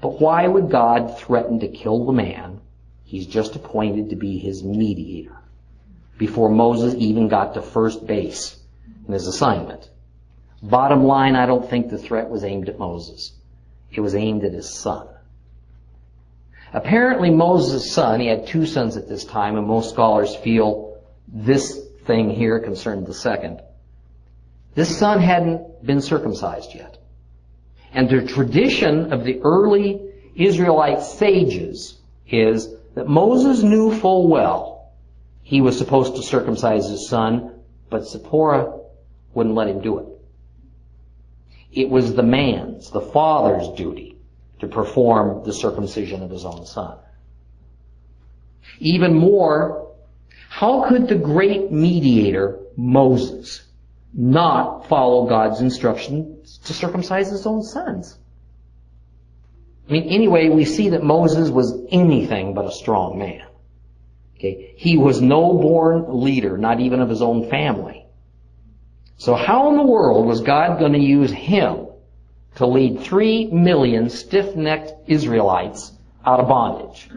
But 0.00 0.20
why 0.20 0.46
would 0.46 0.70
God 0.70 1.18
threaten 1.18 1.60
to 1.60 1.68
kill 1.68 2.04
the 2.04 2.12
man 2.12 2.60
he's 3.04 3.26
just 3.26 3.56
appointed 3.56 4.10
to 4.10 4.16
be 4.16 4.38
his 4.38 4.62
mediator 4.62 5.36
before 6.18 6.48
Moses 6.48 6.94
even 6.94 7.28
got 7.28 7.54
to 7.54 7.62
first 7.62 8.06
base 8.06 8.56
in 9.06 9.12
his 9.12 9.26
assignment? 9.26 9.88
Bottom 10.62 11.04
line, 11.04 11.36
I 11.36 11.46
don't 11.46 11.68
think 11.68 11.88
the 11.88 11.98
threat 11.98 12.28
was 12.28 12.44
aimed 12.44 12.68
at 12.68 12.78
Moses. 12.78 13.32
It 13.90 14.00
was 14.00 14.14
aimed 14.14 14.44
at 14.44 14.52
his 14.52 14.72
son. 14.72 15.08
Apparently 16.72 17.30
Moses' 17.30 17.92
son, 17.92 18.20
he 18.20 18.26
had 18.26 18.46
two 18.46 18.66
sons 18.66 18.96
at 18.96 19.08
this 19.08 19.24
time, 19.24 19.56
and 19.56 19.66
most 19.66 19.90
scholars 19.90 20.34
feel 20.36 20.98
this 21.26 21.80
thing 22.04 22.30
here 22.30 22.60
concerned 22.60 23.06
the 23.06 23.14
second. 23.14 23.62
This 24.74 24.98
son 24.98 25.20
hadn't 25.20 25.84
been 25.84 26.02
circumcised 26.02 26.74
yet. 26.74 26.97
And 27.98 28.08
the 28.08 28.22
tradition 28.22 29.12
of 29.12 29.24
the 29.24 29.40
early 29.42 30.00
Israelite 30.36 31.02
sages 31.02 31.98
is 32.28 32.68
that 32.94 33.08
Moses 33.08 33.64
knew 33.64 33.92
full 33.92 34.28
well 34.28 34.92
he 35.42 35.60
was 35.60 35.76
supposed 35.76 36.14
to 36.14 36.22
circumcise 36.22 36.88
his 36.88 37.08
son, 37.08 37.54
but 37.90 38.06
Zipporah 38.06 38.82
wouldn't 39.34 39.56
let 39.56 39.66
him 39.66 39.80
do 39.80 39.98
it. 39.98 40.06
It 41.72 41.90
was 41.90 42.14
the 42.14 42.22
man's, 42.22 42.88
the 42.92 43.00
father's 43.00 43.68
duty 43.70 44.16
to 44.60 44.68
perform 44.68 45.42
the 45.44 45.52
circumcision 45.52 46.22
of 46.22 46.30
his 46.30 46.44
own 46.44 46.66
son. 46.66 46.98
Even 48.78 49.12
more, 49.12 49.90
how 50.48 50.88
could 50.88 51.08
the 51.08 51.16
great 51.16 51.72
mediator, 51.72 52.60
Moses, 52.76 53.64
not 54.14 54.86
follow 54.86 55.26
God's 55.26 55.60
instructions 55.60 56.37
to 56.68 56.74
circumcise 56.74 57.30
his 57.30 57.46
own 57.46 57.62
sons? 57.62 58.16
I 59.88 59.92
mean, 59.92 60.04
anyway, 60.04 60.48
we 60.48 60.64
see 60.64 60.90
that 60.90 61.02
Moses 61.02 61.50
was 61.50 61.74
anything 61.90 62.54
but 62.54 62.66
a 62.66 62.72
strong 62.72 63.18
man. 63.18 63.46
Okay? 64.36 64.74
He 64.76 64.96
was 64.96 65.20
no 65.20 65.54
born 65.54 66.20
leader, 66.22 66.56
not 66.56 66.80
even 66.80 67.00
of 67.00 67.08
his 67.08 67.22
own 67.22 67.50
family. 67.50 68.06
So 69.16 69.34
how 69.34 69.70
in 69.70 69.76
the 69.76 69.82
world 69.82 70.26
was 70.26 70.42
God 70.42 70.78
going 70.78 70.92
to 70.92 70.98
use 70.98 71.32
him 71.32 71.88
to 72.56 72.66
lead 72.66 73.00
three 73.00 73.46
million 73.46 74.10
stiff-necked 74.10 75.08
Israelites 75.08 75.92
out 76.24 76.40
of 76.40 76.48
bondage. 76.48 77.08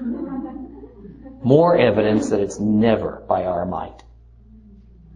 More 1.43 1.77
evidence 1.77 2.29
that 2.29 2.39
it's 2.39 2.59
never 2.59 3.23
by 3.27 3.45
our 3.45 3.65
might, 3.65 4.03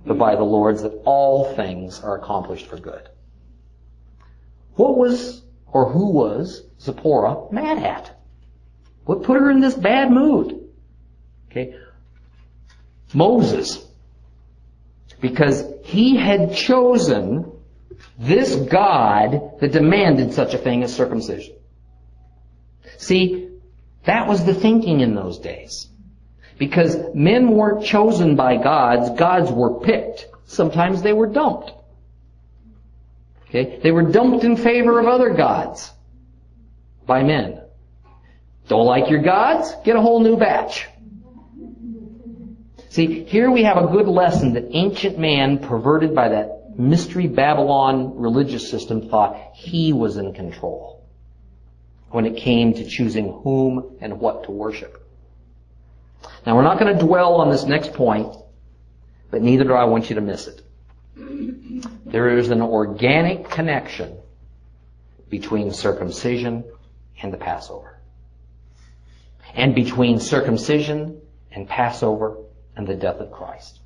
but 0.06 0.18
by 0.18 0.36
the 0.36 0.44
Lord's 0.44 0.82
that 0.82 1.02
all 1.06 1.56
things 1.56 2.02
are 2.02 2.18
accomplished 2.18 2.66
for 2.66 2.78
good. 2.78 3.08
What 4.76 4.98
was, 4.98 5.44
or 5.68 5.90
who 5.92 6.12
was, 6.12 6.64
Zipporah 6.80 7.52
mad 7.52 7.84
at? 7.84 8.20
What 9.06 9.24
put 9.24 9.40
her 9.40 9.52
in 9.52 9.62
this 9.62 9.76
bad 9.76 10.12
mood? 10.12 10.70
Okay. 11.50 11.76
Moses. 13.14 13.86
Because 15.22 15.64
he 15.84 16.18
had 16.18 16.54
chosen 16.54 17.52
this 18.20 18.56
God 18.56 19.60
that 19.60 19.72
demanded 19.72 20.34
such 20.34 20.54
a 20.54 20.58
thing 20.58 20.84
as 20.84 20.94
circumcision. 20.94 21.56
See, 22.98 23.50
that 24.06 24.28
was 24.28 24.46
the 24.46 24.54
thinking 24.54 25.00
in 25.00 25.16
those 25.16 25.40
days. 25.40 25.90
Because 26.58 26.98
men 27.14 27.52
weren't 27.52 27.86
chosen 27.86 28.36
by 28.36 28.58
gods, 28.58 29.18
gods 29.18 29.52
were 29.52 29.80
picked. 29.80 30.28
Sometimes 30.46 31.02
they 31.02 31.14
were 31.14 31.28
dumped. 31.28 31.72
Okay? 33.56 33.80
They 33.82 33.92
were 33.92 34.04
dumped 34.04 34.44
in 34.44 34.58
favor 34.58 35.00
of 35.00 35.08
other 35.08 35.32
gods. 35.32 35.92
by 37.06 37.22
men. 37.22 37.62
Don't 38.68 38.88
like 38.88 39.12
your 39.12 39.22
gods? 39.22 39.72
Get 39.84 39.96
a 39.96 40.02
whole 40.02 40.22
new 40.22 40.38
batch. 40.38 40.88
See, 42.90 43.24
here 43.26 43.52
we 43.52 43.62
have 43.64 43.78
a 43.78 43.86
good 43.88 44.08
lesson 44.08 44.54
that 44.54 44.70
ancient 44.72 45.20
man, 45.20 45.60
perverted 45.60 46.16
by 46.16 46.30
that 46.30 46.80
mystery 46.80 47.28
Babylon 47.28 48.18
religious 48.18 48.68
system, 48.70 49.08
thought 49.08 49.38
he 49.54 49.94
was 49.94 50.18
in 50.18 50.34
control 50.34 51.06
when 52.10 52.26
it 52.26 52.38
came 52.38 52.74
to 52.74 52.86
choosing 52.88 53.32
whom 53.44 53.98
and 54.02 54.20
what 54.20 54.46
to 54.46 54.52
worship. 54.52 55.06
Now 56.46 56.56
we're 56.56 56.64
not 56.64 56.80
going 56.80 56.98
to 56.98 57.06
dwell 57.06 57.36
on 57.36 57.52
this 57.52 57.66
next 57.66 57.94
point, 57.94 58.36
but 59.30 59.44
neither 59.44 59.64
do 59.66 59.74
I 59.74 59.86
want 59.86 60.10
you 60.10 60.16
to 60.16 60.22
miss 60.22 60.48
it. 60.48 60.62
There 62.16 62.38
is 62.38 62.50
an 62.50 62.62
organic 62.62 63.50
connection 63.50 64.18
between 65.30 65.74
circumcision 65.74 66.64
and 67.22 67.34
the 67.34 67.38
Passover. 67.38 68.00
And 69.54 69.76
between 69.76 70.22
circumcision 70.22 71.20
and 71.52 71.68
Passover 71.68 72.38
and 72.78 72.88
the 72.88 72.96
death 72.96 73.18
of 73.18 73.34
Christ. 73.34 73.82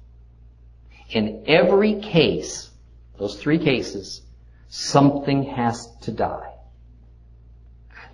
In 1.09 1.45
every 1.47 2.01
case, 2.01 2.69
those 3.17 3.36
three 3.36 3.57
cases, 3.57 4.21
something 4.67 5.41
has 5.45 5.89
to 6.01 6.11
die. 6.11 6.53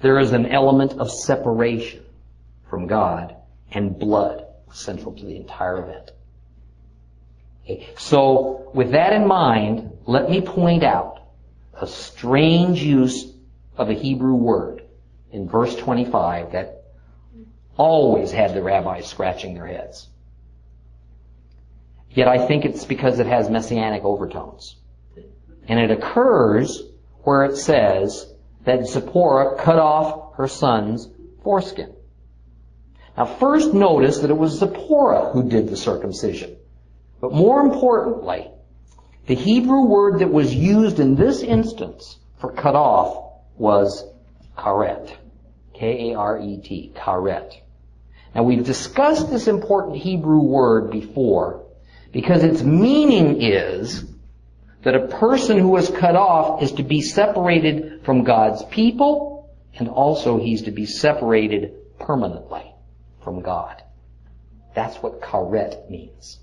There 0.01 0.17
is 0.19 0.31
an 0.31 0.45
element 0.45 0.93
of 0.93 1.11
separation 1.11 2.05
from 2.69 2.87
God 2.87 3.35
and 3.69 3.99
blood 3.99 4.45
central 4.71 5.11
to 5.11 5.25
the 5.25 5.35
entire 5.35 5.83
event. 5.83 6.11
Okay. 7.65 7.89
So, 7.97 8.69
with 8.73 8.91
that 8.91 9.11
in 9.13 9.27
mind, 9.27 9.97
let 10.05 10.29
me 10.29 10.41
point 10.41 10.83
out 10.83 11.21
a 11.73 11.87
strange 11.87 12.81
use 12.81 13.25
of 13.75 13.89
a 13.89 13.93
Hebrew 13.93 14.35
word 14.35 14.83
in 15.31 15.49
verse 15.49 15.75
25 15.75 16.51
that 16.51 16.83
always 17.75 18.31
had 18.31 18.53
the 18.53 18.61
rabbis 18.61 19.07
scratching 19.07 19.55
their 19.55 19.65
heads. 19.65 20.07
Yet 22.11 22.27
I 22.27 22.45
think 22.47 22.65
it's 22.65 22.85
because 22.85 23.19
it 23.19 23.25
has 23.25 23.49
messianic 23.49 24.03
overtones. 24.03 24.75
And 25.67 25.79
it 25.79 25.91
occurs 25.91 26.81
where 27.23 27.45
it 27.45 27.57
says 27.57 28.31
that 28.63 28.87
Zipporah 28.87 29.57
cut 29.57 29.79
off 29.79 30.35
her 30.35 30.47
son's 30.47 31.09
foreskin. 31.43 31.93
Now 33.17 33.25
first 33.25 33.73
notice 33.73 34.19
that 34.19 34.29
it 34.29 34.37
was 34.37 34.59
Zipporah 34.59 35.31
who 35.31 35.49
did 35.49 35.67
the 35.67 35.75
circumcision. 35.75 36.54
But 37.21 37.33
more 37.33 37.61
importantly, 37.61 38.49
the 39.27 39.35
Hebrew 39.35 39.85
word 39.85 40.19
that 40.19 40.31
was 40.31 40.53
used 40.53 40.99
in 40.99 41.15
this 41.15 41.41
instance 41.41 42.17
for 42.37 42.51
cut 42.51 42.75
off 42.75 43.33
was 43.57 44.03
karet. 44.57 45.11
K-A-R-E-T, 45.73 46.91
karet. 46.95 47.53
Now 48.33 48.43
we've 48.43 48.65
discussed 48.65 49.29
this 49.29 49.47
important 49.47 49.97
Hebrew 49.97 50.39
word 50.39 50.91
before 50.91 51.65
because 52.11 52.43
its 52.43 52.61
meaning 52.61 53.41
is 53.41 54.05
that 54.83 54.95
a 54.95 55.07
person 55.07 55.57
who 55.57 55.75
is 55.77 55.89
cut 55.89 56.15
off 56.15 56.61
is 56.61 56.73
to 56.73 56.83
be 56.83 57.01
separated 57.01 58.03
from 58.03 58.23
God's 58.23 58.63
people 58.65 59.49
and 59.73 59.89
also 59.89 60.37
he's 60.37 60.63
to 60.63 60.71
be 60.71 60.85
separated 60.85 61.97
permanently 61.99 62.73
from 63.23 63.41
God. 63.41 63.81
That's 64.75 64.97
what 64.97 65.21
karet 65.21 65.89
means. 65.89 66.39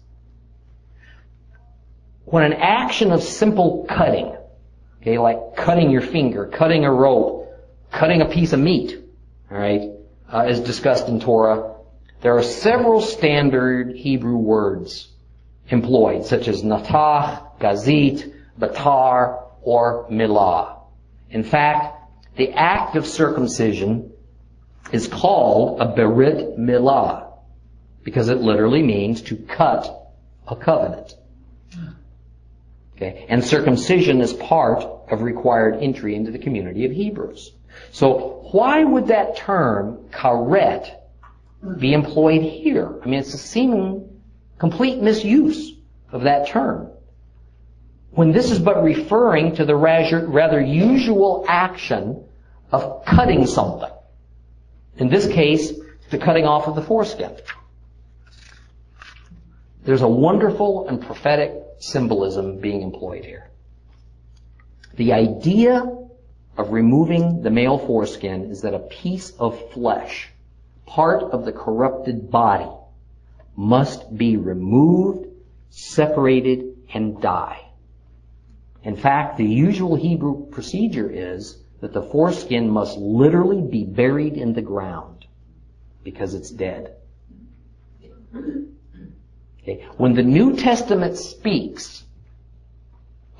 When 2.24 2.44
an 2.44 2.54
action 2.54 3.10
of 3.12 3.22
simple 3.22 3.84
cutting, 3.88 4.36
okay, 5.00 5.18
like 5.18 5.56
cutting 5.56 5.90
your 5.90 6.02
finger, 6.02 6.46
cutting 6.46 6.84
a 6.84 6.92
rope, 6.92 7.48
cutting 7.90 8.22
a 8.22 8.26
piece 8.26 8.52
of 8.52 8.60
meat, 8.60 8.98
alright, 9.50 9.90
uh, 10.32 10.46
is 10.48 10.60
discussed 10.60 11.08
in 11.08 11.20
Torah, 11.20 11.76
there 12.22 12.36
are 12.36 12.42
several 12.42 13.00
standard 13.00 13.96
Hebrew 13.96 14.36
words 14.36 15.08
employed, 15.68 16.24
such 16.24 16.48
as 16.48 16.62
natah, 16.62 17.58
gazit, 17.58 18.32
batar, 18.58 19.42
or 19.62 20.06
milah. 20.10 20.78
In 21.30 21.42
fact, 21.42 21.96
the 22.36 22.52
act 22.52 22.96
of 22.96 23.06
circumcision 23.06 24.12
is 24.92 25.08
called 25.08 25.80
a 25.80 25.86
berit 25.86 26.58
milah 26.58 27.32
because 28.04 28.28
it 28.28 28.38
literally 28.38 28.82
means 28.82 29.22
to 29.22 29.36
cut 29.36 30.12
a 30.46 30.56
covenant. 30.56 31.14
Okay? 33.02 33.26
And 33.28 33.44
circumcision 33.44 34.20
is 34.20 34.32
part 34.32 34.84
of 35.10 35.22
required 35.22 35.82
entry 35.82 36.14
into 36.14 36.30
the 36.30 36.38
community 36.38 36.84
of 36.84 36.92
Hebrews. 36.92 37.52
So 37.90 38.48
why 38.52 38.84
would 38.84 39.08
that 39.08 39.36
term, 39.36 40.08
karet, 40.10 40.88
be 41.78 41.92
employed 41.92 42.42
here? 42.42 43.00
I 43.02 43.06
mean, 43.06 43.20
it's 43.20 43.34
a 43.34 43.38
seeming 43.38 44.20
complete 44.58 45.00
misuse 45.00 45.72
of 46.12 46.22
that 46.22 46.48
term. 46.48 46.90
When 48.10 48.32
this 48.32 48.50
is 48.50 48.58
but 48.58 48.82
referring 48.82 49.56
to 49.56 49.64
the 49.64 49.74
rather 49.74 50.60
usual 50.60 51.44
action 51.48 52.24
of 52.70 53.04
cutting 53.04 53.46
something. 53.46 53.90
In 54.98 55.08
this 55.08 55.26
case, 55.26 55.72
the 56.10 56.18
cutting 56.18 56.44
off 56.44 56.68
of 56.68 56.76
the 56.76 56.82
foreskin. 56.82 57.34
There's 59.84 60.02
a 60.02 60.08
wonderful 60.08 60.86
and 60.88 61.00
prophetic 61.00 61.54
symbolism 61.82 62.58
being 62.58 62.82
employed 62.82 63.24
here. 63.24 63.50
The 64.94 65.12
idea 65.12 65.80
of 66.56 66.70
removing 66.70 67.42
the 67.42 67.50
male 67.50 67.78
foreskin 67.78 68.50
is 68.50 68.62
that 68.62 68.74
a 68.74 68.78
piece 68.78 69.30
of 69.38 69.72
flesh, 69.72 70.28
part 70.86 71.22
of 71.22 71.44
the 71.44 71.52
corrupted 71.52 72.30
body, 72.30 72.70
must 73.56 74.16
be 74.16 74.36
removed, 74.36 75.26
separated, 75.70 76.76
and 76.94 77.20
die. 77.20 77.60
In 78.84 78.96
fact, 78.96 79.38
the 79.38 79.46
usual 79.46 79.96
Hebrew 79.96 80.46
procedure 80.50 81.10
is 81.10 81.58
that 81.80 81.92
the 81.92 82.02
foreskin 82.02 82.70
must 82.70 82.96
literally 82.96 83.60
be 83.60 83.84
buried 83.84 84.34
in 84.34 84.52
the 84.52 84.62
ground 84.62 85.26
because 86.04 86.34
it's 86.34 86.50
dead. 86.50 86.94
Okay. 89.62 89.86
When 89.96 90.14
the 90.14 90.22
New 90.22 90.56
Testament 90.56 91.16
speaks 91.16 92.04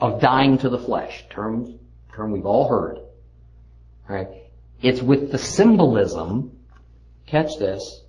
of 0.01 0.21
dying 0.21 0.59
to 0.59 0.69
the 0.69 0.79
flesh, 0.79 1.25
term, 1.31 1.79
term 2.15 2.33
we've 2.33 2.47
all 2.47 2.69
heard, 2.69 3.01
right? 4.09 4.29
It's 4.81 5.03
with 5.03 5.33
the 5.33 5.39
symbolism, 5.39 6.59
catch 7.27 7.59
this, 7.59 8.03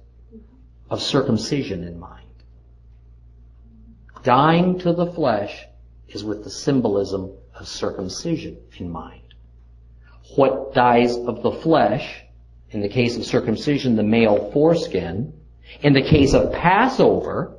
of 0.90 1.02
circumcision 1.02 1.84
in 1.84 2.00
mind. 2.00 2.20
Dying 4.24 4.80
to 4.80 4.94
the 4.94 5.08
flesh 5.08 5.66
is 6.08 6.24
with 6.24 6.44
the 6.44 6.50
symbolism 6.50 7.32
of 7.56 7.68
circumcision 7.68 8.58
in 8.78 8.92
mind. 8.92 9.22
What 10.36 10.74
dies 10.74 11.16
of 11.16 11.42
the 11.42 11.52
flesh, 11.52 12.24
in 12.70 12.82
the 12.82 12.90
case 12.90 13.18
of 13.18 13.26
circumcision, 13.26 13.96
the 13.96 14.04
male 14.04 14.52
foreskin, 14.52 15.34
in 15.82 15.94
the 15.94 16.02
case 16.02 16.34
of 16.34 16.54
Passover, 16.54 17.56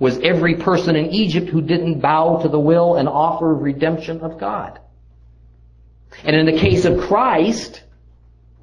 was 0.00 0.18
every 0.20 0.56
person 0.56 0.96
in 0.96 1.10
Egypt 1.10 1.50
who 1.50 1.60
didn't 1.60 2.00
bow 2.00 2.38
to 2.38 2.48
the 2.48 2.58
will 2.58 2.96
and 2.96 3.06
offer 3.06 3.52
of 3.52 3.60
redemption 3.60 4.22
of 4.22 4.38
God. 4.38 4.80
And 6.24 6.34
in 6.34 6.46
the 6.46 6.58
case 6.58 6.86
of 6.86 7.02
Christ, 7.02 7.82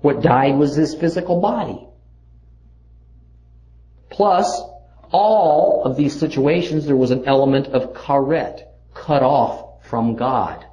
what 0.01 0.21
died 0.21 0.57
was 0.57 0.75
his 0.75 0.95
physical 0.95 1.39
body. 1.39 1.87
Plus, 4.09 4.61
all 5.11 5.83
of 5.85 5.95
these 5.95 6.19
situations, 6.19 6.87
there 6.87 6.95
was 6.95 7.11
an 7.11 7.25
element 7.25 7.67
of 7.67 7.93
karet, 7.93 8.63
cut 8.95 9.21
off 9.21 9.85
from 9.85 10.15
God. 10.15 10.65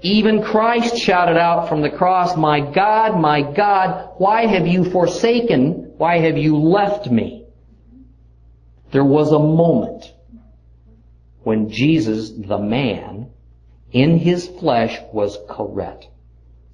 Even 0.00 0.44
Christ 0.44 0.96
shouted 0.96 1.38
out 1.38 1.68
from 1.68 1.82
the 1.82 1.90
cross, 1.90 2.36
My 2.36 2.60
God, 2.60 3.18
my 3.18 3.42
God, 3.42 4.10
why 4.18 4.46
have 4.46 4.66
you 4.68 4.88
forsaken, 4.90 5.94
why 5.96 6.18
have 6.18 6.38
you 6.38 6.56
left 6.56 7.10
me? 7.10 7.43
There 8.94 9.04
was 9.04 9.32
a 9.32 9.40
moment 9.40 10.12
when 11.42 11.68
Jesus, 11.68 12.30
the 12.30 12.58
man, 12.58 13.28
in 13.90 14.18
his 14.18 14.46
flesh 14.46 14.96
was 15.12 15.36
karet, 15.48 16.04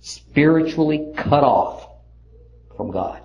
spiritually 0.00 1.14
cut 1.16 1.42
off 1.42 1.88
from 2.76 2.90
God. 2.90 3.22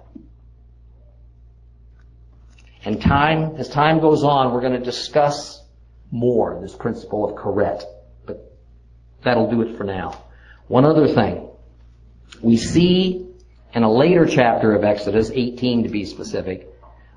And 2.86 3.02
time, 3.02 3.58
as 3.58 3.68
time 3.68 4.00
goes 4.00 4.24
on, 4.24 4.54
we're 4.54 4.62
going 4.62 4.80
to 4.80 4.86
discuss 4.86 5.62
more 6.10 6.58
this 6.62 6.74
principle 6.74 7.30
of 7.30 7.36
karet. 7.36 7.84
But 8.26 8.50
that'll 9.26 9.52
do 9.52 9.62
it 9.64 9.76
for 9.76 9.84
now. 9.84 10.24
One 10.70 10.86
other 10.86 11.10
thing. 11.10 11.50
We 12.41 12.56
see 12.56 13.28
in 13.74 13.84
a 13.84 13.91
later 13.91 14.26
chapter 14.26 14.74
of 14.74 14.86
Exodus, 14.86 15.32
18 15.32 15.84
to 15.84 15.89
be 15.89 16.06
specific, 16.06 16.70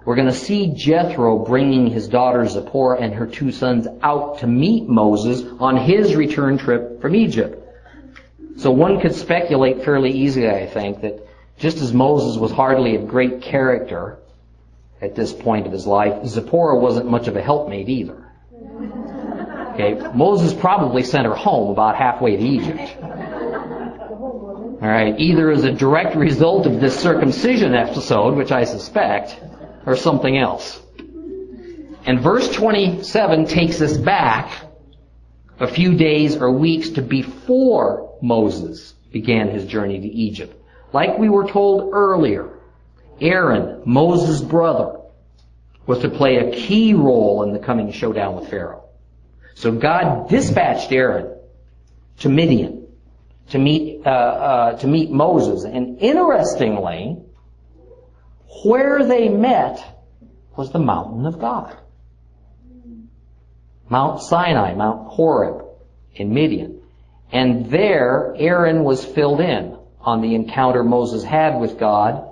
we're 0.09 0.15
going 0.15 0.27
to 0.27 0.33
see 0.33 0.73
Jethro 0.75 1.39
bringing 1.41 1.89
his 1.89 2.09
daughter 2.09 2.47
Zipporah 2.47 2.99
and 2.99 3.13
her 3.13 3.27
two 3.27 3.53
sons 3.53 3.87
out 4.03 4.39
to 4.39 4.47
meet 4.47 4.89
Moses 4.89 5.43
on 5.61 5.77
his 5.77 6.17
return 6.17 6.57
trip 6.57 7.03
from 7.03 7.15
Egypt. 7.15 7.63
So 8.57 8.71
one 8.71 9.03
could 9.03 9.15
speculate 9.15 9.85
fairly 9.85 10.13
easily, 10.13 10.49
I 10.49 10.65
think, 10.65 11.03
that 11.03 11.29
just 11.59 11.83
as 11.83 11.93
Moses 11.93 12.39
was 12.39 12.51
hardly 12.51 12.97
of 12.97 13.07
great 13.07 13.43
character 13.43 14.17
at 15.03 15.15
this 15.15 15.31
point 15.31 15.67
of 15.67 15.73
his 15.73 15.87
life, 15.87 16.25
Zipporah 16.25 16.79
wasn't 16.79 17.11
much 17.11 17.29
of 17.29 17.37
a 17.37 17.43
helpmate 17.43 17.91
either. 17.91 18.33
Okay, 19.75 19.93
Moses 20.15 20.55
probably 20.55 21.03
sent 21.03 21.27
her 21.27 21.35
home 21.35 21.71
about 21.71 21.97
halfway 21.97 22.35
to 22.35 22.43
Egypt. 22.43 22.97
All 24.81 24.89
right, 24.89 25.21
either 25.21 25.51
as 25.51 25.65
a 25.65 25.73
direct 25.73 26.17
result 26.17 26.65
of 26.65 26.81
this 26.81 26.99
circumcision 26.99 27.75
episode, 27.75 28.37
which 28.37 28.53
I 28.53 28.65
suspect, 28.65 29.39
or 29.89 29.97
something 29.97 30.37
else. 30.37 30.79
And 32.05 32.21
verse 32.21 32.53
27 32.53 33.47
takes 33.47 33.81
us 33.81 33.97
back 33.97 34.53
a 35.59 35.67
few 35.67 35.97
days 35.97 36.37
or 36.37 36.53
weeks 36.53 36.91
to 36.91 37.03
before 37.03 38.19
Moses 38.21 38.93
began 39.11 39.49
his 39.49 39.65
journey 39.65 39.99
to 39.99 40.07
Egypt. 40.07 40.55
Like 40.93 41.17
we 41.19 41.31
were 41.31 41.49
told 41.49 41.95
earlier, 41.95 42.51
Aaron, 43.19 43.81
Moses' 43.87 44.43
brother, 44.43 45.01
was 45.87 46.01
to 46.01 46.11
play 46.11 46.37
a 46.37 46.53
key 46.53 46.93
role 46.93 47.43
in 47.45 47.55
the 47.55 47.59
coming 47.59 47.91
showdown 47.91 48.37
with 48.37 48.51
Pharaoh. 48.51 48.85
So 49.55 49.73
God 49.73 50.29
dispatched 50.29 50.93
Aaron 50.93 51.35
to 52.19 52.29
Midian 52.29 52.89
to 53.51 53.59
meet 53.59 54.07
uh, 54.07 54.11
uh, 54.11 54.79
to 54.81 54.87
meet 54.87 55.11
Moses, 55.11 55.65
and 55.65 55.99
interestingly, 55.99 57.23
where 58.65 59.05
they 59.05 59.29
met 59.29 59.83
was 60.57 60.73
the 60.73 60.79
mountain 60.79 61.27
of 61.27 61.39
God, 61.39 61.77
Mount 63.89 64.23
Sinai, 64.23 64.75
Mount 64.75 65.09
Horeb, 65.09 65.65
in 66.15 66.35
Midian, 66.35 66.81
and 67.33 67.71
there 67.71 68.35
Aaron 68.37 68.85
was 68.85 69.05
filled 69.05 69.41
in 69.41 69.77
on 70.01 70.23
the 70.23 70.35
encounter 70.35 70.83
Moses 70.83 71.23
had 71.23 71.61
with 71.61 71.79
God 71.79 72.25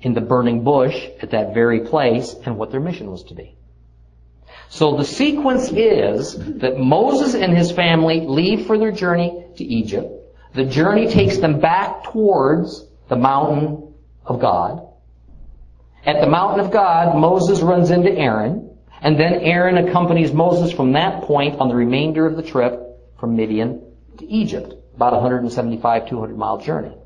in 0.00 0.14
the 0.14 0.20
burning 0.20 0.64
bush 0.64 1.08
at 1.20 1.30
that 1.30 1.54
very 1.54 1.80
place 1.80 2.34
and 2.44 2.58
what 2.58 2.70
their 2.70 2.80
mission 2.80 3.10
was 3.10 3.24
to 3.24 3.34
be. 3.34 3.56
So 4.68 4.96
the 4.96 5.04
sequence 5.04 5.70
is 5.70 6.34
that 6.60 6.78
Moses 6.78 7.34
and 7.34 7.56
his 7.56 7.70
family 7.70 8.20
leave 8.26 8.66
for 8.66 8.78
their 8.78 8.92
journey 8.92 9.44
to 9.56 9.64
Egypt. 9.64 10.10
The 10.54 10.64
journey 10.64 11.08
takes 11.08 11.38
them 11.38 11.60
back 11.60 12.04
towards 12.04 12.84
the 13.08 13.16
mountain 13.16 13.94
of 14.24 14.40
God. 14.40 14.86
At 16.04 16.20
the 16.20 16.26
mountain 16.26 16.60
of 16.60 16.72
God, 16.72 17.16
Moses 17.16 17.60
runs 17.60 17.90
into 17.90 18.10
Aaron, 18.10 18.76
and 19.00 19.18
then 19.18 19.34
Aaron 19.34 19.78
accompanies 19.78 20.32
Moses 20.32 20.72
from 20.72 20.92
that 20.92 21.22
point 21.22 21.60
on 21.60 21.68
the 21.68 21.74
remainder 21.74 22.26
of 22.26 22.36
the 22.36 22.42
trip 22.42 22.80
from 23.18 23.36
Midian 23.36 23.82
to 24.18 24.26
Egypt, 24.26 24.74
about 24.96 25.12
175, 25.12 26.08
200 26.08 26.36
mile 26.36 26.58
journey. 26.58 26.96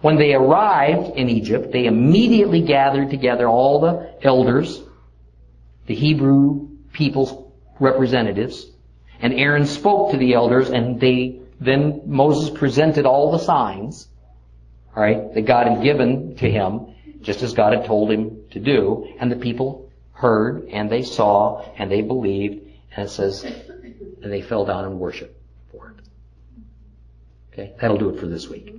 When 0.00 0.16
they 0.16 0.34
arrived 0.34 1.16
in 1.16 1.28
Egypt, 1.28 1.72
they 1.72 1.86
immediately 1.86 2.62
gathered 2.62 3.10
together 3.10 3.48
all 3.48 3.80
the 3.80 4.14
elders, 4.22 4.82
the 5.86 5.94
Hebrew 5.94 6.68
people's 6.92 7.32
representatives, 7.78 8.66
and 9.20 9.32
Aaron 9.34 9.66
spoke 9.66 10.10
to 10.10 10.16
the 10.16 10.34
elders, 10.34 10.70
and 10.70 11.00
they 11.00 11.38
then 11.60 12.02
Moses 12.06 12.50
presented 12.50 13.06
all 13.06 13.30
the 13.30 13.38
signs, 13.38 14.08
all 14.96 15.02
right, 15.02 15.32
that 15.32 15.42
God 15.42 15.68
had 15.68 15.82
given 15.82 16.34
to 16.36 16.50
him, 16.50 16.92
just 17.22 17.42
as 17.42 17.52
God 17.54 17.72
had 17.72 17.86
told 17.86 18.10
him 18.10 18.44
to 18.50 18.60
do, 18.60 19.14
and 19.18 19.30
the 19.30 19.36
people 19.36 19.90
heard 20.12 20.68
and 20.68 20.90
they 20.90 21.02
saw 21.02 21.64
and 21.76 21.90
they 21.90 22.02
believed, 22.02 22.64
and 22.94 23.06
it 23.06 23.10
says, 23.10 23.44
and 23.44 24.32
they 24.32 24.42
fell 24.42 24.64
down 24.64 24.84
and 24.84 24.98
worshiped 24.98 25.36
for 25.70 25.90
it. 25.90 26.04
Okay, 27.52 27.72
that'll 27.80 27.98
do 27.98 28.10
it 28.10 28.20
for 28.20 28.26
this 28.26 28.48
week. 28.48 28.74